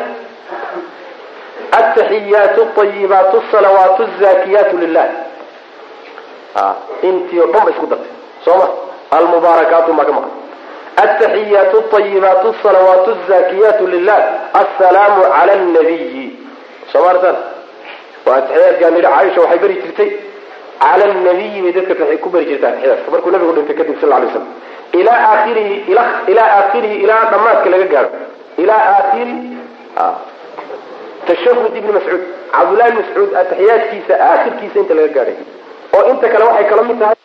ataxiyaatu 1.80 2.62
ayibaatu 2.82 3.36
salawaatu 3.52 4.02
zakiyaatu 4.20 4.74
lilah 4.82 5.06
intii 7.08 7.40
o 7.40 7.46
dhan 7.52 7.64
ba 7.66 7.70
isku 7.70 7.86
dartay. 7.86 8.12
Soo 8.44 8.56
ma? 8.60 8.66
Almubaarakaatu 9.16 9.90
maa 9.98 10.04
ka 10.08 10.12
maqan. 10.16 10.30
Ataxiyaatu 11.04 11.78
ayibaatu 11.98 12.48
salawaatu 12.62 13.10
zakiyaatu 13.28 13.84
lilah 13.94 14.18
assalaamu 14.62 15.22
cala 15.34 15.54
nabiyi 15.76 16.24
soo 16.92 17.02
maartan 17.06 17.36
waa 18.26 18.36
atixiyaadkaa 18.40 18.90
nidhi 18.94 19.06
caaisha 19.08 19.40
waxay 19.44 19.58
beri 19.64 19.74
jirtay 19.82 20.10
cala 20.80 21.06
nabiyi 21.28 21.62
bay 21.64 21.72
dadka 21.72 22.16
ku 22.22 22.28
beri 22.30 22.46
jirta 22.50 22.68
atixiyaadka 22.68 23.10
markuu 23.10 23.30
nabigu 23.34 23.52
dhintay 23.56 23.76
kadib 23.80 24.00
sal 24.00 24.10
lay 24.10 24.30
slam 24.34 24.46
ilaa 25.00 25.20
aakhirihi 25.32 25.74
ilaa 26.32 26.48
aakhirihi 26.58 26.96
ilaa 27.04 27.22
dhamaadka 27.32 27.68
laga 27.74 27.86
gaaro 27.94 28.10
ilaa 28.62 28.82
aakhiri 28.94 29.36
tashahud 31.28 31.76
ibni 31.80 31.92
mascuud 31.98 32.22
cabdullahi 32.54 32.92
mascuud 33.00 33.30
atixiyaadkiisa 33.42 34.14
aakhirkiisa 34.30 34.78
inta 34.82 34.94
laga 34.98 35.12
gaadhay 35.16 35.38
oo 35.96 36.04
inta 36.12 36.28
kale 36.32 36.44
waxay 36.50 36.66
kala 36.70 36.82
mid 36.90 36.98
tahay 37.02 37.16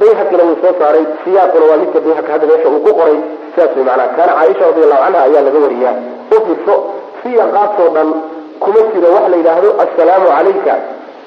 bayhaqina 0.00 0.42
wuu 0.48 0.58
soo 0.62 0.74
saaray 0.80 1.04
siyaaquna 1.24 1.64
waa 1.70 1.80
midka 1.82 2.00
bayhaq 2.06 2.26
hadda 2.34 2.46
meesha 2.52 2.68
uu 2.74 2.82
ku 2.86 2.92
qoray 3.00 3.18
sidaas 3.54 3.76
way 3.76 3.84
macnaha 3.88 4.08
kaana 4.18 4.32
caaisha 4.38 4.64
radi 4.70 4.84
allahu 4.86 5.02
canha 5.04 5.20
ayaa 5.28 5.42
laga 5.48 5.58
wariyaa 5.64 5.94
u 6.36 6.76
siyaqaasoo 7.22 7.88
dhan 7.96 8.08
kuma 8.64 8.80
jiro 8.94 9.08
wax 9.16 9.26
la 9.32 9.36
yidhaahdo 9.40 9.70
assalaamu 9.84 10.26
calayka 10.36 10.74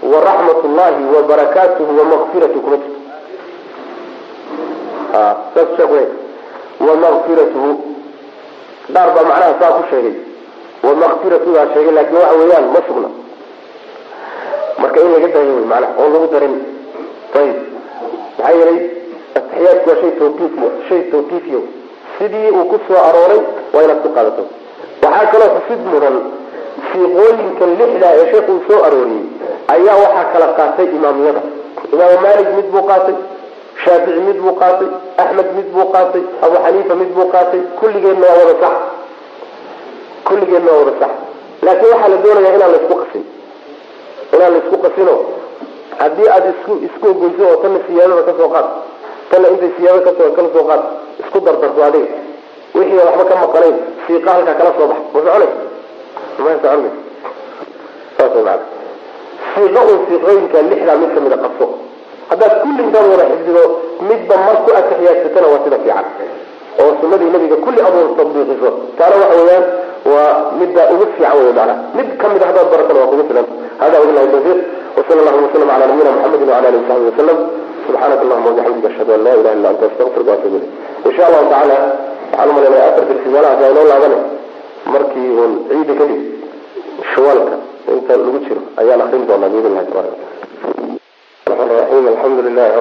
waraxmat 0.03 0.59
ullahi 0.67 1.03
wabarakaatuhu 1.15 1.91
wamaqfiratu 1.99 2.59
kuma 2.61 2.77
jirto 2.77 2.95
wamaqfiratuhu 6.87 7.69
dhaar 8.93 9.09
baa 9.15 9.23
macnaha 9.29 9.53
saa 9.59 9.71
ku 9.77 9.83
sheegay. 9.89 10.15
Wamaqfiratudaa 10.83 11.67
sheegay 11.73 11.93
laakiin 11.97 12.17
waxa 12.21 12.35
weeyaan 12.41 12.65
ma 12.73 12.79
sugna. 12.87 13.09
Marka 14.81 14.99
in 15.01 15.11
laga 15.13 15.27
daayo 15.33 15.53
wy 15.59 15.65
macnaha 15.71 15.93
oon 16.01 16.13
lagu 16.13 16.27
darin. 16.33 16.55
Ayib 17.39 17.57
maxaa 18.37 18.53
yeelay 18.57 18.79
atixiyaadku 19.37 19.89
waa 19.89 19.99
shay 20.01 20.11
tawqiifiy 20.19 20.69
shay 20.89 21.01
tawqiifiyo 21.11 21.61
sidii 22.17 22.49
uu 22.51 22.65
ku 22.71 22.77
arooray 23.07 23.41
waa 23.73 23.83
inaad 23.83 23.99
ku 24.03 24.09
qaadato. 24.15 24.43
Waxaa 25.03 25.25
kaloo 25.31 25.49
xusid 25.55 25.81
mudan 25.91 26.15
siiqooyinkan 26.95 27.69
lixda 27.79 28.07
ee 28.19 28.25
sheekhu 28.31 28.51
uu 28.55 28.63
soo 28.67 28.79
arooriyey 28.87 29.23
ayaa 29.75 29.95
waxaa 30.03 30.25
kala 30.33 30.47
qaatay 30.59 30.87
imaamyada. 30.97 31.41
Imaamu 31.93 32.17
maalik 32.25 32.47
mid 32.57 32.67
buu 32.73 32.83
qaatay 32.91 33.15
shaafici 33.83 34.19
mid 34.27 34.37
buu 34.43 34.55
qaatay 34.61 34.87
axmed 35.23 35.47
mid 35.57 35.67
buu 35.75 35.85
qaatay 35.95 36.23
abu 36.45 36.55
xaniifa 36.65 36.93
mid 37.01 37.11
buu 37.15 37.27
qaatay 37.35 37.61
kulligeedna 37.79 38.25
waa 38.31 38.37
wada 38.41 38.55
sax. 38.63 38.75
Kulligeedna 40.27 40.71
waa 40.71 40.79
wada 40.83 40.93
sax. 41.01 41.11
Laakiin 41.65 41.91
waxaa 41.93 42.09
la 42.13 42.17
doonayaa 42.23 42.55
inaan 42.57 42.71
laysku 42.75 42.95
qasin. 43.01 43.23
Inaan 44.35 44.51
laysku 44.55 44.77
qasino. 44.85 45.15
Haddii 45.99 46.29
aada 46.35 46.49
isku 46.55 46.71
isku 46.87 47.05
ogoyso 47.13 47.43
oo 47.51 47.55
tanna 47.63 47.79
siyaadada 47.87 48.23
ka 48.29 48.33
soo 48.39 48.49
qaad 48.55 48.67
tanna 49.29 49.47
intay 49.53 49.71
siyaada 49.77 50.01
ka 50.07 50.11
soo 50.17 50.29
kala 50.37 50.49
soo 50.55 50.65
qaad 50.69 50.81
isku 51.21 51.37
dardarto 51.45 51.81
adiga. 51.87 52.09
Wixii 52.75 52.99
waxba 53.07 53.23
ka 53.29 53.35
maqanayn 53.43 53.75
siiqa 54.07 54.29
halkaa 54.35 54.55
kala 54.59 54.71
soo 54.77 54.87
bax. 54.91 54.99
Ma 55.13 55.19
soconay 55.25 55.49
siio 59.55 59.81
un 59.91 59.99
siqooyinka 60.09 60.57
lixdaa 60.69 60.97
mid 61.01 61.11
kamida 61.15 61.37
qabso 61.43 61.65
haddaad 62.29 62.53
kulli 62.63 62.81
intaad 62.85 63.05
wada 63.11 63.25
xifdido 63.31 63.63
midba 64.09 64.35
mar 64.45 64.57
ku 64.65 64.69
atixiyaadsatana 64.79 65.47
waa 65.51 65.63
sida 65.63 65.77
fiican. 65.83 66.05
Oo 66.81 66.91
sunadii 67.01 67.31
nabiga 67.35 67.55
kulli 67.65 67.79
adoon 67.87 68.15
tabiiqiso 68.19 68.69
taana 68.97 69.15
waxa 69.21 69.35
weeyaan 69.39 69.65
waa 70.11 70.31
midda 70.59 70.81
ugu 70.93 71.05
fiican 71.15 71.37
wey 71.39 71.53
maana 71.57 71.73
mid 71.97 72.07
ka 72.19 72.25
mid 72.33 72.41
a 72.43 72.45
haddaad 72.49 72.67
baratana 72.73 72.99
waa 73.01 73.09
kugu 73.11 73.23
filan. 73.29 73.45
Hada 73.81 73.95
wabillahi 74.01 74.27
tawfiiq. 74.33 74.59
Wasala 74.97 75.19
allahuma 75.21 75.47
wasalam 75.47 75.69
ala 75.75 75.85
nabiyina 75.91 76.11
muxamedin 76.15 76.47
wala 76.51 76.67
alihi 76.69 76.81
wasaxbihi 76.83 77.11
wasalam 77.11 77.37
subxaanaka 77.85 78.21
allahuma 78.25 78.47
wabixamdika 78.49 78.87
ashhadu 78.91 79.11
an 79.15 79.21
laa 79.25 79.35
ilaha 79.39 79.55
illa 79.57 79.67
anta 79.73 79.85
astaqfiruka 79.89 80.31
waatubu 80.31 80.55
ilayk. 80.55 80.71
In 81.05 81.11
sha 81.15 81.23
allahu 81.29 81.45
tacaala 81.51 81.77
waxaan 82.31 82.49
u 82.49 82.53
malaynaya 82.57 82.83
afarka 82.89 83.11
risaalahas 83.17 83.59
waa 83.63 83.71
inoo 83.73 83.85
laabane 83.91 84.17
markii 84.93 85.29
uun 85.39 85.53
ciida 85.69 85.93
kadib 85.99 86.21
shawaalka 87.13 87.55
inta 87.93 88.13
lagu 88.17 88.39
jiro 88.45 88.61
ayaan 88.81 89.01
akrin 89.05 89.27
doonaa 89.29 89.49
biidn 89.53 89.73
lahi 89.77 89.87
tabarak 89.89 90.15
raim 91.91 92.05
alxamdu 92.13 92.41
lilahi 92.47 92.71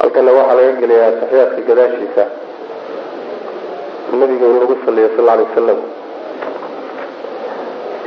halkana 0.00 0.32
waxaa 0.38 0.54
laga 0.58 0.72
gelayaa 0.80 1.12
taxiyaadka 1.20 1.60
gadaashiisa 1.68 2.24
nabiga 4.20 4.46
in 4.50 4.58
lagu 4.62 4.76
saliyo 4.84 5.08
sal 5.16 5.28
alay 5.32 5.46
wasalam 5.48 5.80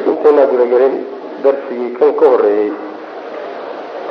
intaynaa 0.10 0.46
gudagelin 0.52 0.96
darsigii 1.44 1.92
kan 2.00 2.12
ka 2.20 2.26
horeeyey 2.34 2.72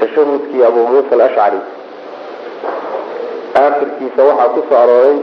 tashahudkii 0.00 0.62
abu 0.68 0.80
muusa 0.92 1.12
alashcari 1.18 1.60
aakhirkiisa 3.62 4.20
waxaa 4.28 4.48
ku 4.54 4.60
soo 4.68 4.78
arooray 4.84 5.16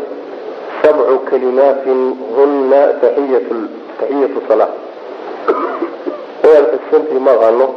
sabcu 0.81 1.15
kalimaatin 1.29 1.99
huna 2.35 2.81
taxiyatu 3.01 4.39
salaa 4.47 4.71
inaad 6.47 6.65
xusantii 6.83 7.21
ma 7.27 7.31
aqaano 7.37 7.67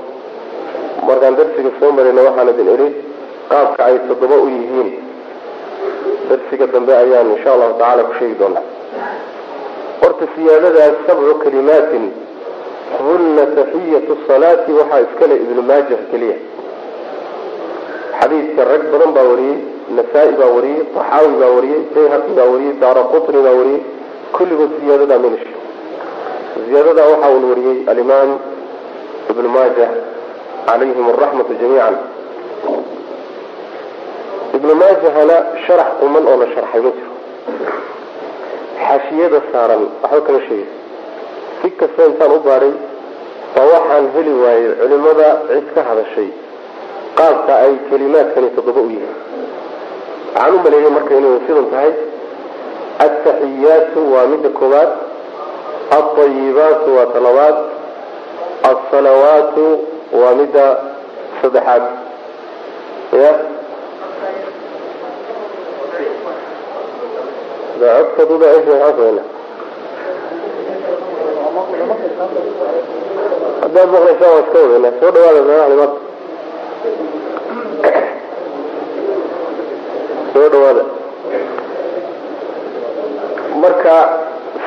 markaan 1.08 1.36
darsiga 1.40 1.70
soo 1.80 1.90
marayna 1.98 2.22
waxaan 2.28 2.48
idin 2.54 2.68
idhi 2.76 2.88
qaabka 3.50 3.84
ay 3.84 3.98
toddoba 4.08 4.36
u 4.44 4.48
yihiin. 4.48 4.90
Darsiga 6.28 6.66
dambe 6.66 6.92
ayaan 6.92 7.30
insha 7.36 7.52
allahu 7.54 7.78
tacala 7.78 8.02
ku 8.04 8.14
doonaa. 8.38 8.64
Horta 10.02 10.24
siyaadadaas 10.34 10.96
sabcu 11.06 11.34
kalimaatin 11.44 12.04
huna 12.98 13.44
taxiyatu 13.56 14.18
salaati 14.28 14.72
waxaa 14.72 15.00
iskale 15.06 15.34
ibnu 15.44 15.62
maajah 15.62 16.00
keliya. 16.10 16.36
Xadiidka 18.20 18.64
rag 18.64 18.82
badan 18.92 19.10
baa 19.16 19.26
wariyey 19.30 19.58
nasaa-i 19.96 20.32
baa 20.40 20.50
wariyey 20.56 20.82
taxaawi 20.94 21.34
baa 21.42 21.52
wariyey 21.56 21.82
bayhaqi 21.94 22.32
baa 22.38 22.48
wariyey 22.52 22.74
daara 22.80 23.02
qutni 23.12 23.42
baa 23.46 23.56
wariyey. 23.60 23.82
Kulligood 24.32 24.72
ziyaadadaa 24.80 25.18
melish 25.18 25.46
ziyaadadaa 26.64 27.08
waxaa 27.12 27.30
un 27.38 27.44
wariyey 27.50 27.78
alimaam 27.90 28.30
ibnu 29.30 29.48
maajah 29.56 29.90
calayhim 30.66 31.06
araxmatu 31.12 31.54
jamiican 31.60 31.96
ibnu 34.56 34.72
maajahana 34.82 35.36
sharax 35.66 35.88
quman 36.00 36.24
oo 36.30 36.36
la 36.42 36.46
sharxay 36.54 36.80
ma 36.86 36.90
jiro. 36.96 37.12
Xaashiyada 38.86 39.38
saaran 39.52 39.82
waxba 40.02 40.20
kama 40.26 40.40
sheegay 40.48 40.68
si 41.60 41.68
kasta 41.80 42.02
intaan 42.10 42.32
u 42.36 42.40
baadhay 42.46 42.72
baa 43.54 43.66
waxaan 43.74 44.04
heli 44.14 44.32
waayey 44.42 44.70
culimada 44.80 45.28
cid 45.50 45.66
ka 45.74 45.80
hadashay 45.88 46.28
qaabka 47.18 47.52
ay 47.64 47.72
kelimaadkani 47.88 48.48
toddoba 48.56 48.80
u 48.86 48.90
yihiin. 48.94 49.16
Waxaan 50.34 50.54
u 50.56 50.58
maleeyay 50.64 50.90
marka 50.96 51.12
inay 51.20 51.34
sidan 51.46 51.66
tahay 51.72 51.92
altaxiyaatu 53.06 54.00
waa 54.14 54.26
midda 54.32 54.48
koowaad 54.58 54.90
alطayibaatu 55.96 56.88
waa 56.96 57.06
talabaad 57.14 57.56
alsalawaatu 58.70 59.64
waa 60.20 60.34
midda 60.40 60.66
saddexaad. 61.42 61.84
Ya 63.22 63.32
marka 83.62 83.94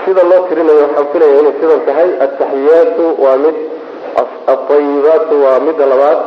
sida 0.06 0.24
loo 0.30 0.42
tirinayo 0.50 0.82
waxaan 0.86 1.08
filaya 1.14 1.40
inay 1.42 1.54
sidan 1.62 1.82
tahay 1.88 2.10
altaxiyaatu 2.26 3.04
waa 3.24 3.38
mid 3.46 3.56
alطayibaatu 4.54 5.34
waa 5.44 5.60
midda 5.68 5.86
labaad 5.92 6.20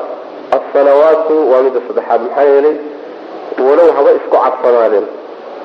alsalawaatu 0.56 1.34
waa 1.52 1.62
midda 1.66 1.80
saddexaad 1.88 2.20
maxaa 2.26 2.44
yeelay 2.50 2.76
walow 3.66 3.88
haba 3.96 4.10
isku 4.18 4.36
cadfanaadeen 4.44 5.06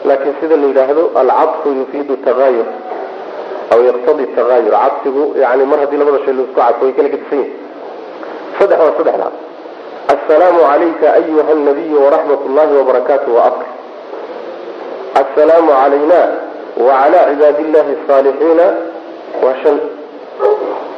laakiin 0.09 0.35
sida 0.41 0.55
la 0.61 0.67
yidhaahdo 0.71 1.03
alcadfu 1.21 1.67
yufiidu 1.79 2.15
tagaayur 2.27 2.67
aw 3.73 3.79
yaqtadi 3.89 4.25
tagaayur 4.37 4.73
cadfigu 4.83 5.23
yani 5.43 5.63
mar 5.71 5.79
haddii 5.83 5.99
labada 6.01 6.19
shay 6.25 6.33
la 6.33 6.43
isku 6.43 6.55
cadfo 6.59 6.85
way 6.85 6.93
kala 6.97 7.09
gedisan 7.13 7.39
yihiin 7.39 7.53
saddex 8.59 8.79
waa 8.79 8.95
saddexdaa 8.99 9.31
assalaamu 10.15 10.59
calayka 10.71 11.07
ayuha 11.19 11.53
nabiyu 11.67 11.97
waraxmat 12.05 12.41
llahi 12.57 12.73
wabarakaatu 12.79 13.35
wa 13.35 13.41
afr 13.49 13.65
assalaamu 15.21 15.71
calayna 15.81 16.21
wacala 16.87 17.19
cibaadi 17.29 17.61
illahi 17.67 17.91
asaalixiina 17.97 18.65
waa 19.43 19.55
shan. 19.63 19.77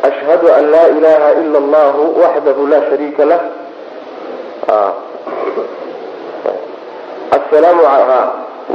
Ashhadu 0.09 0.47
an 0.57 0.63
laa 0.71 0.87
ilaha 0.97 1.29
ila 1.41 1.57
allahu 1.63 2.03
waxdahu 2.21 2.67
la 2.67 2.79
shariika 2.89 3.25
lah. 3.31 3.41
Asalaamu 7.37 7.83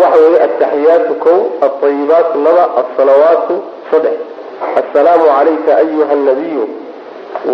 waxa 0.01 0.19
weeye 0.23 0.39
altaxiyaatu 0.47 1.15
kow 1.25 1.39
alطayibaatu 1.67 2.39
laba 2.47 2.65
alsalawaatu 2.81 3.55
saddex. 3.91 4.17
Assalaamu 4.81 5.25
calayka 5.37 5.73
ayuha 5.83 6.15
nabiyu 6.29 6.65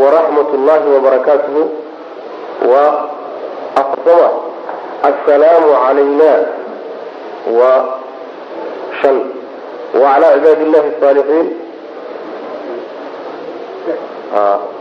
waraxmat 0.01 0.49
llahi 0.67 0.87
wabarakaatuhu 0.95 1.63
waa 2.73 2.93
afsama 3.83 4.29
assalaamu 5.11 5.69
calayna 5.85 6.33
waa 7.59 7.81
shan. 9.03 9.17
Wacalaa 10.03 10.33
cibaadi 10.37 10.63
illahi 10.67 10.89
asaalixiin 10.97 11.49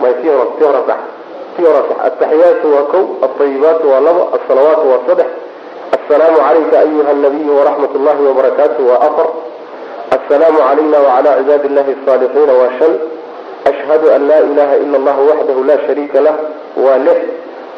may 0.01 0.14
tii 0.22 0.30
hore 0.30 0.49
tii 0.57 0.66
hore 0.66 0.82
sax 0.88 0.99
tii 1.55 1.64
hore 1.66 1.82
sax. 1.89 1.97
Altaxiyaatu 2.07 2.66
waa 2.76 2.86
kow 2.93 3.03
alطayibaatu 3.26 3.86
waa 3.91 3.99
laba 4.07 4.24
alsalawaatu 4.38 4.86
waa 4.91 5.01
saddex 5.07 5.30
السلام 5.94 6.42
عليك 6.42 6.74
أيها 6.74 7.12
النبي 7.12 7.50
ورحمة 7.50 7.90
الله 7.96 8.30
وبركاته 8.30 8.84
وأفر 8.84 9.30
السلام 10.14 10.62
علينا 10.62 11.00
وعلى 11.00 11.30
عباد 11.30 11.66
الله 11.66 11.86
الصالحين 12.02 12.50
وشل 12.50 12.96
أشهد 13.68 14.06
أن 14.08 14.28
لا 14.28 14.40
إله 14.40 14.76
إلا 14.78 14.98
الله 14.98 15.20
وحده 15.20 15.54
لا 15.68 15.88
شريك 15.88 16.16
له 16.16 16.36
ونح 16.78 17.18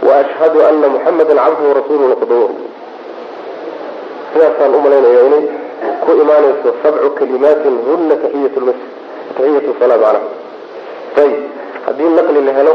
وأشهد 0.03 0.55
أن 0.57 0.82
محمدا 0.95 1.41
عبده 1.41 1.70
ورسوله 1.70 2.05
القدور 2.05 2.49
سياسة 4.34 4.66
الأملين 4.66 5.05
أيوني 5.05 5.47
كو 6.05 6.12
إيمان 6.12 6.53
سبع 6.84 7.07
كلمات 7.20 7.57
هن 7.68 8.18
تحية 8.24 8.57
المسجد 8.57 8.91
تحية 9.39 9.72
الصلاة 9.76 9.97
معنا 9.97 10.20
طيب 11.18 11.36
هذه 11.88 11.99
النقل 12.07 12.38
اللي 12.38 12.51
هلو 12.51 12.74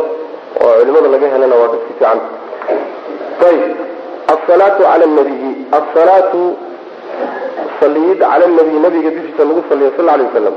وعلمنا 0.64 1.16
لقاها 1.16 1.38
لنا 1.38 1.56
وقت 1.56 1.78
في 1.98 2.04
عنه 2.06 2.20
طيب 3.42 3.76
asalaatu 4.34 4.82
cala 4.82 5.06
nabiyi 5.06 5.50
asalaatu 5.78 6.40
saliidda 7.80 8.26
cala 8.32 8.46
nabiyi 8.58 8.78
nabiga 8.86 9.10
dushiisa 9.16 9.42
lagu 9.48 9.62
saliya 9.68 9.90
sal 9.96 10.08
alay 10.08 10.26
wasalam 10.26 10.56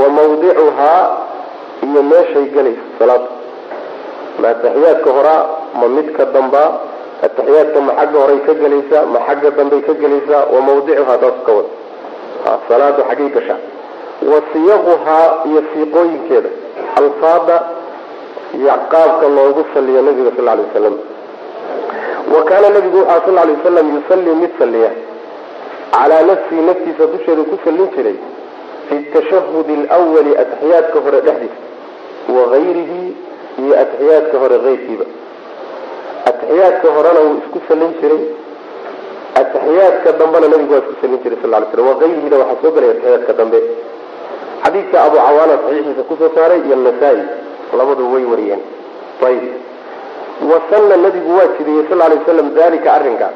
wa 0.00 0.06
mawdicuhaa 0.18 1.02
iyo 1.86 2.02
meeshay 2.02 2.46
gelayso 2.54 2.84
salaadu 2.98 3.28
ma 4.42 4.48
ataxiyaadka 4.54 5.10
horaa 5.16 5.42
ma 5.80 5.86
midka 5.96 6.24
dambaa 6.34 6.70
ataxiyaadka 7.26 7.78
ma 7.86 7.92
xagga 7.98 8.18
horay 8.22 8.40
ka 8.46 8.52
gelaysaa 8.62 9.04
ma 9.12 9.18
xagga 9.28 9.50
dambay 9.58 9.80
ka 9.86 9.92
gelaysaa 10.02 10.42
wa 10.54 10.60
mawdicuhaa 10.68 11.18
taas 11.22 11.38
ka 11.46 11.52
wad. 11.58 11.68
Salaada 12.68 13.02
xaggay 13.08 13.28
gashaa 13.36 13.60
wa 14.30 14.38
siyaquhaa 14.52 15.26
iyo 15.48 15.60
siiqooyinkeeda 15.72 16.50
alfaada 17.00 17.56
iyo 18.58 18.72
qaabka 18.92 19.26
loogu 19.36 19.62
saliya 19.74 20.02
nabiga 20.02 20.30
sal 20.36 20.44
lay 20.50 20.58
wasalam 20.66 20.96
wa 22.34 22.44
kaana 22.44 22.68
nabigu 22.70 22.96
wuxua 22.98 23.20
sal 23.26 23.38
alay 23.38 23.54
wasalam 23.56 23.86
yusallii 23.96 24.34
mid 24.42 24.50
saliya 24.58 24.90
calaa 25.92 26.22
nafsihi 26.22 26.62
naftiisa 26.62 27.06
dusheeda 27.12 27.42
ku 27.42 27.58
sallin 27.64 27.88
jiray 27.96 28.16
fi 28.88 28.96
tashahud 29.14 29.68
alwali 29.98 30.32
atixiyaadka 30.42 30.98
hore 31.04 31.20
dhexdiisa 31.20 31.60
wa 32.36 32.42
hayrihi 32.52 33.02
iyo 33.62 33.74
atixiyaadka 33.82 34.38
hore 34.38 34.58
hayrkiiba 34.64 35.06
atixiyaadka 36.30 36.88
horena 36.96 37.20
wuu 37.26 37.38
isku 37.42 37.60
sallin 37.68 37.92
jiray 38.00 38.22
atixiyaadka 39.40 40.12
dambena 40.12 40.48
nabigu 40.48 40.72
waa 40.72 40.82
isku 40.84 40.94
sallin 41.00 41.20
jiray 41.24 41.38
sal 41.42 41.50
lay 41.50 41.64
slam 41.72 41.86
wahayrihina 41.88 42.36
waxaa 42.42 42.62
soo 42.62 42.70
galay 42.70 42.90
atixiyaadka 42.90 43.32
dambe. 43.32 43.60
Xadiidka 44.64 44.96
abu 45.06 45.16
cawaana 45.16 45.54
saxiixiisa 45.62 46.02
ku 46.08 46.14
soo 46.18 46.30
saaray 46.34 46.60
iyo 46.66 46.76
nasaa-i 46.76 47.22
way 48.14 48.24
wariyeen. 48.32 48.62
Ayb 49.26 49.44
wasalla 50.52 50.96
nabigu 50.96 51.30
waa 51.38 51.46
jidiyey 51.58 51.84
sal 51.88 51.98
lay 51.98 52.18
waslam 52.18 52.48
dalika 52.54 52.92
arrinkaas 52.92 53.34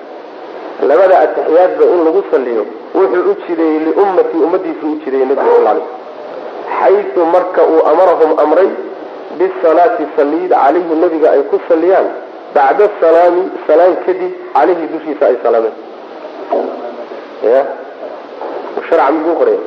labada 0.90 1.16
ataxiyaadba 1.24 1.84
in 1.94 2.00
lagu 2.06 2.22
saliyo 2.30 2.64
wuxuu 2.94 3.30
u 3.30 3.34
jideeyey 3.46 3.78
liummati 3.86 4.36
ummadiisu 4.46 4.86
u 4.92 4.96
jideeyey 5.04 5.26
nabigu 5.30 5.50
sal 5.56 5.64
lay 5.64 5.80
xaytu 6.78 7.20
marka 7.34 7.62
uu 7.72 7.80
amarahum 7.92 8.30
amray 8.44 8.70
bisalaati 9.38 10.04
saliid 10.16 10.50
calayhi 10.50 10.94
nabiga 11.04 11.28
ay 11.32 11.42
ku 11.50 11.60
saliyaan 11.68 12.08
bacda 12.54 12.86
salaami 13.00 13.42
salaam 13.66 13.96
kadib 14.06 14.32
calayhi 14.54 14.86
dushiisa 14.92 15.24
ay 15.30 15.36
salaameen. 15.42 15.74
Ya? 17.50 17.60
Sharca 18.88 19.10
miguu 19.16 19.34
qoray 19.40 19.58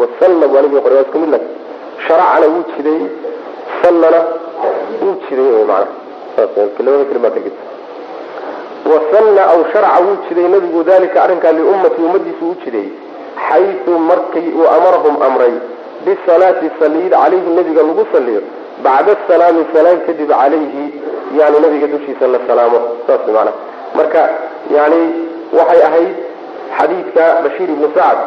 wasalla 0.00 0.46
waa 0.52 0.62
nabiga 0.64 0.80
qoray 0.84 0.96
waa 0.98 1.06
isku 1.06 1.18
mid 1.22 1.30
lag 1.34 1.44
sharacana 2.06 2.46
wuu 2.54 2.64
jideeyey 2.76 3.06
sallana 3.82 4.20
wuu 5.02 5.14
jideeyey 5.28 5.64
mana 5.70 5.86
wasana 8.90 9.42
aw 9.52 9.60
sharca 9.72 10.00
wuu 10.04 10.16
jiday 10.28 10.48
nabigu 10.48 10.84
dalika 10.84 11.22
arrinkaa 11.24 11.52
liummati 11.52 12.02
ummadiisu 12.02 12.44
u 12.52 12.54
jiday 12.64 12.88
xayu 13.48 13.98
markii 14.10 14.52
uu 14.58 14.66
amarahum 14.76 15.22
amray 15.28 15.54
bisalaati 16.04 16.70
saliid 16.80 17.12
calayhi 17.12 17.54
nabiga 17.58 17.82
lagu 17.82 18.06
saliyo. 18.12 18.42
Bacda 18.84 19.12
salaami 19.28 19.66
salaam 19.74 19.98
kadib 20.06 20.30
calayhi 20.30 20.84
yani 21.38 21.58
nabiga 21.64 21.86
dushiisa 21.86 22.26
la 22.26 22.38
salaamo. 22.48 22.80
Saas 23.06 23.26
man 23.36 23.48
marka 23.94 24.22
yani 24.76 25.00
waxay 25.52 25.82
ahayd 25.88 26.14
xadiidka 26.78 27.24
bashiir 27.44 27.68
ibnu 27.74 27.88
sacd 27.96 28.18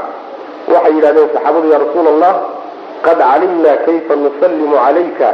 waxay 0.74 0.94
yidhahdeen 0.98 1.30
saxaabadu 1.34 1.68
ya 1.74 1.78
rasuula 1.86 2.10
allah 2.16 2.34
qad 3.06 3.18
calimna 3.32 3.72
kayfa 3.88 4.16
nusalimu 4.16 4.76
calayka 4.86 5.30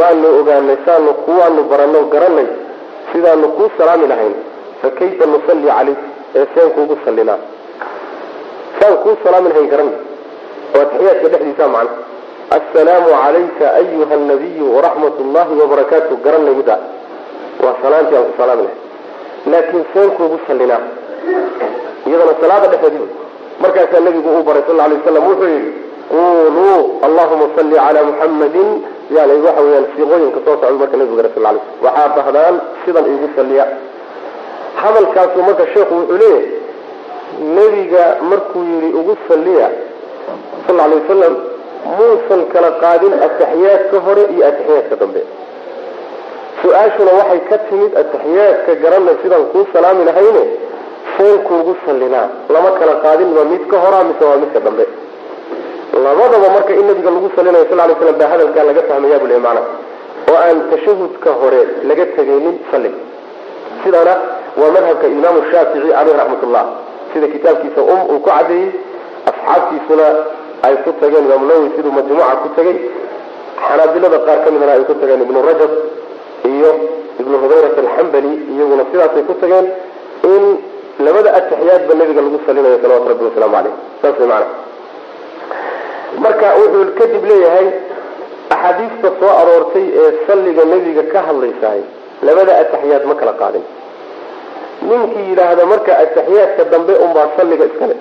waanu 0.00 0.28
ogaanay 0.40 0.76
saanu 0.86 1.14
kuwaanu 1.26 1.62
baranno 1.70 2.00
garanay 2.14 2.46
sidaanu 3.12 3.48
kuu 3.56 3.70
salaami 3.78 4.06
lahayn 4.12 4.34
fa 4.82 4.90
kayfa 4.98 5.24
nusalli 5.32 5.68
calayk 5.76 5.98
ee 6.38 6.46
seen 6.54 6.70
kuugu 6.76 6.96
sallinaa 7.04 7.38
saan 8.80 8.96
kuu 9.04 9.16
salaami 9.24 9.48
lahayn 9.52 9.68
garanay 9.72 9.96
oo 10.76 10.84
taxiyaadka 10.84 11.28
dhexdiisa 11.32 11.68
macna. 11.74 11.96
Assalaamu 12.58 13.08
calayka 13.22 13.66
ayuha 13.80 14.16
nabiyu 14.30 14.66
waraxmat 14.76 15.14
ullahi 15.24 15.52
wabarakaatu 15.62 16.16
garanay 16.24 16.54
middaa 16.60 16.80
waa 17.64 17.74
salaantii 17.82 18.16
aan 18.18 18.26
ku 18.30 18.34
salaami 18.42 18.62
lahayn. 18.66 18.78
Laakiin 19.52 19.84
seen 19.94 20.10
kuugu 20.18 20.38
sallinaa 20.46 20.82
iyadana 22.06 22.34
salaada 22.42 22.66
dhexdeedii 22.72 23.08
markaasaa 23.62 24.00
nabigu 24.06 24.28
uu 24.36 24.42
baray 24.48 24.62
sal 24.68 24.80
alay 24.80 24.96
waslam 24.98 25.24
wuxuu 25.30 25.48
yidhi 25.54 25.72
quluu 26.10 26.78
allahuma 27.06 27.46
salli 27.56 27.76
calaa 27.84 28.04
muxammadin 28.10 28.68
yani 29.16 29.34
waxa 29.46 29.62
weyaan 29.66 29.86
siiqooyinka 29.94 30.40
soo 30.44 30.54
socda 30.60 30.70
marka 30.80 30.96
nabigu 31.00 31.16
gara 31.20 31.30
sal 31.34 31.42
lay 31.46 31.56
slm 31.58 31.84
waxaa 31.84 32.08
dhahdaan 32.16 32.54
sidan 32.84 33.04
iigu 33.12 33.28
salliya. 33.36 33.64
Hadalkaasu 34.82 35.38
marka 35.48 35.64
sheekhu 35.74 35.94
wuxuu 36.00 36.18
leeyahay 36.22 36.58
nebiga 37.56 38.04
markuu 38.30 38.62
yidhi 38.72 38.90
ugu 39.00 39.14
salliya 39.28 39.68
sal 40.66 40.80
alay 40.86 40.98
wasalam 41.02 41.34
muusan 41.98 42.40
kala 42.52 42.70
qaadin 42.82 43.12
ataxiyaadka 43.26 43.96
hore 44.06 44.24
iyo 44.34 44.42
ataxiyaadka 44.50 44.96
dambe. 45.02 45.22
Su'aashuna 46.62 47.12
waxay 47.20 47.40
ka 47.50 47.56
timid 47.68 47.92
ataxiyaadka 48.02 48.72
garanay 48.82 49.16
sidaan 49.22 49.44
kuu 49.52 49.64
salaami 49.72 50.04
lahayne 50.08 50.44
seen 51.16 51.38
kuugu 51.48 51.72
sallinaa 51.86 52.28
lama 52.54 52.70
kala 52.78 52.94
qaadin 53.04 53.30
waa 53.36 53.46
mid 53.52 53.62
ka 53.70 53.76
horaa 53.84 54.04
mise 54.08 54.24
waa 54.30 54.40
midka 54.42 54.60
dambe 54.66 54.84
labadaba 56.06 56.48
marka 56.56 56.72
in 56.80 56.86
nabiga 56.90 57.10
lagu 57.10 57.28
salinayo 57.36 57.66
sal 57.70 57.78
lay 57.78 57.94
slam 58.00 58.16
baa 58.20 58.28
hadalkaa 58.32 58.64
laga 58.68 58.82
fahmayaa 58.88 59.18
bule 59.22 59.38
macna. 59.46 59.62
oo 60.30 60.36
aan 60.44 60.58
tashahudka 60.70 61.30
hore 61.40 61.60
laga 61.88 62.04
tegaynin 62.16 62.56
salliga 62.70 62.98
sidana 63.82 64.14
waa 64.60 64.70
madhabka 64.76 65.06
imaamu 65.16 65.40
shaafici 65.50 65.88
caleyh 65.96 66.14
raxmatullah. 66.20 66.64
Sida 67.12 67.26
kitaabkiisa 67.34 67.80
um 67.92 68.00
uu 68.12 68.20
ku 68.24 68.28
cadeeyey 68.30 68.68
asxaabtiisuna 69.30 70.06
ay 70.66 70.74
ku 70.84 70.90
tageen 71.00 71.24
imaamu 71.28 71.46
nawowi 71.50 71.68
siduu 71.76 71.92
majmuuca 71.98 72.34
ku 72.42 72.48
tegay 72.56 72.76
xanaabilada 73.66 74.18
qaar 74.26 74.38
ka 74.44 74.48
midna 74.54 74.72
ay 74.76 74.84
ku 74.88 74.94
tageen 75.00 75.20
ibnu 75.26 75.38
rajab 75.48 75.72
iyo 76.52 76.70
ibnu 77.20 77.36
hudayrat 77.42 77.76
alxambali 77.82 78.32
iyaguna 78.54 78.84
sidaasay 78.92 79.22
ku 79.28 79.34
tageen 79.42 79.66
in 80.32 80.44
labada 81.06 81.30
ataxiyaadba 81.38 81.92
nabiga 82.00 82.20
lagu 82.26 82.38
salinayo 82.46 82.78
salawatu 82.82 83.08
rabbi 83.12 83.24
wasalaamu 83.28 83.54
caleyh 83.56 83.74
saas 84.02 84.16
way 84.20 84.28
macana 84.32 84.46
marka 86.18 86.46
wuxuu 86.60 86.84
kadib 86.98 87.24
leeyahay 87.30 87.68
axaadiista 88.54 89.08
soo 89.20 89.32
aroortay 89.40 89.86
ee 90.02 90.10
salliga 90.26 90.64
nebiga 90.72 91.02
ka 91.12 91.18
hadlaysahay 91.28 91.82
labada 92.26 92.52
ataxiyaad 92.62 93.04
ma 93.10 93.14
kala 93.14 93.32
qaadin. 93.42 93.64
Ninkii 94.88 95.24
yidhaahda 95.30 95.64
marka 95.72 95.92
ataxiyaadka 96.04 96.64
dambe 96.72 96.92
unbaa 97.04 97.28
salliga 97.36 97.64
iskale 97.70 97.96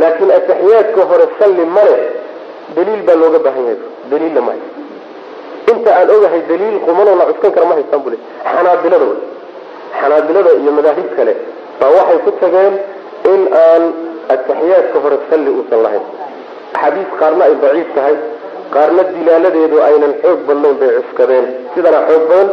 laakiin 0.00 0.30
ataxiyaadka 0.38 1.00
hore 1.10 1.26
salli 1.38 1.64
male 1.76 1.96
daliil 2.76 3.02
baa 3.08 3.16
looga 3.22 3.38
baahan 3.46 3.64
yahay. 3.68 3.78
Daliilla 4.10 4.40
ma 4.48 4.52
inta 5.72 5.90
aan 5.98 6.10
ogahay 6.16 6.42
daliil 6.50 6.76
qumanoo 6.86 7.16
la 7.20 7.24
cuskan 7.30 7.52
kara 7.54 7.66
ma 7.66 7.74
haystaan 7.78 8.02
bule 8.04 8.18
xanaabilada 8.52 9.04
wey. 9.10 9.20
Xanaabilada 10.00 10.50
iyo 10.62 10.72
madaahib 10.78 11.08
kale 11.16 11.32
baa 11.80 11.90
waxay 11.96 12.18
ku 12.24 12.30
tageen 12.40 12.74
in 13.32 13.40
aan 13.64 13.82
ataxiyaadka 14.34 14.98
hore 15.04 15.16
salli 15.30 15.50
uusan 15.58 15.82
lahayn 15.86 16.04
axaadiis 16.74 17.10
qaarna 17.20 17.42
ay 17.48 17.54
daciif 17.62 17.88
tahay 17.96 18.16
qaarna 18.74 19.02
dilaaladeedu 19.14 19.76
aynan 19.88 20.12
xoog 20.22 20.40
badnayn 20.48 20.76
bay 20.80 20.90
cuskadeen. 20.98 21.46
Sidana 21.74 21.98
xoog 22.08 22.24
badan 22.30 22.48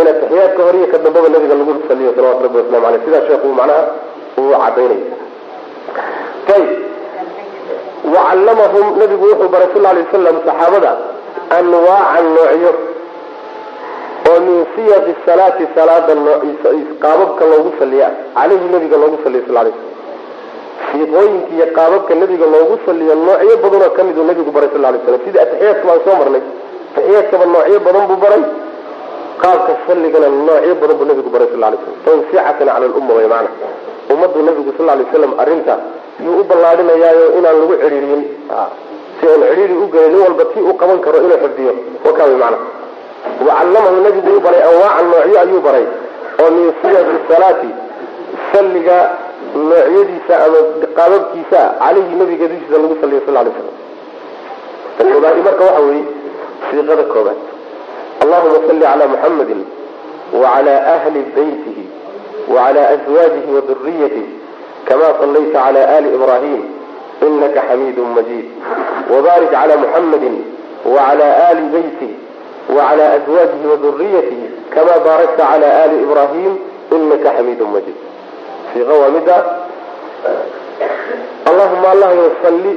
in 0.00 0.06
ataxiyaadka 0.12 0.60
hore 0.66 0.78
iyo 0.78 0.88
ka 0.92 0.98
dambaba 1.04 1.28
nabiga 1.28 1.54
lagu 1.60 1.72
saliyo 1.88 2.10
salawatu 2.16 2.42
rabbi 2.46 2.58
waslamu 2.62 2.86
aleyh 2.88 3.00
sidaa 3.04 3.26
sheekhu 3.28 3.48
macnaha 3.58 3.82
uu 4.40 4.52
cadaynay 4.64 5.02
ayb 6.56 6.68
wacallamahum 8.14 8.86
nabigu 9.02 9.24
wuxuu 9.30 9.48
baray 9.54 9.68
sal 9.74 9.82
lay 9.82 10.04
wasalam 10.06 10.36
saxaabada 10.46 10.92
anwaacan 11.58 12.26
noocyo. 12.36 12.72
Oo 14.28 14.40
min 14.46 14.56
siyaqi 14.74 15.12
salaati 15.26 15.64
salaada 15.74 16.14
qaababka 17.02 17.44
loogu 17.52 17.70
saliya 17.80 18.08
caleyhi 18.34 18.68
nabiga 18.74 18.96
loogu 19.02 19.18
saliyo 19.24 19.42
sal 19.46 19.54
lay 19.66 19.72
slam 19.72 19.97
siiqooyinka 20.90 21.50
iyo 21.56 21.66
qaababka 21.76 22.12
nabiga 22.14 22.46
loogu 22.52 22.74
saliyo 22.86 23.14
noocyo 23.14 23.56
badanoo 23.62 23.90
ka 23.96 24.02
mid 24.06 24.16
uu 24.18 24.24
nabigu 24.30 24.50
baray 24.56 24.68
sal 24.72 24.82
lay 24.82 25.00
slam 25.04 25.20
sidii 25.24 25.40
ataxiyaadka 25.44 25.84
baan 25.88 26.00
soo 26.04 26.16
marnay. 26.20 26.42
Ataxiyaadkaba 26.96 27.44
noocyo 27.52 27.78
badan 27.86 28.04
buu 28.10 28.18
baray. 28.24 28.42
Qaabka 29.42 29.72
salligana 29.86 30.28
noocyo 30.28 30.74
badan 30.80 30.96
buu 30.98 31.06
nabigu 31.10 31.30
baray 31.34 31.48
sal 31.52 31.60
lay 31.62 31.78
slam 31.82 31.94
tawsicatan 32.04 32.68
cala 32.68 32.86
lumma 32.94 33.12
way 33.18 33.26
macna. 33.32 33.50
Ummaddu 34.12 34.38
nabigu 34.48 34.70
sal 34.78 34.86
lay 34.98 35.06
slam 35.12 35.32
arrinta 35.42 35.74
yuu 36.24 36.40
u 36.40 36.44
ballaadhinayaayo 36.50 37.26
inaan 37.38 37.56
lagu 37.60 37.74
cedhiiriyin 37.82 38.22
si 39.20 39.24
aan 39.28 39.40
cedhiiri 39.48 39.74
u 39.82 39.86
gelin 39.92 40.10
nin 40.12 40.20
walba 40.24 40.44
tii 40.52 40.62
uu 40.68 40.74
qaban 40.80 40.98
karo 41.04 41.18
inuu 41.24 41.38
xifdiyo. 41.44 41.72
Wakaa 42.06 42.26
way 42.30 42.38
macna. 42.42 42.58
Wacallamahu 43.46 43.96
nabigu 44.06 44.28
uu 44.36 44.40
baray 44.46 44.62
anwaacan 44.68 45.06
noocyo 45.12 45.38
ayuu 45.44 45.60
baray. 45.66 45.86
Oo 46.42 46.50
min 46.56 46.66
siyaqi 46.80 47.16
salaati. 47.28 47.70
Salliga 48.52 48.96
noocyadiisa 49.70 50.34
ama 50.44 50.58
qaababkiisa 50.98 51.60
caleyhi 51.82 52.14
nabiga 52.20 52.46
dushiisa 52.50 52.76
lagu 52.82 52.96
saliyo 53.00 53.20
sal 53.26 53.34
lay 53.34 53.52
slam 53.56 53.76
ta 54.98 55.02
koobaadi 55.12 55.40
marka 55.46 55.64
waxa 55.68 55.82
weeye 55.88 56.04
siiqada 56.70 57.04
koobaad. 57.12 57.38
Allahuma 58.22 58.58
salli 58.66 58.80
calaa 58.84 59.08
muxamadin 59.14 59.60
wacala 60.40 60.74
ahli 60.94 61.20
baytihi 61.36 61.84
wacala 62.54 62.82
azwaajihi 62.94 63.50
waduriyatihi 63.56 64.30
kama 64.88 65.04
sallayta 65.20 65.52
cala 65.64 65.82
ali 65.96 66.08
ibrahim 66.14 66.62
inaka 67.26 67.60
xamiidu 67.68 68.02
majid 68.16 68.46
wbarik 69.12 69.50
cala 69.50 69.74
muxamadi 69.76 70.30
wacala 70.84 71.28
ali 71.48 71.62
baytihi 71.74 72.16
wacala 72.76 73.04
azwaajihi 73.16 73.66
waduriyatihi 73.72 74.46
kama 74.74 74.92
baarakta 75.04 75.42
cala 75.50 75.68
ali 75.84 75.96
ibrahim 76.02 76.52
inaka 76.96 77.28
xamiidu 77.36 77.66
majid 77.66 77.96
waa 78.76 79.08
mida 79.08 79.36
allahuma 81.46 81.88
allahyo 81.90 82.32
salli 82.42 82.74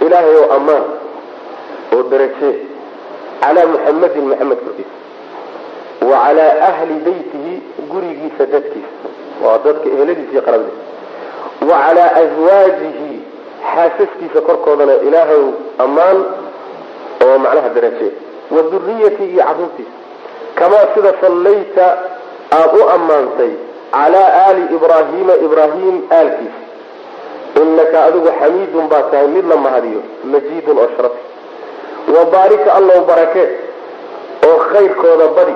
ilaahay 0.00 0.36
oo 0.36 0.48
ammaan 0.56 0.84
oo 1.94 2.02
darajee 2.10 2.54
calaa 3.40 3.66
muxamadin 3.72 4.24
maxamed 4.30 4.58
korkiisa 4.64 4.96
wa 6.10 6.16
calaa 6.24 6.52
ahli 6.68 6.94
beytihi 7.06 7.52
gurigiisa 7.90 8.44
dadkiisa 8.52 9.08
waa 9.44 9.58
dadka 9.64 9.86
eheladiisa 9.94 10.32
iyo 10.32 10.42
qarabadiisa 10.42 10.82
wa 11.70 11.76
calaa 11.84 12.10
aswaajihi 12.22 13.10
xaasaskiisa 13.74 14.40
korkoodana 14.48 14.94
ilaahay 15.08 15.44
ammaan 15.84 16.18
oo 17.24 17.38
macnaha 17.44 17.68
darajee 17.76 18.12
wa 18.54 18.62
duriyatihi 18.72 19.30
iyo 19.34 19.44
carruurtiisa 19.44 19.94
kamaa 20.58 20.86
sida 20.94 21.12
sallayta 21.20 21.86
aada 22.58 22.72
u 22.84 22.88
ammaantay 22.96 23.52
calaa 23.94 24.28
aali 24.46 24.62
ibraahiima 24.76 25.34
ibraahim 25.46 25.96
aalkiisa 26.18 26.60
inaka 27.62 27.98
adigu 28.08 28.30
xamiidun 28.40 28.86
baa 28.92 29.02
tahay 29.10 29.26
mid 29.36 29.46
la 29.52 29.56
mahadiyo 29.66 30.00
majiidun 30.32 30.78
oo 30.82 30.88
sharafi 30.96 31.22
wa 32.16 32.24
baarika 32.34 32.70
allow 32.78 33.00
barakee 33.10 33.48
oo 34.48 34.56
khayrkooda 34.72 35.26
badi. 35.36 35.54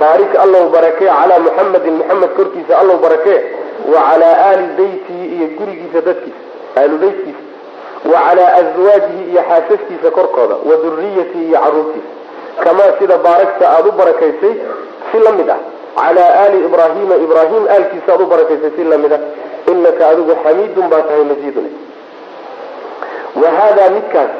Baarika 0.00 0.36
allow 0.44 0.64
barakee 0.74 1.08
calaa 1.18 1.38
muxamadin 1.46 1.94
maxamed 2.00 2.30
korkiisa 2.38 2.72
allow 2.82 2.96
barakee 3.04 3.38
wa 3.92 4.00
calaa 4.08 4.34
aali 4.48 4.66
beytihi 4.78 5.24
iyo 5.36 5.46
gurigiisa 5.58 6.00
dadkiisa 6.08 6.42
aalu 6.80 6.96
beytkiisa 7.02 7.42
wa 8.12 8.18
calaa 8.26 8.50
aswaajihi 8.60 9.22
iyo 9.32 9.42
xaasaskiisa 9.50 10.10
korkooda 10.18 10.56
wa 10.68 10.74
duriyatihi 10.84 11.44
iyo 11.48 11.58
carruurtiisa. 11.64 12.10
Kamaa 12.64 12.90
sida 12.98 13.16
baaragta 13.26 13.64
aada 13.70 13.88
u 13.88 13.92
barakaysay 14.00 14.54
si 15.12 15.16
la 15.24 15.32
mid 15.38 15.48
ah 15.56 15.60
calaa 15.96 16.30
aali 16.42 16.58
ibraahiima 16.68 17.16
ibraahim 17.26 17.64
aalkiisa 17.74 18.12
aada 18.12 18.24
u 18.24 18.26
barakaysay 18.26 18.70
si 18.76 18.84
la 18.84 18.98
mid 18.98 19.12
ah 19.12 19.20
inaka 19.72 20.08
adigu 20.08 20.32
xamiidun 20.44 20.88
baa 20.92 21.02
tahay 21.08 21.24
majiidun 21.30 21.66
wa 23.42 23.50
haadaa 23.58 23.90
midkaas 23.96 24.32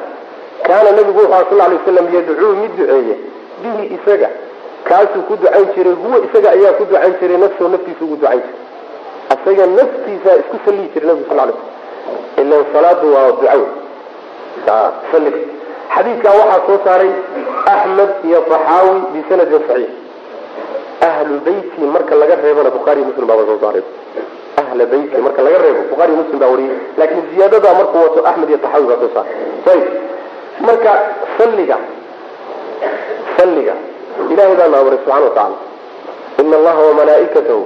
kaana 0.66 0.90
nabigu 0.98 1.18
wuxu 1.20 1.34
aha 1.34 1.44
sal 1.50 1.58
lay 1.58 1.76
waslam 1.78 2.06
yadcuu 2.16 2.52
mid 2.62 2.76
duceeye 2.78 3.16
bihi 3.62 3.84
isaga 3.96 4.28
kaasuu 4.88 5.22
ku 5.28 5.36
ducayn 5.36 5.68
jiray 5.76 5.96
huwa 6.02 6.18
isaga 6.26 6.50
ayaa 6.56 6.72
ku 6.78 6.84
ducayn 6.90 7.14
jiray 7.20 7.38
nafsahu 7.44 7.70
naftiisa 7.74 8.04
ugu 8.04 8.16
ducayn 8.16 8.42
jiray 8.46 8.62
isaga 9.34 9.66
naftiisa 9.78 10.30
isku 10.42 10.56
saliyi 10.64 10.88
jiray 10.94 11.08
nabigu 11.08 11.28
sal 11.30 11.36
lay 11.46 11.54
slam 11.54 12.46
ilan 12.46 12.64
salaadu 12.72 13.06
waa 13.14 14.82
saliga 15.12 15.38
xadiidkaa 15.94 16.34
waxaa 16.40 16.66
soo 16.66 16.78
saaray 16.84 17.12
axmed 17.74 18.10
iyo 18.28 18.40
taxaawi 18.50 19.00
bisanadin 19.14 19.62
saxiix 19.68 20.03
ahlu 21.00 21.40
beyti 21.46 21.80
marka 21.94 22.14
laga 22.14 22.36
reebana 22.44 22.70
bukhaari 22.70 23.02
muslim 23.08 23.26
baaba 23.26 23.42
soo 23.48 23.58
saaray. 23.60 23.82
Ahla 24.62 24.84
beyti 24.86 25.16
marka 25.26 25.42
laga 25.42 25.58
reebo 25.64 25.80
bukhaari 25.90 26.12
muslim 26.20 26.38
baa 26.38 26.50
wariyey 26.54 26.78
laakiin 26.98 27.22
ziyaadada 27.34 27.74
markuu 27.74 28.02
wato 28.06 28.26
axmed 28.30 28.48
iyo 28.48 28.58
taxaawi 28.58 28.86
baa 28.90 29.00
soo 29.02 29.10
saaray. 29.14 29.34
Ayib 29.72 29.86
marka 30.66 30.92
salliga 31.38 31.76
salliga 33.36 33.74
ilahay 34.32 34.54
baana 34.60 34.76
amray 34.80 34.98
subxana 34.98 35.24
watacala 35.26 35.56
ina 36.42 36.56
allaha 36.56 36.80
wamalaa'ikatahu 36.88 37.62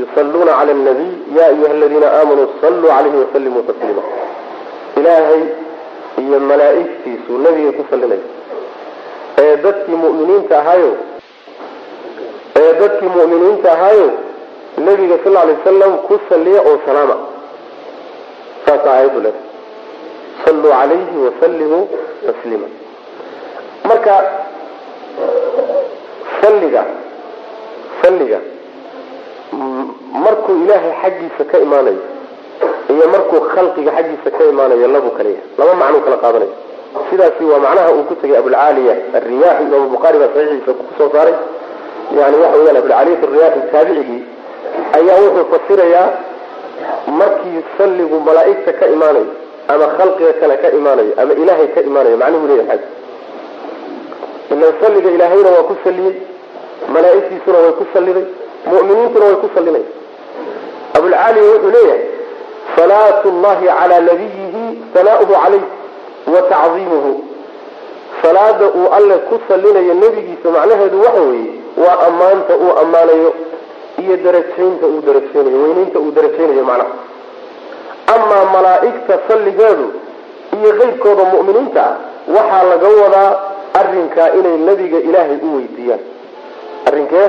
yusalluuna 0.00 0.52
cala 0.58 0.74
nabiy 0.74 1.12
ya 1.36 1.46
ayuha 1.52 1.70
aladiina 1.76 2.08
aamanuu 2.18 2.48
salluu 2.60 2.88
calayhi 2.88 3.18
wasallimuu 3.24 3.62
tasliima. 3.68 4.02
Ilaahay 5.00 5.42
iyo 6.24 6.40
malaa'igtiisu 6.40 7.32
nabiga 7.44 7.72
ku 7.78 7.84
sallinaya 7.90 8.24
ee 9.42 9.56
dadkii 9.64 9.96
mu'miniinta 10.04 10.58
ahaayo 10.60 10.90
ee 12.60 12.72
dadkii 12.80 13.10
mu'miniinta 13.16 13.68
ahaayo 13.72 14.08
nabiga 14.86 15.16
sal 15.24 15.32
lay 15.32 15.54
wasalam 15.56 15.92
ku 16.06 16.14
salliya 16.28 16.60
oo 16.68 16.76
salaama. 16.86 17.16
Saasaa 18.66 18.94
aayaddu 18.96 19.32
calayhi 20.44 21.16
wasallimuu 21.26 21.84
tasliima 22.26 22.68
marka 23.88 24.14
salliga 26.40 26.82
salliga 28.02 28.38
markuu 30.24 30.54
ilaahay 30.64 30.92
xaggiisa 31.02 31.44
ka 31.50 31.58
imaanayo 31.58 32.02
iyo 32.92 33.04
markuu 33.14 33.40
khalqiga 33.54 33.90
xaggiisa 33.96 34.30
ka 34.36 34.42
imaanayo 34.52 34.86
labuu 34.94 35.10
kala 35.16 35.28
yahay 35.30 35.44
laba 35.58 35.74
macnuu 35.74 36.00
kala 36.06 36.16
qaadanayo. 36.24 36.54
Sidaasi 37.10 37.44
waa 37.44 37.58
macnaha 37.64 37.90
uu 37.96 38.04
ku 38.08 38.14
tegay 38.20 38.36
abulcaaliya 38.40 38.94
alriyaaxi 39.16 39.62
imaam 39.68 39.88
bukhaari 39.94 40.18
baa 40.22 40.30
saxiixiisa 40.34 40.72
ku 40.78 40.84
soo 40.98 41.08
saaray 41.14 41.34
yani 42.20 42.36
waxa 42.42 42.58
weyaan 42.58 42.76
abulcaaliyat 42.80 43.22
alriyaaxi 43.28 43.60
taabicigii 43.72 44.22
ayaa 44.98 45.18
wuxuu 45.24 45.46
fasirayaa 45.52 46.08
markii 47.20 47.60
salligu 47.78 48.16
malaa'igta 48.26 48.72
ka 48.80 48.86
imaanayo 48.94 49.26
ama 49.72 49.86
khalqiga 49.98 50.32
kale 50.40 50.56
ka 50.62 50.68
imaanayo 50.78 51.12
ama 51.22 51.32
ilaahay 51.42 51.68
ka 51.74 51.80
imaanayo 51.88 52.16
macnuhu 52.22 52.46
leeyahay. 52.50 52.80
Ilan 54.52 54.72
salliga 54.82 55.10
ilaahayna 55.16 55.50
waa 55.56 55.62
ku 55.70 55.74
salliyey 55.84 56.14
malaa'igtiisuna 56.94 57.58
way 57.64 57.72
ku 57.80 57.84
salliday 57.94 58.24
mu'miniintuna 58.72 59.24
way 59.28 59.36
ku 59.42 59.48
sallinaya 59.54 59.88
abulcaaliya 60.96 61.44
wuxuu 61.52 61.70
leeyahay 61.76 62.02
salaatu 62.76 63.28
llahi 63.44 63.66
calaa 63.78 64.00
nabiyihi 64.10 64.62
sanaa'uhu 64.94 65.32
calayh 65.42 65.64
wa 66.34 66.42
tacdiimuhu 66.52 67.12
salaada 68.22 68.66
uu 68.78 68.86
alle 68.98 69.16
ku 69.28 69.40
sallinayo 69.48 69.94
nebigiisa 70.02 70.48
macnaheedu 70.56 70.98
waxa 71.06 71.20
weeye 71.30 71.52
waa 71.84 71.98
ammaanta 72.08 72.52
uu 72.64 72.72
ammaanayo 72.82 73.30
iyo 74.02 74.16
darajaynta 74.24 74.86
uu 74.92 75.00
darajaynayo 75.08 75.58
weynaynta 75.64 75.98
uu 76.04 76.10
darajaynayo 76.16 76.64
macnaha. 76.64 76.94
Amaa 78.14 78.44
malaa'igta 78.54 79.14
salligeedu 79.28 79.86
iyo 80.58 80.70
qeybkooda 80.80 81.24
mu'miniinta 81.34 81.82
ah 81.90 81.94
waxaa 82.36 82.62
laga 82.70 82.88
wadaa 83.02 83.30
arrinkaa 83.80 84.28
inay 84.38 84.56
nebiga 84.68 84.98
ilaahay 85.08 85.38
u 85.48 85.56
weydiiyaan. 85.56 86.02
Arrinkee 86.88 87.26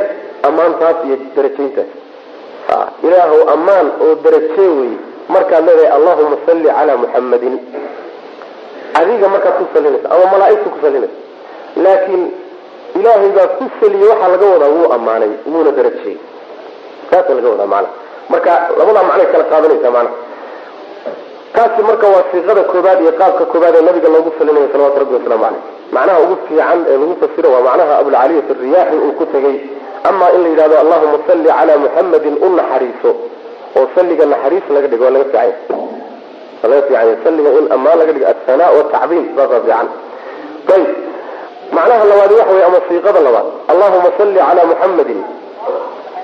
ammaantaas 0.47 0.97
iyo 1.07 1.15
darajayntaas 1.35 1.89
ilaahow 3.07 3.41
ammaan 3.55 3.87
oo 4.05 4.15
darajee 4.25 4.69
weye 4.79 4.97
markaad 5.33 5.65
leedahay 5.67 5.91
allahuma 5.97 6.37
salli 6.45 6.67
calaa 6.77 6.97
muxammadin 7.03 7.55
adiga 8.99 9.27
markaad 9.33 9.53
ku 9.59 9.65
salinaysa 9.73 10.07
ama 10.15 10.25
malaaigta 10.33 10.69
ku 10.73 10.79
salinaysa 10.85 11.17
laakiin 11.85 12.23
ilaahay 12.99 13.29
baa 13.37 13.47
ku 13.57 13.65
saliyey 13.79 14.07
waxaa 14.11 14.29
laga 14.33 14.45
wadaa 14.53 14.71
wuu 14.75 14.87
ammaanay 14.97 15.31
wuuna 15.51 15.71
darajeyey 15.77 16.17
saasa 17.11 17.31
laga 17.37 17.49
wadaa 17.53 17.69
macana 17.73 17.89
marka 18.33 18.51
labadaa 18.79 19.03
macnay 19.09 19.27
kala 19.33 19.43
qaadanaysaa 19.51 19.91
macana 19.97 20.11
taasi 21.55 21.81
marka 21.89 22.05
waa 22.13 22.23
siiqada 22.31 22.61
koobaad 22.71 22.99
iyo 23.05 23.11
qaabka 23.21 23.43
koobaad 23.51 23.75
ee 23.79 23.85
nabiga 23.89 24.09
loogu 24.15 24.31
salinayo 24.39 24.67
salawatu 24.73 24.99
rabbi 25.01 25.13
wasalaamu 25.17 25.43
caleyh 25.45 25.61
macnaha 25.95 26.19
ugu 26.25 26.35
fiican 26.47 26.79
ee 26.91 26.97
lagu 27.01 27.15
fasiro 27.21 27.49
waa 27.55 27.63
macnaha 27.67 27.93
abulcaliyat 28.01 28.47
alriyaaxi 28.55 28.97
uu 29.07 29.13
ku 29.19 29.25
tegey 29.33 29.55
amaa 30.09 30.29
in 30.35 30.41
la 30.43 30.49
yidhahdo 30.53 30.75
allahuma 30.83 31.19
salli 31.27 31.49
calaa 31.57 31.77
muxammadin 31.85 32.35
u 32.45 32.47
naxariiso. 32.59 33.11
Oo 33.77 33.85
salliga 33.95 34.25
naxariis 34.33 34.65
laga 34.75 34.87
dhigo 34.91 35.03
waa 35.05 35.13
laga 35.15 35.25
fiicanya 35.29 35.55
waa 36.61 36.69
laga 36.71 36.81
fiicanya 36.87 37.15
salliga 37.25 37.49
in 37.59 37.65
ammaan 37.75 37.97
laga 38.01 38.11
dhigo 38.15 38.27
asanaa 38.33 38.69
watacdiim 38.77 39.23
saasaa 39.37 39.61
fiican. 39.65 39.87
Ayib 40.73 40.89
macnaha 41.71 42.03
labaadi 42.11 42.33
waxa 42.39 42.53
wey 42.53 42.63
ama 42.69 42.79
siiqada 42.89 43.19
labaad. 43.27 43.45
Allahuma 43.71 44.09
salli 44.17 44.39
calaa 44.47 44.65
muxammadin 44.71 45.21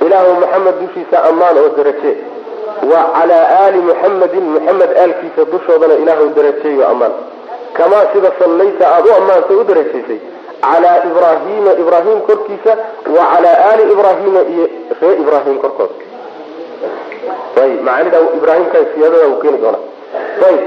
ilaahu 0.06 0.32
muxamed 0.42 0.76
dushiisa 0.82 1.18
ammaan 1.30 1.58
oo 1.62 1.70
daraje 1.78 2.12
wa 2.92 3.00
calaa 3.16 3.46
aali 3.62 3.80
muxammadin 3.90 4.44
muxamed 4.56 4.92
aalkiisa 5.04 5.42
dushoodana 5.54 5.94
ilaahu 6.04 6.26
darajeeyo 6.38 6.84
ammaan. 6.92 7.14
Kamaa 7.78 8.06
sida 8.14 8.32
sallayta 8.40 8.84
aada 8.96 9.10
u 9.12 9.16
ammaantay 9.22 9.56
u 9.62 9.64
darajaysay 9.72 10.20
calaa 10.62 10.98
ibraahiima 11.10 11.72
ibraahim 11.84 12.20
korkiisa 12.30 12.72
wa 13.16 13.24
calaa 13.34 13.58
aali 13.70 13.84
ibraahiima 13.96 14.42
iyo 14.54 14.66
ree 15.02 15.16
ibraahim 15.24 15.58
korkooda 15.64 15.96
ayib 17.64 17.82
macaanida 17.88 18.18
ibraahimka 18.40 18.78
siyaadada 18.94 19.28
uu 19.32 19.40
keeni 19.42 19.58
doonaa. 19.64 19.84
Ayib 20.48 20.62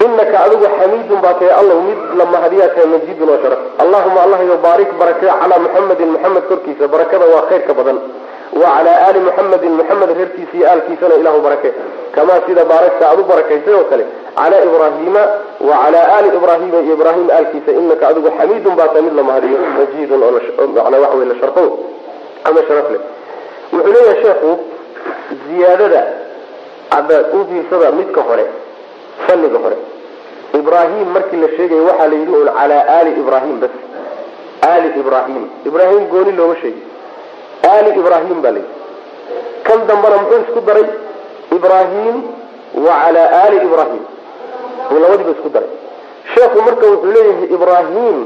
inaka 0.00 0.36
adigu 0.44 0.66
xamiidun 0.78 1.20
baa 1.24 1.34
tahay 1.38 1.52
allahu 1.60 1.80
mid 1.88 1.98
la 2.18 2.24
mahadiyaa 2.34 2.68
tahay 2.74 2.86
majidun 2.94 3.28
oo 3.34 3.38
sharaf 3.42 3.60
allahuma 3.82 4.20
allahyo 4.26 4.56
baarik 4.66 4.90
barakee 5.00 5.30
calaa 5.40 5.58
muxamedin 5.66 6.10
muxamed 6.14 6.44
korkiisa 6.50 6.88
barakada 6.94 7.26
waa 7.34 7.44
khayrka 7.50 7.72
badan 7.78 7.98
wa 8.60 8.66
calaa 8.74 8.96
aali 9.06 9.20
muxamedin 9.28 9.72
muxamed 9.80 10.10
reerkiisa 10.18 10.54
iyo 10.58 10.66
aalkiisana 10.72 11.14
ilahu 11.22 11.38
barake 11.46 11.70
kamaa 12.14 12.40
sida 12.46 12.64
baarakta 12.72 13.04
aad 13.10 13.20
u 13.20 13.24
barakaysay 13.32 13.74
oo 13.78 13.84
kale 13.90 14.04
calaa 14.40 14.60
ibraahiima 14.68 15.22
wa 15.68 15.74
calaa 15.82 16.06
aali 16.16 16.28
ibraahiima 16.38 16.78
iyo 16.84 16.94
ibraahim 16.98 17.26
aalkiisa 17.36 17.70
inaka 17.80 18.04
adigu 18.10 18.30
xamiidun 18.38 18.74
baa 18.78 18.88
tahay 18.92 19.02
mid 19.08 19.14
la 19.20 19.22
mahadiyo 19.30 19.58
majidun 19.78 20.22
oo 20.22 20.66
manaa 20.76 21.00
waxa 21.04 21.16
wey 21.20 21.28
la 21.32 21.36
sharfo 21.40 21.64
ama 22.48 22.60
sharaf 22.68 22.90
leh 22.94 23.02
wuxuu 23.72 23.92
leeyahay 23.94 24.22
sheekhu 24.24 24.50
ziyaadada 25.46 26.02
hadda 26.94 27.16
u 27.36 27.46
fiirsada 27.48 27.92
midka 28.00 28.20
hore 28.28 28.44
salliga 29.26 29.58
hore. 29.64 29.76
Ibraahim 30.60 31.06
markii 31.14 31.40
la 31.44 31.48
sheegayo 31.56 31.84
waxaa 31.90 32.06
la 32.08 32.14
yidhi 32.20 32.32
un 32.32 32.46
calaa 32.58 32.84
aali 32.96 33.10
ibraahim 33.22 33.56
bas. 33.60 33.70
Aali 34.68 34.88
ibraahim. 35.00 35.42
Ibraahim 35.66 36.02
gooni 36.12 36.32
looma 36.32 36.56
sheegi 36.62 36.82
aali 37.70 37.90
ibraahim 38.00 38.38
baa 38.42 38.50
layidhi 38.50 38.72
kan 39.66 39.78
dambana 39.88 40.16
muxuu 40.22 40.40
isku 40.46 40.60
daray? 40.68 40.86
Ibraahim 41.56 42.16
wa 42.84 42.92
calaa 43.02 43.28
aali 43.42 43.56
ibraahim. 43.68 44.02
Uu 44.92 44.98
labadiiba 45.02 45.30
isku 45.36 45.48
daray. 45.54 45.70
Sheekhu 46.34 46.58
marka 46.66 46.86
wuxuu 46.92 47.12
leeyahay 47.16 47.48
ibraahim 47.56 48.16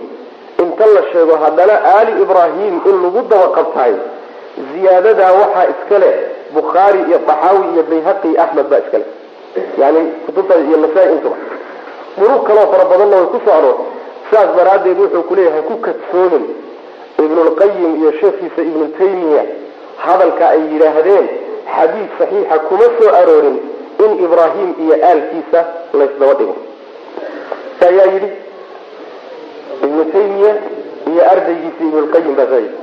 inta 0.63 0.87
la 0.95 1.03
sheego 1.13 1.35
haddana 1.45 1.75
aali 1.95 2.13
ibraahim 2.23 2.75
in 2.91 2.97
lagu 3.05 3.21
daba 3.31 3.49
qabtaay 3.57 3.95
ziyaadadaa 4.73 5.33
waxaa 5.41 5.67
iska 5.75 5.99
leh 6.03 6.15
bukhaari 6.55 6.99
iyo 7.09 7.19
daxaawi 7.29 7.65
iyo 7.75 7.83
bayhaqi 7.91 8.29
iyo 8.33 8.43
axmed 8.45 8.67
baa 8.71 8.81
iska 8.85 8.99
leh 9.03 9.09
yani 9.83 10.01
kutubta 10.27 10.55
iyo 10.67 10.77
nasaa-i 10.85 11.13
intuba. 11.13 11.37
Duruq 12.19 12.43
kaloo 12.49 12.67
fara 12.73 12.85
badanna 12.91 13.17
way 13.17 13.27
ku 13.33 13.39
soo 13.45 13.53
aroortay 13.59 13.87
sidaas 14.31 14.51
daraaddeed 14.57 14.99
wuxuu 15.03 15.23
kuleeyahay 15.29 15.63
ku 15.69 15.75
kadsoomin 15.87 16.45
ibnulqayim 17.25 17.93
iyo 18.01 18.11
sheekhiisa 18.21 18.61
ibnu 18.71 18.87
taymiya 18.99 19.43
hadalka 20.05 20.45
ay 20.55 20.61
yidhaahdeen 20.73 21.27
xadiid 21.77 22.11
saxiixa 22.19 22.57
kuma 22.69 22.87
soo 22.99 23.11
aroorin 23.21 23.57
in 24.05 24.11
ibraahim 24.25 24.71
iyo 24.85 24.95
aalkiisa 25.09 25.61
laysdaba 25.99 26.35
dhigo. 26.39 26.55
Ayaa 27.89 28.07
yidhi 28.15 28.31
ibnu 29.87 30.03
taymiya 30.15 30.53
iyo 31.11 31.23
ardaygiisa 31.33 31.81
ibnulqayim 31.89 32.35
baa 32.39 32.47
saa 32.53 32.61
yidhi 32.65 32.77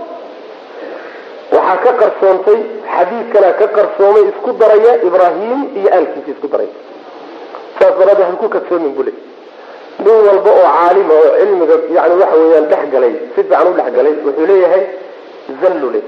waxaa 1.55 1.77
ka 1.85 1.91
qarsoontay 2.01 2.59
xadiidkana 2.93 3.49
ka 3.59 3.67
qarsoomay 3.77 4.23
isku 4.31 4.49
daraya 4.61 4.93
ibraahim 5.09 5.59
iyo 5.79 5.89
aalkiisa 5.97 6.31
isku 6.35 6.47
daraya 6.53 6.73
saas 7.79 7.93
daraaddeed 7.99 8.27
ha 8.29 8.35
ku 8.43 8.47
kadsoomin 8.55 8.93
bule 8.97 9.13
nin 10.05 10.17
walba 10.27 10.51
oo 10.59 10.67
caalima 10.77 11.13
oo 11.23 11.31
cilmiga 11.39 11.75
yani 11.97 12.15
waxa 12.21 12.35
weeyaan 12.41 12.65
dhex 12.71 12.83
si 13.35 13.41
fiican 13.43 13.67
u 13.71 13.73
dhex 13.77 13.87
wuxuu 14.25 14.45
leeyahay 14.51 14.83
zallule 15.61 16.01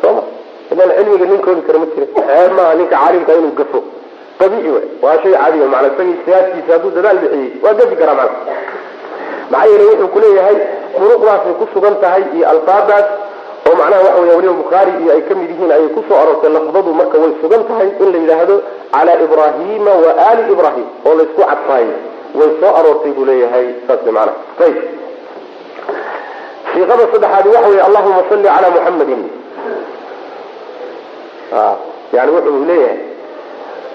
sooma? 0.00 0.22
Idan 0.72 0.90
cilmiga 0.96 1.26
nin 1.30 1.40
koobi 1.44 1.62
kara 1.66 1.78
ma 1.78 1.86
jira 1.92 2.06
maaha 2.56 2.74
ninka 2.78 2.96
caalimka 2.96 3.32
inuu 3.38 3.54
gafo. 3.58 3.80
Dabiici 4.38 4.70
wey 4.76 4.86
waa 5.02 5.16
shay 5.22 5.32
cadiya 5.32 5.66
macna 5.74 5.88
isaga 5.92 6.10
ijtihaadkiisa 6.14 6.72
hadduu 6.74 6.90
dadaal 6.96 7.18
bixiyey. 7.22 7.50
Waa 7.62 7.74
gafi 7.78 7.96
karaa 8.00 8.14
macna 8.20 8.38
maxaa 9.50 9.66
yeelay 9.70 9.86
wuxuu 9.92 10.08
kuleeyahay 10.14 10.56
duruqdaasay 10.98 11.54
ku 11.60 11.64
sugan 11.74 11.96
tahay 12.02 12.24
iyo 12.36 12.44
alfaadaas 12.52 13.06
oo 13.74 13.78
macnaha 13.80 14.02
waxa 14.06 14.20
weya 14.22 14.34
weliba 14.38 14.54
bukhaari 14.62 14.92
iyo 15.02 15.10
ay 15.18 15.22
ka 15.28 15.34
mid 15.34 15.50
yihiin 15.50 15.70
ayay 15.76 15.88
ku 15.96 16.00
soo 16.08 16.14
aroortay 16.22 16.50
lafdadu 16.56 16.90
marka 17.00 17.18
way 17.22 17.32
sugan 17.42 17.62
tahay 17.70 17.88
in 18.02 18.08
la 18.14 18.18
yidhaahdo 18.22 18.56
calaa 18.94 19.18
ibraahima 19.26 19.92
wa 20.04 20.10
aali 20.26 20.42
ibraahim 20.54 20.86
oo 21.06 21.14
laysku 21.18 21.42
cadfaayo. 21.50 21.94
Way 22.38 22.50
soo 22.60 22.72
aroortay 22.78 23.12
buu 23.16 23.24
leeyahay 23.30 23.66
saas 23.86 24.00
macnaha. 24.06 24.34
Ayib 24.64 24.78
siiqada 26.74 27.04
saddexaadi 27.12 27.48
waxa 27.54 27.68
wey 27.74 27.80
allahuma 27.88 28.22
salli 28.30 28.46
calaa 28.54 28.70
muxammadin 28.76 29.22
yani 32.16 32.30
wuxuu 32.36 32.64
leeyahay 32.70 32.98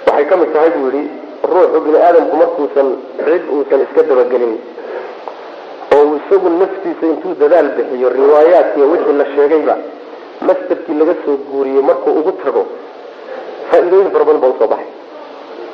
waxay 0.08 0.26
ka 0.30 0.36
mid 0.42 0.50
tahay 0.54 0.70
buu 0.76 0.92
yihi 0.96 1.04
ruuxu 1.52 1.80
bini 1.86 1.98
aadamku 2.08 2.36
markuusan 2.42 2.88
cid 3.26 3.44
uusan 3.56 3.80
iska 3.86 4.02
dabagelin 4.10 4.54
oo 6.00 6.16
isagu 6.20 6.50
naftiisa 6.62 7.06
intuu 7.12 7.34
dadaal 7.42 7.70
bixiyo 7.78 8.10
riwaayaadkiiy 8.20 8.88
wixii 8.94 9.18
la 9.22 9.26
sheegayba 9.36 9.76
mastarkii 10.48 10.96
laga 11.00 11.14
soo 11.26 11.36
guuriyey 11.50 11.82
markuu 11.90 12.14
ugu 12.20 12.32
tago 12.44 12.64
faa-iidooyin 13.70 14.12
fara 14.14 14.26
baa 14.26 14.52
u 14.54 14.56
soo 14.60 14.68
baxay. 14.74 14.90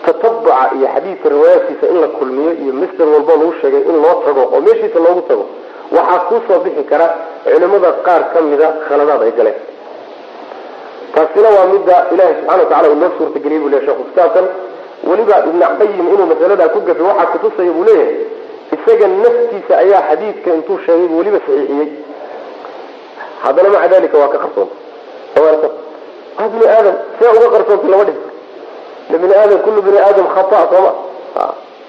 Tatabuca 0.06 0.56
iyo 0.78 0.88
xadiidka 0.94 1.30
riwaayaadkiisa 1.34 1.86
in 1.94 1.98
la 2.02 2.08
kulmiyo 2.18 2.52
iyo 2.64 2.74
masder 2.82 3.08
walboo 3.14 3.38
lagu 3.42 3.54
sheegay 3.62 3.84
in 3.90 3.98
loo 4.04 4.16
tago 4.26 4.42
oo 4.54 4.62
meeshiisa 4.66 5.00
loogu 5.06 5.22
tago 5.30 5.46
waxaa 5.96 6.20
kuusoo 6.28 6.60
bixi 6.64 6.84
kara 6.92 7.08
culimada 7.44 7.92
qaar 8.06 8.22
ka 8.34 8.42
mida 8.42 8.68
khaladaad 8.88 9.22
ay 9.28 9.32
galeen. 9.38 9.58
Taasina 11.14 11.50
waa 11.56 11.66
midda 11.74 11.96
ilahi 12.14 12.34
subxana 12.40 12.64
wa 12.64 12.70
tacala 12.70 12.90
uu 12.90 12.96
noo 13.02 13.12
suurtageliyey 13.18 13.60
buu 13.62 13.70
leyahy 13.70 13.86
sheku 13.88 14.04
kitaabkan 14.10 14.46
weliba 15.10 15.36
ibn 15.50 15.62
qayim 15.80 16.08
inuu 16.14 16.28
masaladaa 16.32 16.70
ku 16.74 16.80
gafay 16.88 17.06
waxaa 17.10 17.26
kutusaya 17.34 17.72
buu 17.76 17.84
leeyahay 17.90 18.16
isaga 18.74 19.08
naftiisa 19.08 19.74
ayaa 19.84 20.02
xadiidka 20.10 20.50
intuu 20.58 20.78
sheegay 20.86 21.08
weliba 21.18 21.40
saxiixiyey. 21.46 21.90
Haddana 23.44 23.70
maca 23.70 23.88
dalika 23.88 24.18
waa 24.18 24.28
ka 24.34 24.38
qarsoontay 24.44 25.42
waa 26.38 26.48
bini 26.52 26.66
aadam 26.76 26.96
see 27.20 27.28
uga 27.38 27.48
qarsoontay 27.56 27.90
lama 27.92 28.04
dhigto. 28.08 28.30
Bini 29.22 29.34
aadam 29.42 29.60
kullu 29.66 29.82
bini 29.82 30.00
aadam 30.08 30.28
khata 30.36 30.68
sooma. 30.72 30.92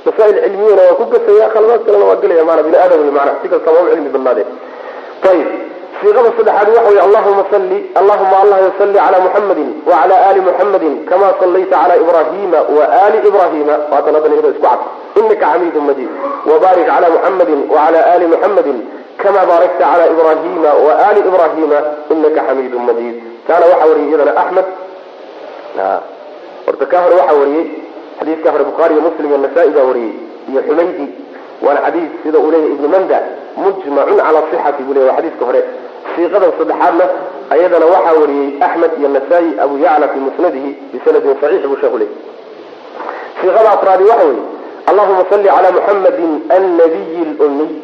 Masaa'il 0.06 0.36
cilmiyana 0.44 0.82
waa 0.88 0.94
ku 0.98 1.04
gafaya 1.12 1.48
khaladaad 1.54 1.82
kalena 1.86 2.04
waa 2.10 2.16
gelaya 2.22 2.44
maana 2.44 2.62
bini 2.62 2.76
aadam 2.76 2.98
wey 3.02 3.10
maana 3.10 3.32
si 3.42 3.48
kastama 3.48 3.78
u 3.84 3.88
cilmi 3.90 4.08
badnaadeen 4.14 4.46
ayib 5.30 5.48
siiqada 6.00 6.30
saddexaad 6.36 6.68
waxa 6.76 6.88
weye 6.90 7.00
allahuma 7.06 7.44
salli 7.52 7.78
allahuma 8.00 8.36
allah 8.42 8.58
salli 8.78 8.98
cala 8.98 9.18
muxamadin 9.26 9.68
wacala 9.88 10.16
ali 10.28 10.40
muxamadin 10.48 10.94
kama 11.10 11.28
sallayta 11.40 11.76
cala 11.82 11.94
ibrahima 12.02 12.58
waali 12.76 13.18
ibrahima 13.30 13.74
waatan 13.92 14.14
haddan 14.16 14.32
iyadoo 14.34 14.52
isku 14.54 14.62
cad. 14.66 14.80
Inaka 15.20 15.46
xamiidun 15.52 15.84
majid 15.88 16.10
wabaarik 16.50 16.86
cala 16.90 17.06
muxamadin 17.14 17.60
wacala 17.74 18.00
ali 18.14 18.26
muxamadin 18.32 18.78
kama 19.22 19.40
baarakta 19.50 19.84
cala 19.90 20.04
ibrahima 20.14 20.70
waali 20.86 21.20
ibrahima 21.30 21.78
inaka 22.14 22.40
xamiidun 22.48 22.82
majid 22.88 23.14
taana 23.46 23.64
waxaa 23.72 23.88
wariyay 23.90 24.08
iyadana 24.10 24.32
axmed. 24.42 24.66
Horta 26.66 26.84
ka 26.90 26.96
hore 27.04 27.14
waxaa 27.20 27.38
wariyey 27.40 27.66
xadiiska 28.18 28.48
hore 28.52 28.64
bukhaari 28.70 28.92
iyo 28.94 29.02
muslim 29.08 29.26
iyo 29.30 29.38
nasaa-i 29.44 29.70
baa 29.76 29.86
wariyey 29.90 30.14
iyo 30.50 30.60
xumaydi. 30.68 31.06
Waana 31.64 31.80
xadiis 31.86 32.10
sida 32.22 32.38
uu 32.38 32.50
leeyahy 32.52 32.72
ibnu 32.76 32.88
manda 32.94 33.18
mujmacun 33.56 34.18
cala 34.20 34.40
sixati 34.50 34.82
buu 34.86 34.94
leyahy 34.94 35.08
waa 35.10 35.16
xadiiska 35.18 35.44
hore 35.48 35.60
siiqadan 36.14 36.50
saddexaadna 36.58 37.04
ayadana 37.54 37.86
waxaa 37.94 38.14
wariyey 38.20 38.48
axmed 38.66 38.92
iyo 39.00 39.08
nasaa-i 39.16 39.50
abu 39.64 39.74
yacla 39.84 40.06
fi 40.12 40.18
musnadihi 40.26 40.70
bisanadin 40.92 41.34
saxiix 41.40 41.62
buu 41.70 41.78
sheekhu 41.82 41.98
leeyay. 42.02 42.18
Siiqada 43.40 43.68
afraadi 43.76 44.04
waxa 44.10 44.24
weeye 44.30 44.44
allahuma 44.90 45.24
salli 45.30 45.48
cala 45.54 45.68
muxamadin 45.76 46.32
annabiyi 46.56 47.22
lummiy 47.40 47.74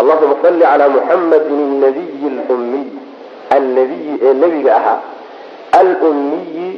allahuma 0.00 0.36
salli 0.42 0.62
cala 0.70 0.86
muxamadin 0.96 1.58
annabiyi 1.68 2.28
lummiy 2.48 2.88
annabiyi 3.56 4.12
ee 4.26 4.34
nebiga 4.42 4.72
ahaa 4.80 4.98
alummiyi 5.80 6.68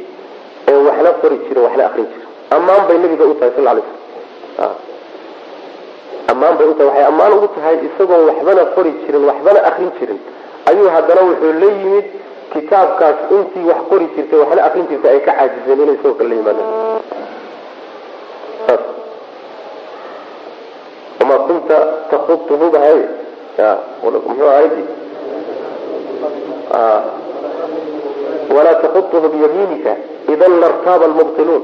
ee 0.71 0.79
waxna 0.87 1.11
qori 1.23 1.37
jiro 1.49 1.61
waxna 1.67 1.85
akrin 1.89 2.07
jiro. 2.13 2.27
Ammaan 2.57 2.83
bay 2.89 2.99
nabiga 3.05 3.25
u 3.25 3.35
tahay 3.41 3.53
sal 3.57 3.65
lay 3.65 3.83
slam 4.57 4.73
ammaan 6.41 6.57
bay 6.59 6.67
utahay 6.73 6.89
waxay 6.89 7.05
ammaan 7.13 7.33
ugu 7.37 7.49
tahay 7.55 7.77
isagoon 7.89 8.23
waxbana 8.29 8.63
qori 8.77 8.93
jirin 9.05 9.25
waxbana 9.29 9.61
akrin 9.69 9.91
jirin. 10.01 10.19
Ayuu 10.71 10.89
haddana 10.95 11.21
wuxuu 11.29 11.53
la 11.61 11.67
yimid 11.77 12.07
kitaabkaas 12.53 13.19
intii 13.37 13.65
wax 13.71 13.81
qori 13.91 14.07
jirtay 14.17 14.39
waxna 14.43 14.63
akrin 14.69 14.87
jirtay 14.91 15.11
ay 15.15 15.21
ka 15.27 15.33
caajiseen 15.39 15.81
inay 15.85 15.95
isagoo 16.01 16.15
kale 16.19 16.29
la 16.31 16.35
yimaadeen. 16.41 16.69
Saas. 18.67 18.83
Wamaa 21.21 21.39
kunta 21.49 21.77
takutuhu 22.11 22.71
bahay 22.75 22.99
muxuu 24.03 24.49
ahaydi 24.49 24.83
walaa 28.57 28.75
takutuhu 28.83 29.29
biyamiinika 29.29 29.93
idan 30.33 30.61
lartaaba 30.61 31.05
almubtiluun. 31.05 31.63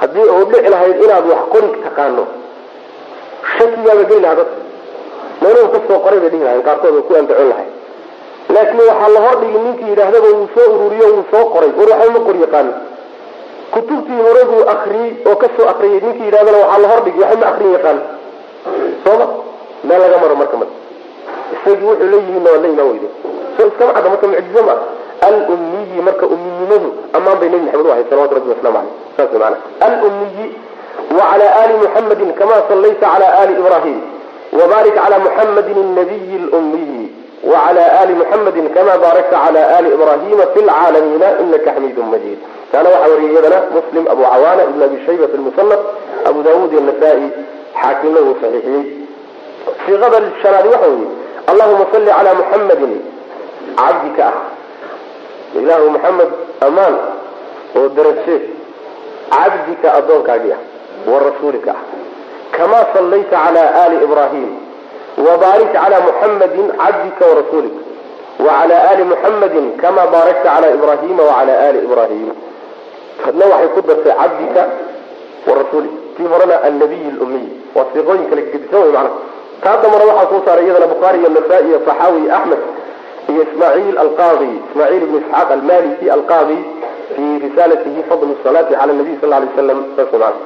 Haddii 0.00 0.28
uu 0.36 0.44
dhici 0.50 0.68
lahayd 0.70 0.96
inaad 1.04 1.24
wax 1.32 1.42
qori 1.52 1.68
taqaano 1.84 2.24
shakigaaba 3.58 4.02
lahaa 4.24 4.38
dadka 4.40 4.56
meeluu 5.42 5.68
ka 5.74 5.78
soo 5.88 5.98
qoray 6.04 6.20
bay 6.22 6.30
dhihi 6.32 6.44
lahayn 6.44 6.62
qaarkood 6.68 6.94
oo 6.98 7.02
ku 7.08 7.14
andacon 7.20 7.48
lahay 7.52 7.68
laakiin 8.54 8.80
waxaa 8.90 9.08
la 9.16 9.20
hordhigi 9.26 9.58
ninkii 9.66 9.88
yidhaahdaba 9.92 10.28
wuu 10.36 10.48
soo 10.54 10.66
ururiyo 10.74 11.06
wuu 11.14 11.24
soo 11.32 11.44
qoray 11.54 11.70
war 11.78 11.88
waxba 11.92 12.10
ma 12.16 12.20
qor 12.26 12.36
yaqaano. 12.44 12.72
Kutubtii 13.74 14.20
hore 14.26 14.42
buu 14.50 14.62
akriyey 14.74 15.10
oo 15.28 15.36
ka 15.42 15.48
soo 15.56 15.66
akriyay 15.72 16.00
ninkii 16.06 16.26
yidhahdana 16.28 16.58
waxaa 16.62 16.78
la 16.84 16.88
hordhigi 16.92 17.20
waxba 17.24 17.40
ma 17.42 17.46
akrin 17.52 17.72
yaqaano. 17.76 18.02
Sooma 19.04 19.26
meel 19.84 20.00
laga 20.00 20.16
maro 20.22 20.36
marka 20.42 20.56
marka 20.56 20.74
isagii 21.54 21.86
wuxuu 21.90 22.20
yimidna 22.26 22.50
waa 22.50 22.62
la 22.62 22.68
imaan 22.68 22.88
weyde 22.92 23.08
so 23.56 23.66
iskama 23.66 23.92
cadda 23.96 24.08
marka 24.12 24.26
mucjizo 24.26 24.62
ma 24.68 24.74
alummiyi 25.26 26.00
marka 26.08 26.24
umminimadu 26.34 26.88
ammaan 27.16 27.38
bay 27.40 27.48
nebi 27.48 27.64
maxamed 27.66 27.86
u 27.86 27.90
ahayd 27.92 28.06
salawatu 28.10 28.34
rabbi 28.38 28.50
waslamu 28.54 28.78
aleyh 28.78 28.94
saas 29.16 29.32
maana 29.42 29.56
alummiyi 29.86 30.46
wacala 31.18 31.46
ali 31.62 31.74
muxamadin 31.82 32.32
kama 32.34 32.56
sallayta 32.68 33.06
cala 33.06 33.26
ali 33.42 33.52
ibrahim. 33.54 34.00
Wbarik 34.52 34.94
cla 34.94 35.18
muxamadi 35.18 35.72
nabiyi 35.74 36.38
lummiyi 36.52 37.12
wcla 37.44 37.84
ali 38.00 38.14
muxamadi 38.14 38.60
kama 38.74 38.98
baarakta 38.98 39.36
cla 39.48 39.62
ali 39.78 39.88
ibrahima 39.94 40.44
fi 40.54 40.60
lcaalamiina 40.60 41.26
inaka 41.42 41.70
xamiidu 41.74 42.02
majid. 42.02 42.38
Taana 42.72 42.88
waxaa 42.90 43.10
wariyay 43.10 43.32
iyadana 43.32 43.58
muslim 43.76 44.04
abu 44.08 44.22
cawaana 44.22 44.62
ibn 44.70 44.82
abi 44.82 44.96
shayba 45.06 45.26
fi 45.28 45.36
abu 46.28 46.42
dawud 46.42 46.72
iyo 46.72 46.80
nasaa-i 46.80 47.26
xaakimna 47.80 48.20
wuu 48.20 48.36
saxiixiyey. 48.40 48.84
Siiqada 49.86 50.18
shanaadi 50.42 50.68
waxa 50.68 50.88
weeye 50.88 51.08
allahuma 51.46 51.86
salli 51.92 52.10
cala 52.10 52.34
muxamadin 52.34 52.92
cabdika 53.76 54.24
ah. 54.26 54.36
Ilaahu 55.54 55.90
muxamed 55.90 56.30
amaan 56.66 56.94
oo 57.76 57.88
daraje 57.88 58.36
cabdika 59.30 59.88
addoonkaagii 59.98 60.52
ah 60.52 60.75
wa 61.06 61.18
rasuulika. 61.28 61.70
Ah 61.72 62.06
kama 62.56 62.86
sallayta 62.94 63.36
cala 63.36 63.64
ali 63.84 63.96
ibrahim 64.04 64.48
wbaarik 65.18 65.72
cla 65.72 65.98
muxamadi 66.08 66.62
cabdika 66.80 67.24
warasuulika 67.30 67.80
wacala 68.46 68.76
ali 68.90 69.04
muxamadin 69.04 69.76
kama 69.76 70.06
baarakta 70.06 70.48
cala 70.48 70.68
ibrahima 70.70 71.22
wacala 71.22 71.54
ali 71.68 71.78
ibrahim 71.84 72.28
hadna 73.24 73.44
waxay 73.52 73.68
ku 73.74 73.80
dartay 73.88 74.14
cabdika 74.20 74.62
warasuulika 75.48 75.96
tii 76.16 76.28
horena 76.32 76.56
annabiy 76.68 77.06
lummiy 77.20 77.48
waa 77.76 77.86
siiqooyin 77.92 78.26
kale 78.30 78.42
gedisan 78.52 78.82
wey 78.82 78.92
mana 78.96 79.10
taa 79.62 79.76
dambana 79.82 80.04
waxaa 80.10 80.30
soo 80.32 80.42
saaray 80.46 80.64
iyadana 80.64 80.92
bukhaari 80.92 81.18
iyo 81.20 81.30
nasaa-i 81.36 81.68
iyo 81.68 81.80
saxaawi 81.86 82.20
iyo 82.24 82.34
axmed 82.38 82.60
iyo 83.30 83.42
ismaaciil 83.48 83.96
alqaadi 84.04 84.50
ismaaciil 84.68 85.02
ibn 85.08 85.16
isxaaq 85.22 85.48
almaliki 85.58 86.10
alqaadi 86.16 86.58
fi 87.14 87.24
risaalatihi 87.44 88.00
fadl 88.08 88.28
salaati 88.44 88.74
cala 88.80 88.92
nabiy 89.00 89.16
sal 89.20 89.30
lay 89.30 89.48
waslam 89.48 89.78
saas 89.96 90.12
mana 90.24 90.38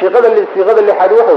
siiqada 0.00 0.28
siiqada 0.54 0.80
lixaadi 0.88 1.14
waxa 1.20 1.34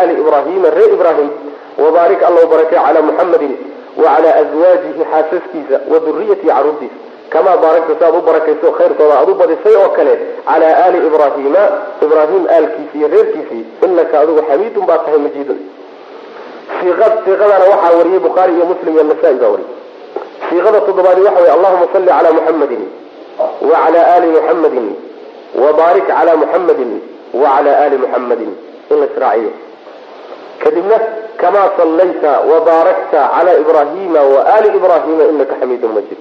wabaarik 1.80 2.22
allahu 2.24 2.48
barakay 2.54 2.80
cala 2.86 3.02
muxamadin 3.10 3.54
wacala 3.98 4.30
azwaajihi 4.42 5.04
xaasaskiisa 5.12 5.76
waduriyatihi 5.92 6.52
caruurtiisa 6.52 6.98
kamaa 7.34 7.58
baarakta 7.64 7.94
si 8.00 8.04
aad 8.08 8.16
u 8.16 8.22
barakayso 8.28 8.68
khayrkooda 8.78 9.16
aad 9.22 9.30
u 9.30 9.36
badisay 9.42 9.76
oo 9.82 9.90
kale 9.98 10.14
cala 10.50 10.70
ali 10.86 10.98
ibrahima 11.10 11.64
ibrahim 12.06 12.44
aalkiisi 12.56 12.96
iyo 13.00 13.08
reerkiisii 13.14 13.64
inaka 13.86 14.16
adigu 14.22 14.42
xamiidun 14.50 14.86
baa 14.90 14.98
tahay 15.06 15.20
majiidun 15.26 15.60
siiqadana 17.26 17.66
waxaa 17.72 17.94
wariyey 18.00 18.20
bukhaari 18.28 18.54
iyo 18.58 18.66
muslim 18.72 18.94
iyo 18.96 19.04
nasaa-i 19.12 19.38
baa 19.44 19.52
wariyey 19.54 19.74
siiqada 20.50 20.80
toddobaadi 20.88 21.22
waxa 21.28 21.42
wey 21.44 21.52
allahuma 21.58 21.88
salli 21.94 22.08
cala 22.16 22.30
muxamadin 22.38 22.84
wacala 23.72 24.02
ali 24.16 24.28
muxamadin 24.36 24.88
wabaarik 25.64 26.08
cala 26.12 26.32
muxamadin 26.42 26.92
wacala 27.42 27.72
ali 27.86 27.98
muxamadin 28.04 28.52
in 28.92 28.98
la 29.02 29.06
israaciyo 29.12 29.52
kadibna 30.64 30.98
kamaa 31.42 31.68
sallayta 31.78 32.32
wabaarakta 32.52 33.20
cala 33.36 33.52
ibrahima 33.64 34.22
waali 34.34 34.68
ibrahima 34.80 35.24
inaka 35.34 35.56
xamiidun 35.62 35.92
majiid 35.98 36.20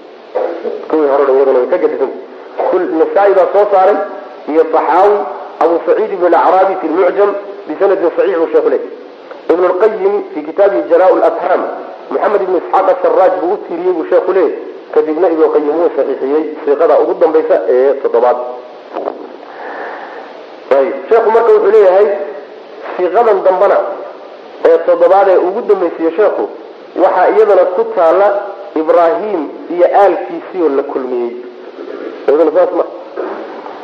kuwii 0.90 1.08
hore 1.12 1.32
iyaduna 1.32 1.58
way 1.58 1.68
ka 1.72 1.78
gadisan 1.84 2.10
nasaa-i 3.00 3.32
baa 3.38 3.48
soo 3.54 3.66
saaray 3.72 3.96
iyo 4.52 4.62
saxaawi 4.72 5.16
abu 5.64 5.74
saciid 5.86 6.12
ibn 6.16 6.24
alacraabi 6.34 6.74
fi 6.80 6.86
lmucjam 6.92 7.30
bisanadin 7.68 8.10
saxiix 8.16 8.36
buu 8.40 8.50
sheekhu 8.52 8.68
leey 8.74 8.82
ibn 9.52 9.64
lqayim 9.72 10.14
fi 10.34 10.38
kitaabihi 10.48 10.82
jalaa 10.90 11.10
lafham 11.24 11.62
moxamed 12.10 12.42
ibn 12.46 12.54
isxaaq 12.60 12.86
asaraaj 12.94 13.32
buu 13.42 13.52
u 13.54 13.56
tiiriyey 13.68 13.92
buu 13.96 14.06
sheekhu 14.12 14.32
leey 14.38 14.50
kadibna 14.94 15.26
ibnuqayim 15.34 15.68
wuu 15.80 15.90
saxiixiyey 15.96 16.44
siiqada 16.64 16.94
ugu 17.02 17.14
dambaysa 17.22 17.56
ee 17.74 17.92
toddobaad. 18.02 18.36
Sheekhu 21.08 21.30
marka 21.34 21.50
wuxuu 21.52 21.70
leeyahay 21.74 22.06
siiqadan 22.96 23.38
dambana 23.46 23.78
ee 24.68 24.78
toddobaad 24.86 25.28
ee 25.28 25.36
ugu 25.48 25.60
dambaysiye 25.68 26.10
sheekhu 26.18 26.44
waxaa 27.02 27.28
iyadana 27.34 27.64
ku 27.76 27.82
taala 27.96 28.28
ibrahim 28.80 29.40
iyo 29.74 29.86
aalkiisii 30.02 30.62
oo 30.66 30.70
la 30.78 30.82
kulmiyey. 30.92 31.32
Iyadana 32.28 32.50
saas 32.56 32.72
ma 32.78 32.84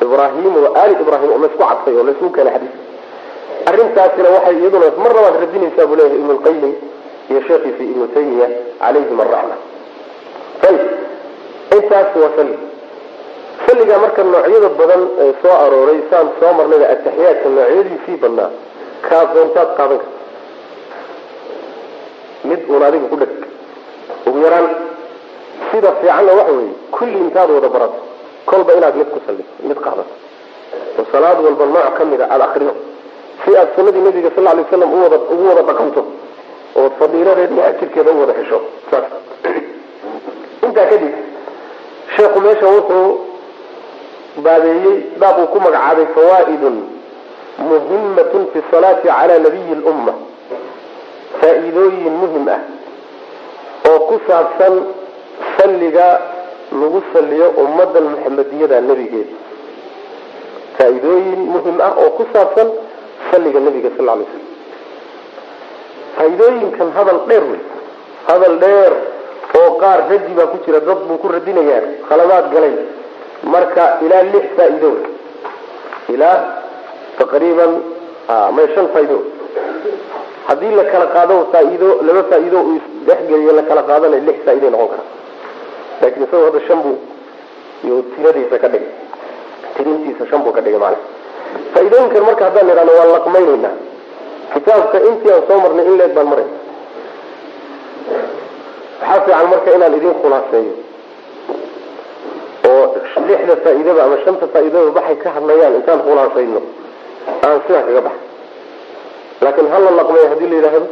ibrahim 0.07 0.55
wa 0.65 0.71
ali 0.83 0.95
ibrahim 1.05 1.31
oo 1.35 1.39
laysku 1.45 1.63
cadfay 1.69 1.95
oo 1.99 2.05
laysku 2.09 2.31
keenay 2.37 2.53
xadiis. 2.55 2.75
Arrintaasina 3.69 4.29
waxay 4.37 4.57
iyaduna 4.61 4.87
mar 5.05 5.13
labaad 5.17 5.37
radinaysaa 5.45 5.87
buu 5.89 5.97
leeyahay 5.99 6.19
ibnu 6.21 6.35
iyo 7.31 7.41
sheekhiisi 7.49 7.85
ibnu 7.93 8.07
taymiya 8.15 8.49
calayhim 8.81 9.21
araxma 9.25 9.57
ayib 10.69 10.83
intaas 11.77 12.11
waa 12.23 12.33
salli 12.37 12.57
salliga 13.67 13.97
marka 14.05 14.23
noocyada 14.25 14.69
badan 14.81 15.03
ee 15.25 15.33
soo 15.43 15.55
arooray 15.65 16.01
saan 16.11 16.29
soo 16.41 16.53
marnayba 16.59 16.87
ataxiyaadka 16.95 17.49
noocyadiisii 17.57 18.17
badnaa 18.23 18.51
kaa 19.09 19.25
doontaad 19.35 19.71
qaadan 19.79 19.99
karta. 20.03 20.21
Mid 22.49 22.61
uun 22.69 22.83
adiga 22.89 23.07
ku 23.13 23.17
dheg 23.23 23.33
ugu 24.35 24.43
yaraan. 24.45 24.69
Sida 25.71 25.93
fiicanna 26.01 26.33
waxa 26.39 26.53
weeye 26.53 26.75
kulli 26.91 27.19
intaad 27.25 27.51
wada 27.51 27.69
barato. 27.69 27.99
Kolba 28.47 28.75
inaad 28.75 28.97
mid 28.97 29.09
ku 29.15 29.21
salliso 29.27 29.55
mid 29.63 29.79
qaadato. 29.79 30.15
Oo 30.99 31.05
salaad 31.13 31.39
walba 31.45 31.65
nooc 31.67 31.95
ka 31.99 32.05
mida 32.05 32.27
aada 32.31 32.45
akrido 32.51 32.75
si 33.45 33.57
aad 33.57 33.69
sunnadii 33.77 34.01
nabiga 34.07 34.31
sal 34.35 34.47
alay 34.47 34.65
waslam 34.65 34.93
uwada 34.93 35.17
ugu 35.33 35.45
wada 35.49 35.63
dhaqanto 35.63 36.03
ood 36.77 36.93
fadiiladeeda 36.99 37.55
iyo 37.55 37.65
ajirkeeda 37.71 38.11
u 38.11 38.21
wada 38.21 38.33
hesho 38.39 38.59
saas. 38.91 39.05
Intaa 40.67 40.87
kadib 40.91 41.13
sheekhu 42.17 42.41
meesha 42.41 42.67
wuxuu 42.67 43.09
baabeeyey 44.45 44.97
baab 45.21 45.39
uu 45.43 45.47
ku 45.47 45.59
magacaabay 45.61 46.07
fawaaidun 46.15 46.77
muhimatun 47.59 48.47
fi 48.53 48.59
salaati 48.71 49.09
cala 49.09 49.39
nabiyi 49.39 49.75
lumma 49.85 50.13
faa-iidooyin 51.41 52.15
muhiim 52.23 52.49
ah 52.49 52.61
oo 53.95 54.01
ku 54.11 54.17
saabsan 54.29 54.75
salliga 55.57 56.09
lagu 56.81 57.01
saliyo 57.13 57.47
ummadan 57.65 58.05
muxamadiyada 58.13 58.81
nebigeeda 58.89 59.35
faa-iidooyin 60.79 61.41
muhiim 61.55 61.79
ah 61.87 61.93
oo 62.03 62.11
ku 62.19 62.25
saabsan 62.33 62.69
salliga 63.31 63.61
nebiga 63.67 63.91
sal 63.97 64.07
lay 64.11 64.27
slam 64.31 64.45
faa-iidooyinkan 66.17 66.89
hadal 66.97 67.21
dheer 67.29 67.45
wey 67.53 67.61
hadal 68.29 68.57
dheer 68.65 68.93
oo 69.61 69.71
qaar 69.83 69.99
radi 70.11 70.33
baa 70.39 70.51
ku 70.53 70.59
jira 70.67 70.81
dad 70.89 71.01
buu 71.09 71.19
ku 71.23 71.29
radinayaa 71.29 71.83
khaladaad 72.09 72.47
galay. 72.55 72.75
Marka 73.53 73.85
ilaa 74.05 74.23
lix 74.33 74.47
faa-iido 74.57 74.89
wey 74.97 75.05
ilaa 76.15 76.37
taqriiban 77.19 77.73
may 78.57 78.67
shan 78.75 78.87
faa-ido 78.95 79.19
haddii 80.49 80.75
la 80.79 80.85
kala 80.93 81.07
qaado 81.15 81.37
faa-iido 81.53 81.89
laba 82.07 82.23
faa-iido 82.31 82.59
uu 83.05 83.11
isdhexgeliyo 83.11 83.53
la 83.53 83.63
kala 83.69 83.83
qaadana 83.83 84.17
lix 84.27 84.37
faa-iday 84.47 84.71
noqon 84.71 84.89
kara 84.89 85.05
laakin 86.03 86.23
isagoo 86.27 86.45
hadda 86.49 86.61
shan 86.69 86.79
buu 86.85 86.97
iyo 87.85 87.97
tiradiisa 88.17 88.57
ka 88.63 88.69
dhigay. 88.73 88.89
Tirintiisa 89.77 90.25
shan 90.31 90.41
buu 90.45 90.53
ka 90.57 90.61
dhigay 90.65 90.79
maana. 90.85 90.97
Faa-iidooyinkan 91.75 92.23
marka 92.29 92.45
haddaan 92.49 92.71
idhahno 92.73 92.93
waan 92.99 93.11
laqmaynaynaa. 93.17 93.75
Kitaabka 94.55 94.99
intii 95.09 95.31
aan 95.35 95.43
soo 95.49 95.59
marnay 95.65 95.87
in 95.91 95.97
leeg 96.01 96.13
baan 96.17 96.29
maray. 96.33 96.49
Waxaa 99.01 99.21
fiican 99.25 99.47
marka 99.53 99.71
inaan 99.77 99.95
idin 99.99 100.15
khulaaseeyo. 100.23 100.75
Oo 102.69 102.85
lixda 103.29 103.55
faa-iidaba 103.65 104.01
ama 104.07 104.17
shanta 104.25 104.47
faa-iidaba 104.53 104.91
waxay 104.99 105.17
ka 105.23 105.29
hadlayaan 105.37 105.75
intaan 105.79 106.01
khulaasayno 106.07 106.61
aan 107.47 107.59
sidaa 107.67 107.83
kaga 107.89 108.01
baxay. 108.07 108.23
Laakiin 109.45 109.69
hala 109.73 109.91
laqmeeyo 109.99 110.27
haddii 110.33 110.49
la 110.53 110.57
yidhaahdo 110.59 110.87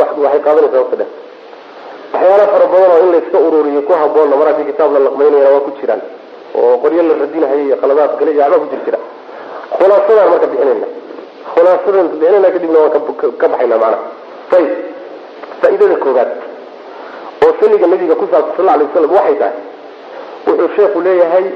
wax 0.00 0.10
waxay 0.24 0.40
qaadanaysaa 0.46 0.80
waqti 0.82 0.96
dheer 1.00 1.10
waxyaala 2.16 2.46
fara 2.52 2.66
badan 2.72 2.90
oo 2.94 3.00
in 3.04 3.10
layska 3.14 3.38
ururiyo 3.46 3.80
ku 3.88 3.92
haboonna 4.00 4.36
mar 4.40 4.46
haddii 4.50 4.64
kitaab 4.70 4.92
la 4.92 5.00
laqmaynayana 5.06 5.50
waa 5.54 5.60
ku 5.66 5.70
jiraan 5.80 6.00
oo 6.60 6.72
qoryo 6.82 7.02
la 7.08 7.14
radinahayo 7.22 7.62
iyo 7.68 7.76
qaladaad 7.82 8.12
gale 8.18 8.30
iyo 8.32 8.42
waxbaa 8.42 8.58
ku 8.62 8.68
jir 8.72 8.80
jira. 8.86 8.98
Khulaasadaan 9.76 10.28
marka 10.32 10.46
bixinayna. 10.52 10.86
Khulaasadaan 11.54 12.06
bixinayna 12.12 12.48
kadibna 12.54 12.78
waan 12.82 12.92
ka 12.92 12.98
baxayna 13.48 13.76
macnaha 13.82 13.98
ayib 14.56 14.70
faa-iidada 15.60 15.96
koobaad 16.04 16.30
oo 17.44 17.52
saliga 17.60 17.86
nabiga 17.92 18.14
ku 18.20 18.24
saabsan 18.32 18.56
sal 18.56 18.68
alay 18.74 18.86
waslam 18.88 19.12
waxay 19.18 19.36
tahay 19.40 19.54
wuxuu 20.46 20.68
sheekhu 20.76 20.98
leeyahay 21.06 21.46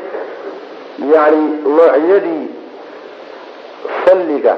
yani 1.15 1.41
noocyadii 1.77 2.45
salliga 4.05 4.55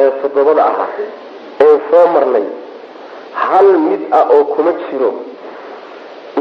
ee 0.00 0.10
toddobada 0.22 0.62
ahaa 0.70 0.88
ee 1.64 1.74
soo 1.90 2.04
marnay 2.14 2.44
hal 3.44 3.68
mid 3.88 4.02
ah 4.18 4.24
oo 4.34 4.44
kuma 4.54 4.72
jiro. 4.86 5.10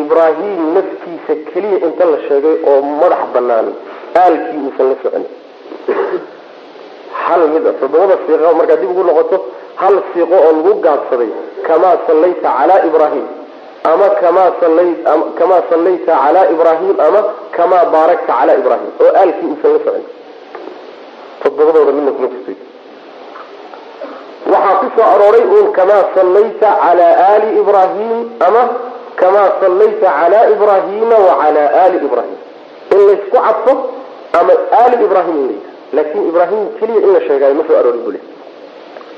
Ibraahim 0.02 0.60
naftiisa 0.76 1.34
keliya 1.52 1.78
inta 1.88 2.06
la 2.12 2.18
sheegay 2.28 2.56
oo 2.70 2.80
madax 3.02 3.22
banaan 3.36 3.68
aalkii 4.24 4.60
uusan 4.66 4.86
la 4.92 4.96
soconin 5.04 5.32
hal 7.26 7.42
mid 7.54 7.64
ah 7.72 7.74
toddobada 7.82 8.16
siiqa 8.26 8.52
markaad 8.60 8.80
dib 8.82 8.92
ugu 8.94 9.04
noqoto 9.10 9.38
hal 9.82 9.96
siiqo 10.12 10.36
oo 10.46 10.52
lagu 10.58 10.74
gaabsaday 10.86 11.32
kamaa 11.68 11.96
sallayta 12.08 12.50
calaa 12.58 12.80
ibraahim 12.90 13.26
ama 13.92 14.08
kamaa 14.22 14.50
kamaa 15.40 15.62
sallayta 15.72 16.12
calaa 16.24 16.46
ibraahim 16.56 16.96
ama 17.08 17.22
kamaa 17.58 17.84
baarakta 17.94 18.32
calaa 18.40 18.58
ibraahim 18.62 18.92
oo 19.04 19.12
aalkii 19.22 19.50
uusan 19.54 19.72
la 19.76 19.80
socon. 19.86 20.04
Toddobadooda 21.42 21.92
midna 21.98 22.12
kuma 22.18 22.28
jirto 22.34 22.54
waxaa 24.52 24.90
ku 24.96 25.02
arooray 25.14 25.44
uun 25.56 25.72
kamaa 25.78 26.04
sallayta 26.16 26.70
calaa 26.84 27.14
aali 27.30 27.48
ibraahim 27.62 28.12
ama 28.48 28.64
kamaa 29.16 29.50
sallayta 29.62 30.08
calaa 30.20 30.46
ibraahima 30.56 31.18
wa 31.28 31.34
calaa 31.42 31.70
aali 31.84 31.98
ibraahim. 32.08 32.38
In 32.94 33.00
laysku 33.08 33.38
cadfo 33.46 33.74
ama 34.40 34.54
aali 34.82 34.96
ibraahim 35.08 35.38
in 35.38 35.48
la 35.48 35.54
yidhaha 35.54 35.76
laakin 35.94 36.28
ibraahim 36.30 36.62
keliya 36.80 37.00
in 37.06 37.14
la 37.14 37.22
sheegaayo 37.28 37.56
ma 37.60 37.64
soo 37.68 37.78
aroorin 37.80 38.02
buu 38.04 38.12
le 38.16 38.20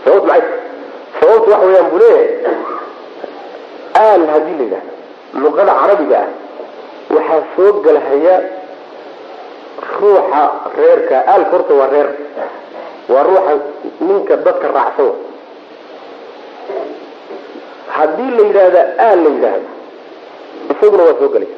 sababt 0.03 0.25
maay 0.30 0.41
sababtu 1.19 1.51
waxa 1.51 1.65
weyaan 1.65 1.89
buu 1.91 2.09
aal 4.03 4.21
haddii 4.34 4.55
la 4.59 4.63
yidhahdo 4.63 4.91
luqada 5.43 5.73
carabiga 5.82 6.17
ah 6.23 6.30
waxaa 7.15 7.41
soo 7.55 7.71
gelahaya 7.86 8.36
ruuxa 10.01 10.43
reerka 10.77 11.15
aalka 11.27 11.51
horta 11.51 11.73
waa 11.73 11.89
reer 11.93 12.09
waa 13.14 13.24
ruuxa 13.28 13.53
ninka 14.07 14.36
dadka 14.45 14.68
raacsan 14.76 15.12
haddii 17.95 18.32
la 18.38 18.43
yidhaahda 18.47 18.82
aal 19.07 19.20
la 19.26 19.30
yidhaahdo 19.36 19.68
isaguna 20.72 21.03
waa 21.07 21.18
soo 21.20 21.30
gelaya. 21.34 21.55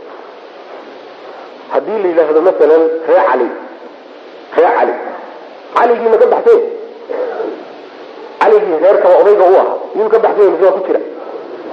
Haddii 1.73 1.97
la 2.03 2.07
yidhaahdo 2.11 2.39
masalan 2.47 2.83
ree 3.07 3.21
cali 3.29 3.47
ree 4.57 4.71
cali. 4.77 4.93
Caligii 5.75 6.09
ma 6.13 6.17
ka 6.21 6.25
baxsay 6.33 6.59
caligii 8.41 8.77
reerkaba 8.83 9.15
odayga 9.21 9.45
u 9.53 9.55
ah 9.63 9.67
yuu 9.97 10.09
ka 10.13 10.19
baxsay 10.25 10.47
mise 10.51 10.63
waa 10.65 10.75
ku 10.77 10.81
jira? 10.87 10.99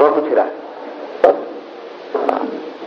Waa 0.01 0.11
ku 0.15 0.21
jira. 0.29 0.45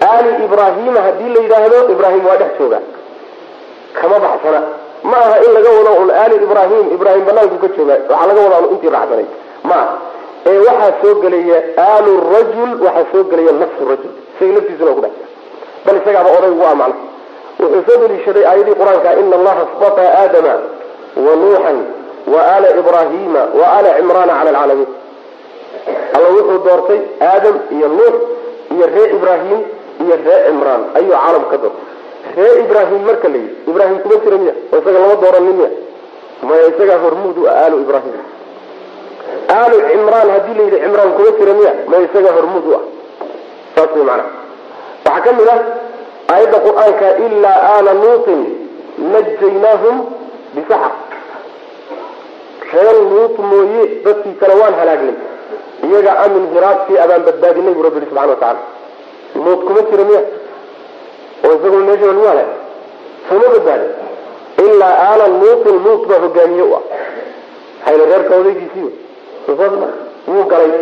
Aali 0.09 0.29
ibraahima 0.45 0.99
haddii 1.07 1.29
la 1.35 1.39
yidhaahdo 1.45 1.77
ibraahim 1.93 2.23
waa 2.25 2.37
dhex 2.41 2.51
jooga. 2.59 2.79
Kama 4.01 4.19
baxsana 4.25 4.61
ma 5.03 5.17
aha 5.17 5.37
in 5.45 5.51
laga 5.53 5.69
wado 5.77 5.91
un 6.03 6.09
aali 6.11 6.35
ibraahim 6.35 6.85
ibraahim 6.95 7.23
banaanku 7.25 7.57
ka 7.63 7.67
jooga 7.75 7.95
waxaa 8.09 8.27
laga 8.27 8.41
wadaa 8.45 8.69
intii 8.73 8.89
raacsanay. 8.95 9.25
Ma 9.63 9.79
ee 10.45 10.57
waxaa 10.67 10.91
soo 11.01 11.15
gelaya 11.21 11.57
aalu 11.77 12.11
rajul 12.33 12.71
waxaa 12.85 13.05
soo 13.11 13.23
gelaya 13.31 13.51
nafsu 13.61 13.83
rajul. 13.91 14.11
Isaga 14.35 14.53
laftiisuna 14.57 14.91
ku 14.97 15.01
dhex 15.01 15.13
jira 15.17 15.29
bal 15.85 15.95
isagaaba 16.01 16.29
oday 16.37 16.51
ugu 16.55 16.63
ah 16.69 16.75
wuxuu 17.61 17.83
soo 17.87 17.97
deliishaday 18.01 18.45
aayadii 18.45 18.75
qur'aanka 18.81 19.09
ina 19.21 19.35
allaha 19.39 19.61
istafaa 19.69 20.09
aadama 20.21 20.53
wa 21.25 21.33
nuuxan 21.41 21.77
wa 22.33 22.41
ala 22.55 22.67
ibrahima 22.81 23.41
wa 23.59 23.65
ala 23.77 23.89
cimraana 23.97 24.33
cala 24.37 24.49
alcaalamiin. 24.49 24.89
Alla 26.15 26.27
wuxuu 26.37 26.59
doortay 26.65 26.99
aadam 27.29 27.55
iyo 27.75 27.87
nuux 27.97 28.15
iyo 28.73 28.85
ree 28.95 29.07
ibraahim 29.17 29.59
iyo 30.03 30.15
ree 30.25 30.39
cimraan. 30.45 30.81
Ayuu 30.97 31.13
caalam 31.17 31.43
doortay 31.51 31.69
ree 32.37 32.53
ibraahim 32.63 33.01
marka 33.09 33.27
la 33.33 33.37
yidhi 33.37 33.55
ibraahim 33.71 33.97
kuma 34.03 34.15
jira 34.23 34.37
miya 34.43 34.53
oo 34.73 34.77
isaga 34.81 34.99
lama 35.03 35.15
dooranin 35.23 35.55
miya 35.59 35.69
maya 36.49 36.63
isagaa 36.71 36.99
hormuud 37.03 37.37
u 37.37 37.43
ah 37.51 37.55
aalu 37.63 37.77
ibraahim. 37.85 38.15
Aalu 39.57 39.75
cimraan 39.89 40.29
haddii 40.35 40.55
la 40.59 40.63
yidhi 40.67 40.79
cimraan 40.83 41.11
kuma 41.17 41.29
jira 41.39 41.53
miya 41.59 41.71
maya 41.91 42.01
isagaa 42.07 42.33
hormuud 42.37 42.65
u 42.69 42.73
ah. 42.77 42.83
Saas 43.75 43.91
way 43.95 44.03
macnaha 44.09 44.29
waxaa 45.05 45.21
ka 45.25 45.31
mid 45.37 45.47
ah 45.55 45.59
aayadda 46.33 46.57
qur'aanka 46.67 47.07
ilaa 47.25 47.57
aala 47.73 47.91
nuutin 48.03 48.41
najaynaahum 49.13 49.95
bisaxar. 50.55 50.93
Reer 52.73 52.97
nuut 53.11 53.35
mooye 53.49 53.81
dadkii 54.05 54.35
kale 54.41 54.53
waan 54.61 54.73
halaagnay. 54.79 55.15
Iyaga 55.87 56.11
amin 56.25 56.43
hiraabkii 56.53 56.97
abaan 57.03 57.23
badbaadinay 57.27 57.73
buu 57.75 57.83
rabbi 57.87 57.99
yihi 57.99 58.09
subxana 58.09 58.31
watacala 58.33 58.59
nuut 59.35 59.61
kuma 59.67 59.81
jira 59.91 60.03
miya 60.09 60.21
oo 61.51 61.57
isagoo 61.59 61.83
meesha 61.89 62.05
lagu 62.11 62.23
halaag 62.31 62.49
sooma 63.29 63.47
badbaadi 63.55 63.87
ilaa 64.65 64.95
aala 65.07 65.25
nuutin 65.39 65.77
nuut 65.85 66.01
baa 66.09 66.19
hogaamiye 66.25 66.63
u 66.69 66.73
ah. 66.79 66.83
Hayla 67.85 68.03
reerka 68.11 68.33
odaygiisii 68.41 68.89
saas 69.47 69.73
ma 69.81 69.87
wuu 70.31 70.43
galay. 70.51 70.73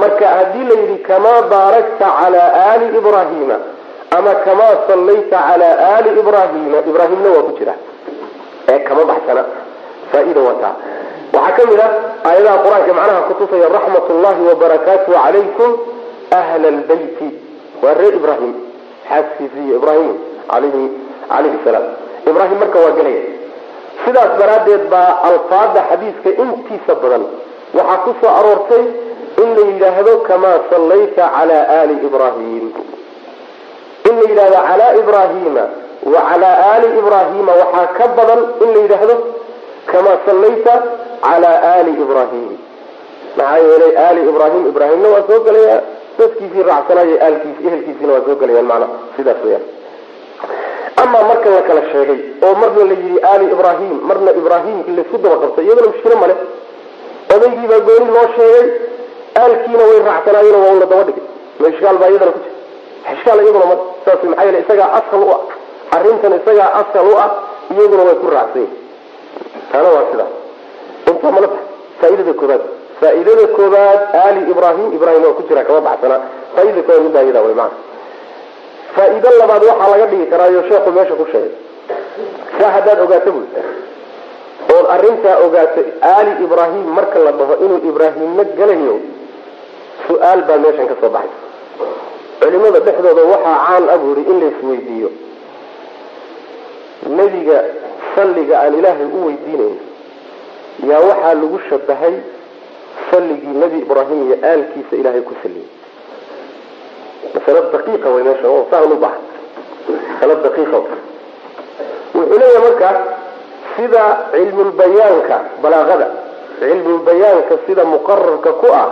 Marka 0.00 0.26
haddii 0.36 0.64
la 0.70 0.74
yidhi 0.80 0.96
kamaa 1.08 1.42
baarakta 1.52 2.06
calaa 2.20 2.48
aali 2.66 2.86
ibraahima 2.98 3.56
ama 4.16 4.32
kamaa 4.44 4.74
sallayta 4.88 5.38
calaa 5.48 5.74
aali 5.88 6.08
ibraahima 6.20 6.78
ibraahimna 6.90 7.28
waa 7.36 7.42
ku 7.48 7.52
jira. 7.58 7.74
Ee 8.72 8.78
kama 8.88 9.04
baxsana 9.10 9.42
faa-ida 10.12 10.40
wataa 10.48 10.74
waxaa 11.34 11.56
ka 11.56 11.62
mid 11.70 11.80
ah 11.86 11.90
aayadaha 12.28 12.58
qur'aanka 12.64 12.92
macnaha 12.98 13.20
kutusaya 13.28 13.68
raxmat 13.76 14.06
ullahi 14.14 14.40
wabarakaatuhu 14.50 15.16
calaykum 15.24 15.70
ahla 16.40 16.66
albeyti 16.74 17.28
waa 17.82 17.94
reer 18.00 18.14
ibraahim 18.20 18.52
xaaskiisiiyo 19.08 19.74
ibraahim 19.80 20.16
alayhi 20.56 20.84
calayhi 21.28 21.58
salaam. 21.64 21.86
Ibraahim 22.30 22.58
marka 22.62 22.78
waa 22.84 22.94
gelaya 22.98 23.22
sidaas 24.04 24.32
daraaddeed 24.40 24.84
baa 24.94 25.10
alfaada 25.30 25.80
xadiiska 25.90 26.30
intiisa 26.42 26.94
badan 27.02 27.24
waxaa 27.78 27.98
ku 28.04 28.10
soo 28.20 28.32
aroortay 28.38 28.84
in 29.42 29.48
la 29.58 29.62
yidhaahdo 29.70 30.12
kamaa 30.28 30.58
sallayta 30.70 31.24
calaa 31.36 31.64
aali 31.78 31.94
ibraahim. 32.08 32.64
In 34.08 34.14
la 34.20 34.24
yidhahdo 34.30 34.58
calaa 34.68 34.92
ibraahima 35.02 35.64
wa 36.14 36.20
calaa 36.30 36.56
aali 36.70 36.88
ibraahiima 37.00 37.52
waxaa 37.62 37.86
ka 37.98 38.04
badan 38.18 38.40
in 38.64 38.68
la 38.74 38.80
yidhaahdo 38.84 39.14
kamaa 39.92 40.18
sallayta 40.26 40.74
calaa 41.26 41.56
aali 41.72 41.92
ibraahim. 42.04 42.50
Maxaa 43.38 43.58
yeelay 43.66 43.92
aali 44.04 44.20
ibraahim 44.30 44.62
ibraahimna 44.72 45.08
waa 45.14 45.24
soo 45.28 45.40
gelaya 45.46 45.76
dadkiisii 46.18 46.62
raacsanaayo 46.70 47.16
aalkiisi 47.26 47.60
ehelkiisiina 47.68 48.12
waa 48.14 48.24
soo 48.26 48.36
gelayaan 48.42 48.68
macnaha 48.72 48.94
sidaas 49.16 49.40
weyaan 49.44 49.64
amaa 51.02 51.22
marka 51.30 51.48
la 51.56 51.62
kala 51.68 51.82
sheegay 51.92 52.20
oo 52.46 52.54
marna 52.62 52.84
la 52.90 52.94
yidhi 53.02 53.18
aali 53.30 53.44
ibraahim 53.56 53.94
marna 54.10 54.30
ibraahimkii 54.40 54.96
laysku 54.98 55.16
daba 55.24 55.36
qabtay 55.42 55.64
iyaduna 55.66 55.88
mushkilo 55.92 56.16
male 56.22 56.34
odaygiibaa 57.34 57.80
gooni 57.88 58.08
loo 58.16 58.26
sheegay 58.36 58.66
aalkiina 59.42 59.84
way 59.90 59.98
raacsanaayeen 60.08 60.60
waa 60.64 60.74
la 60.82 60.86
daba 60.92 61.02
dhigay. 61.08 61.24
Ma 61.60 61.66
ishkaal 61.72 61.96
baa 62.02 62.10
iyadana 62.12 62.32
ku 62.36 62.40
jira. 62.44 63.12
Ishkaal 63.16 63.38
iyaduna 63.44 63.66
ma 63.70 63.76
saas 64.04 64.20
maxaa 64.28 64.44
yeele 64.46 64.58
isagaa 64.64 64.88
asal 64.98 65.22
u 65.26 65.30
ah. 65.36 65.40
Arrintan 65.96 66.32
isagaa 66.40 66.68
asal 66.80 67.06
u 67.12 67.14
ah 67.24 67.30
iyaguna 67.74 68.02
way 68.08 68.16
ku 68.22 68.26
raacsan 68.36 68.62
yihiin 68.62 68.78
taana 69.72 69.88
waa 69.96 70.04
sidaas 70.10 70.32
intaa 71.10 71.30
mala 71.36 71.48
tahay? 71.52 71.66
Faaidada 72.00 72.32
koobaad 72.40 72.62
faa'iidada 73.02 73.44
koobaad 73.56 74.00
aali 74.24 74.40
ibraahim 74.52 74.88
ibraahim 74.96 75.22
waa 75.26 75.36
ku 75.38 75.42
jira 75.48 75.62
kama 75.68 75.80
baxsanaa 75.88 76.20
faaidada 76.54 76.82
koobaad 76.86 77.04
middaa 77.06 77.22
iyada 77.26 77.40
way 77.46 77.54
maana 77.60 77.76
faa'iido 78.96 79.28
labaad 79.40 79.62
waxaa 79.70 79.90
laga 79.94 80.06
dhigi 80.12 80.26
karaayo 80.32 80.60
sheekhu 80.68 80.90
meesha 80.96 81.14
ku 81.20 81.26
sheegay. 81.32 81.52
Saa 82.58 82.70
haddaad 82.76 82.98
ogaato 83.04 83.30
bul 83.36 83.46
ood 84.76 84.86
arrintaa 84.94 85.36
ogaatay 85.46 85.86
aali 86.12 86.32
ibraahim 86.44 86.84
marka 86.98 87.18
la 87.26 87.32
dhaho 87.38 87.54
inuu 87.64 87.80
ibraahimna 87.90 88.44
galayo 88.58 88.94
su'aal 90.06 90.40
baa 90.48 90.58
meeshan 90.64 90.86
ka 90.90 90.96
soo 91.00 91.10
baxay. 91.16 91.38
Culimada 92.40 92.80
dhexdooda 92.86 93.22
waxaa 93.32 93.56
caan 93.66 93.84
a 93.94 93.96
buuri 94.02 94.22
in 94.30 94.36
laisweydiiyo 94.42 95.10
nebiga 97.18 97.58
salliga 98.14 98.54
aan 98.62 98.74
ilaahay 98.78 99.08
u 99.18 99.20
weydiinayn 99.26 99.76
yaa 100.90 101.00
waxaa 101.10 101.34
lagu 101.40 101.58
shabahay 101.68 102.14
salligii 103.10 103.54
nebi 103.62 103.78
ibraahim 103.84 104.20
iyo 104.26 104.36
aalkiisa 104.42 104.94
ilaahay 105.00 105.22
ku 105.28 105.34
salliyey 105.42 105.68
masalo 107.34 107.60
daqiiqa 107.72 108.08
way 108.14 108.22
meesha 108.22 108.48
oo 108.48 108.66
saan 108.70 108.96
baxa 109.04 109.20
masalo 110.12 110.34
daqiiqa. 110.46 110.78
Wuxuu 112.14 112.38
leeyahay 112.38 112.62
marka 112.66 112.88
sida 113.76 114.02
cilmulbayaanka 114.32 115.36
balaaqada. 115.62 116.06
Cilmulbayaanka 116.60 117.54
sida 117.66 117.84
muqararka 117.84 118.50
ku 118.60 118.66
ah 118.82 118.88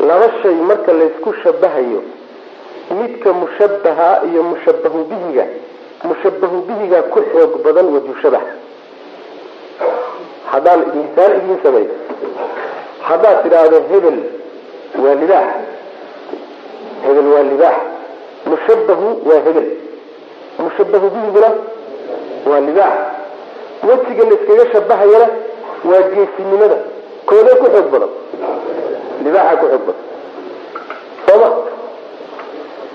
laba 0.00 0.28
marka 0.70 0.92
laysku 0.92 1.34
shabahayo 1.42 2.02
midka 2.90 3.32
mushabaha 3.32 4.22
iyo 4.30 4.42
mushabahu 4.42 5.04
bihiga 5.10 5.44
mushabahu 6.04 6.62
bihiga 6.68 7.02
ku 7.12 7.20
xoog 7.32 7.62
badan 7.64 7.86
wajushabax 7.94 8.46
haddaan 10.52 10.80
misaal 10.94 11.32
idiin 11.36 11.58
sameeyo 11.62 11.94
haddaad 13.08 13.38
tidhaahdo 13.44 13.78
hebel 13.90 14.18
waa 15.02 15.14
libaax. 15.22 15.48
Hebel 17.04 17.26
waa 17.34 17.42
libaax. 17.52 17.78
Mushabahu 18.50 19.06
waa 19.28 19.40
hebel. 19.46 19.66
Mushabahu 20.64 21.06
bihiguna 21.14 21.50
waa 22.50 22.60
libaax. 22.68 22.96
Wejiga 23.88 24.22
layskaga 24.30 24.64
shabahayana 24.72 25.28
waa 25.90 26.02
geesinimada. 26.12 26.78
Koodee 27.28 27.56
ku 27.60 27.66
xoog 27.74 27.88
badan? 27.92 28.10
Libaaxa 29.24 29.56
ku 29.60 29.66
xoog 29.72 29.84
badan. 29.88 30.04
Sooma 31.26 31.48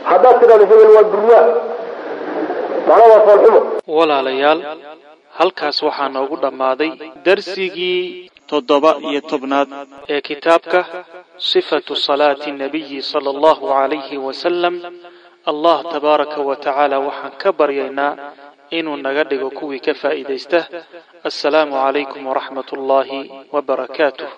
haddaad 0.09 0.35
tidhahdo 0.41 0.65
hebel 0.71 0.89
waa 0.95 1.05
durwaa 1.13 1.45
macnaa 2.87 3.07
waa 3.11 3.21
foolxumo 3.27 3.59
walaalayaal 3.97 4.59
halkaas 5.39 5.77
waxaa 5.87 6.09
noogu 6.15 6.35
dhammaaday 6.43 6.91
darsigii 7.25 8.31
toddoba 8.49 8.91
iyo 9.09 9.21
tobnaad. 9.31 9.69
Ee 10.13 10.21
kitaabka 10.29 10.79
sifatu 11.49 11.93
salaati 12.07 12.49
nabiyi 12.61 12.99
sala 13.11 13.29
allahu 13.35 13.63
calayhi 13.73 14.17
wasalam 14.27 14.75
allah 15.51 15.77
tabaaraka 15.93 16.39
wa 16.49 16.55
tacaala 16.65 16.97
waxaan 17.07 17.33
ka 17.41 17.49
baryaynaa 17.59 18.11
inuu 18.77 18.97
naga 19.05 19.23
dhigo 19.29 19.49
kuwii 19.57 19.79
ka 19.85 19.93
faa'iidaysta. 20.01 20.59
Assalaamu 21.29 21.73
calaykum 21.83 22.21
waraxmat 22.29 22.67
ullaahi 22.75 23.19
wabarakaatuh 23.53 24.29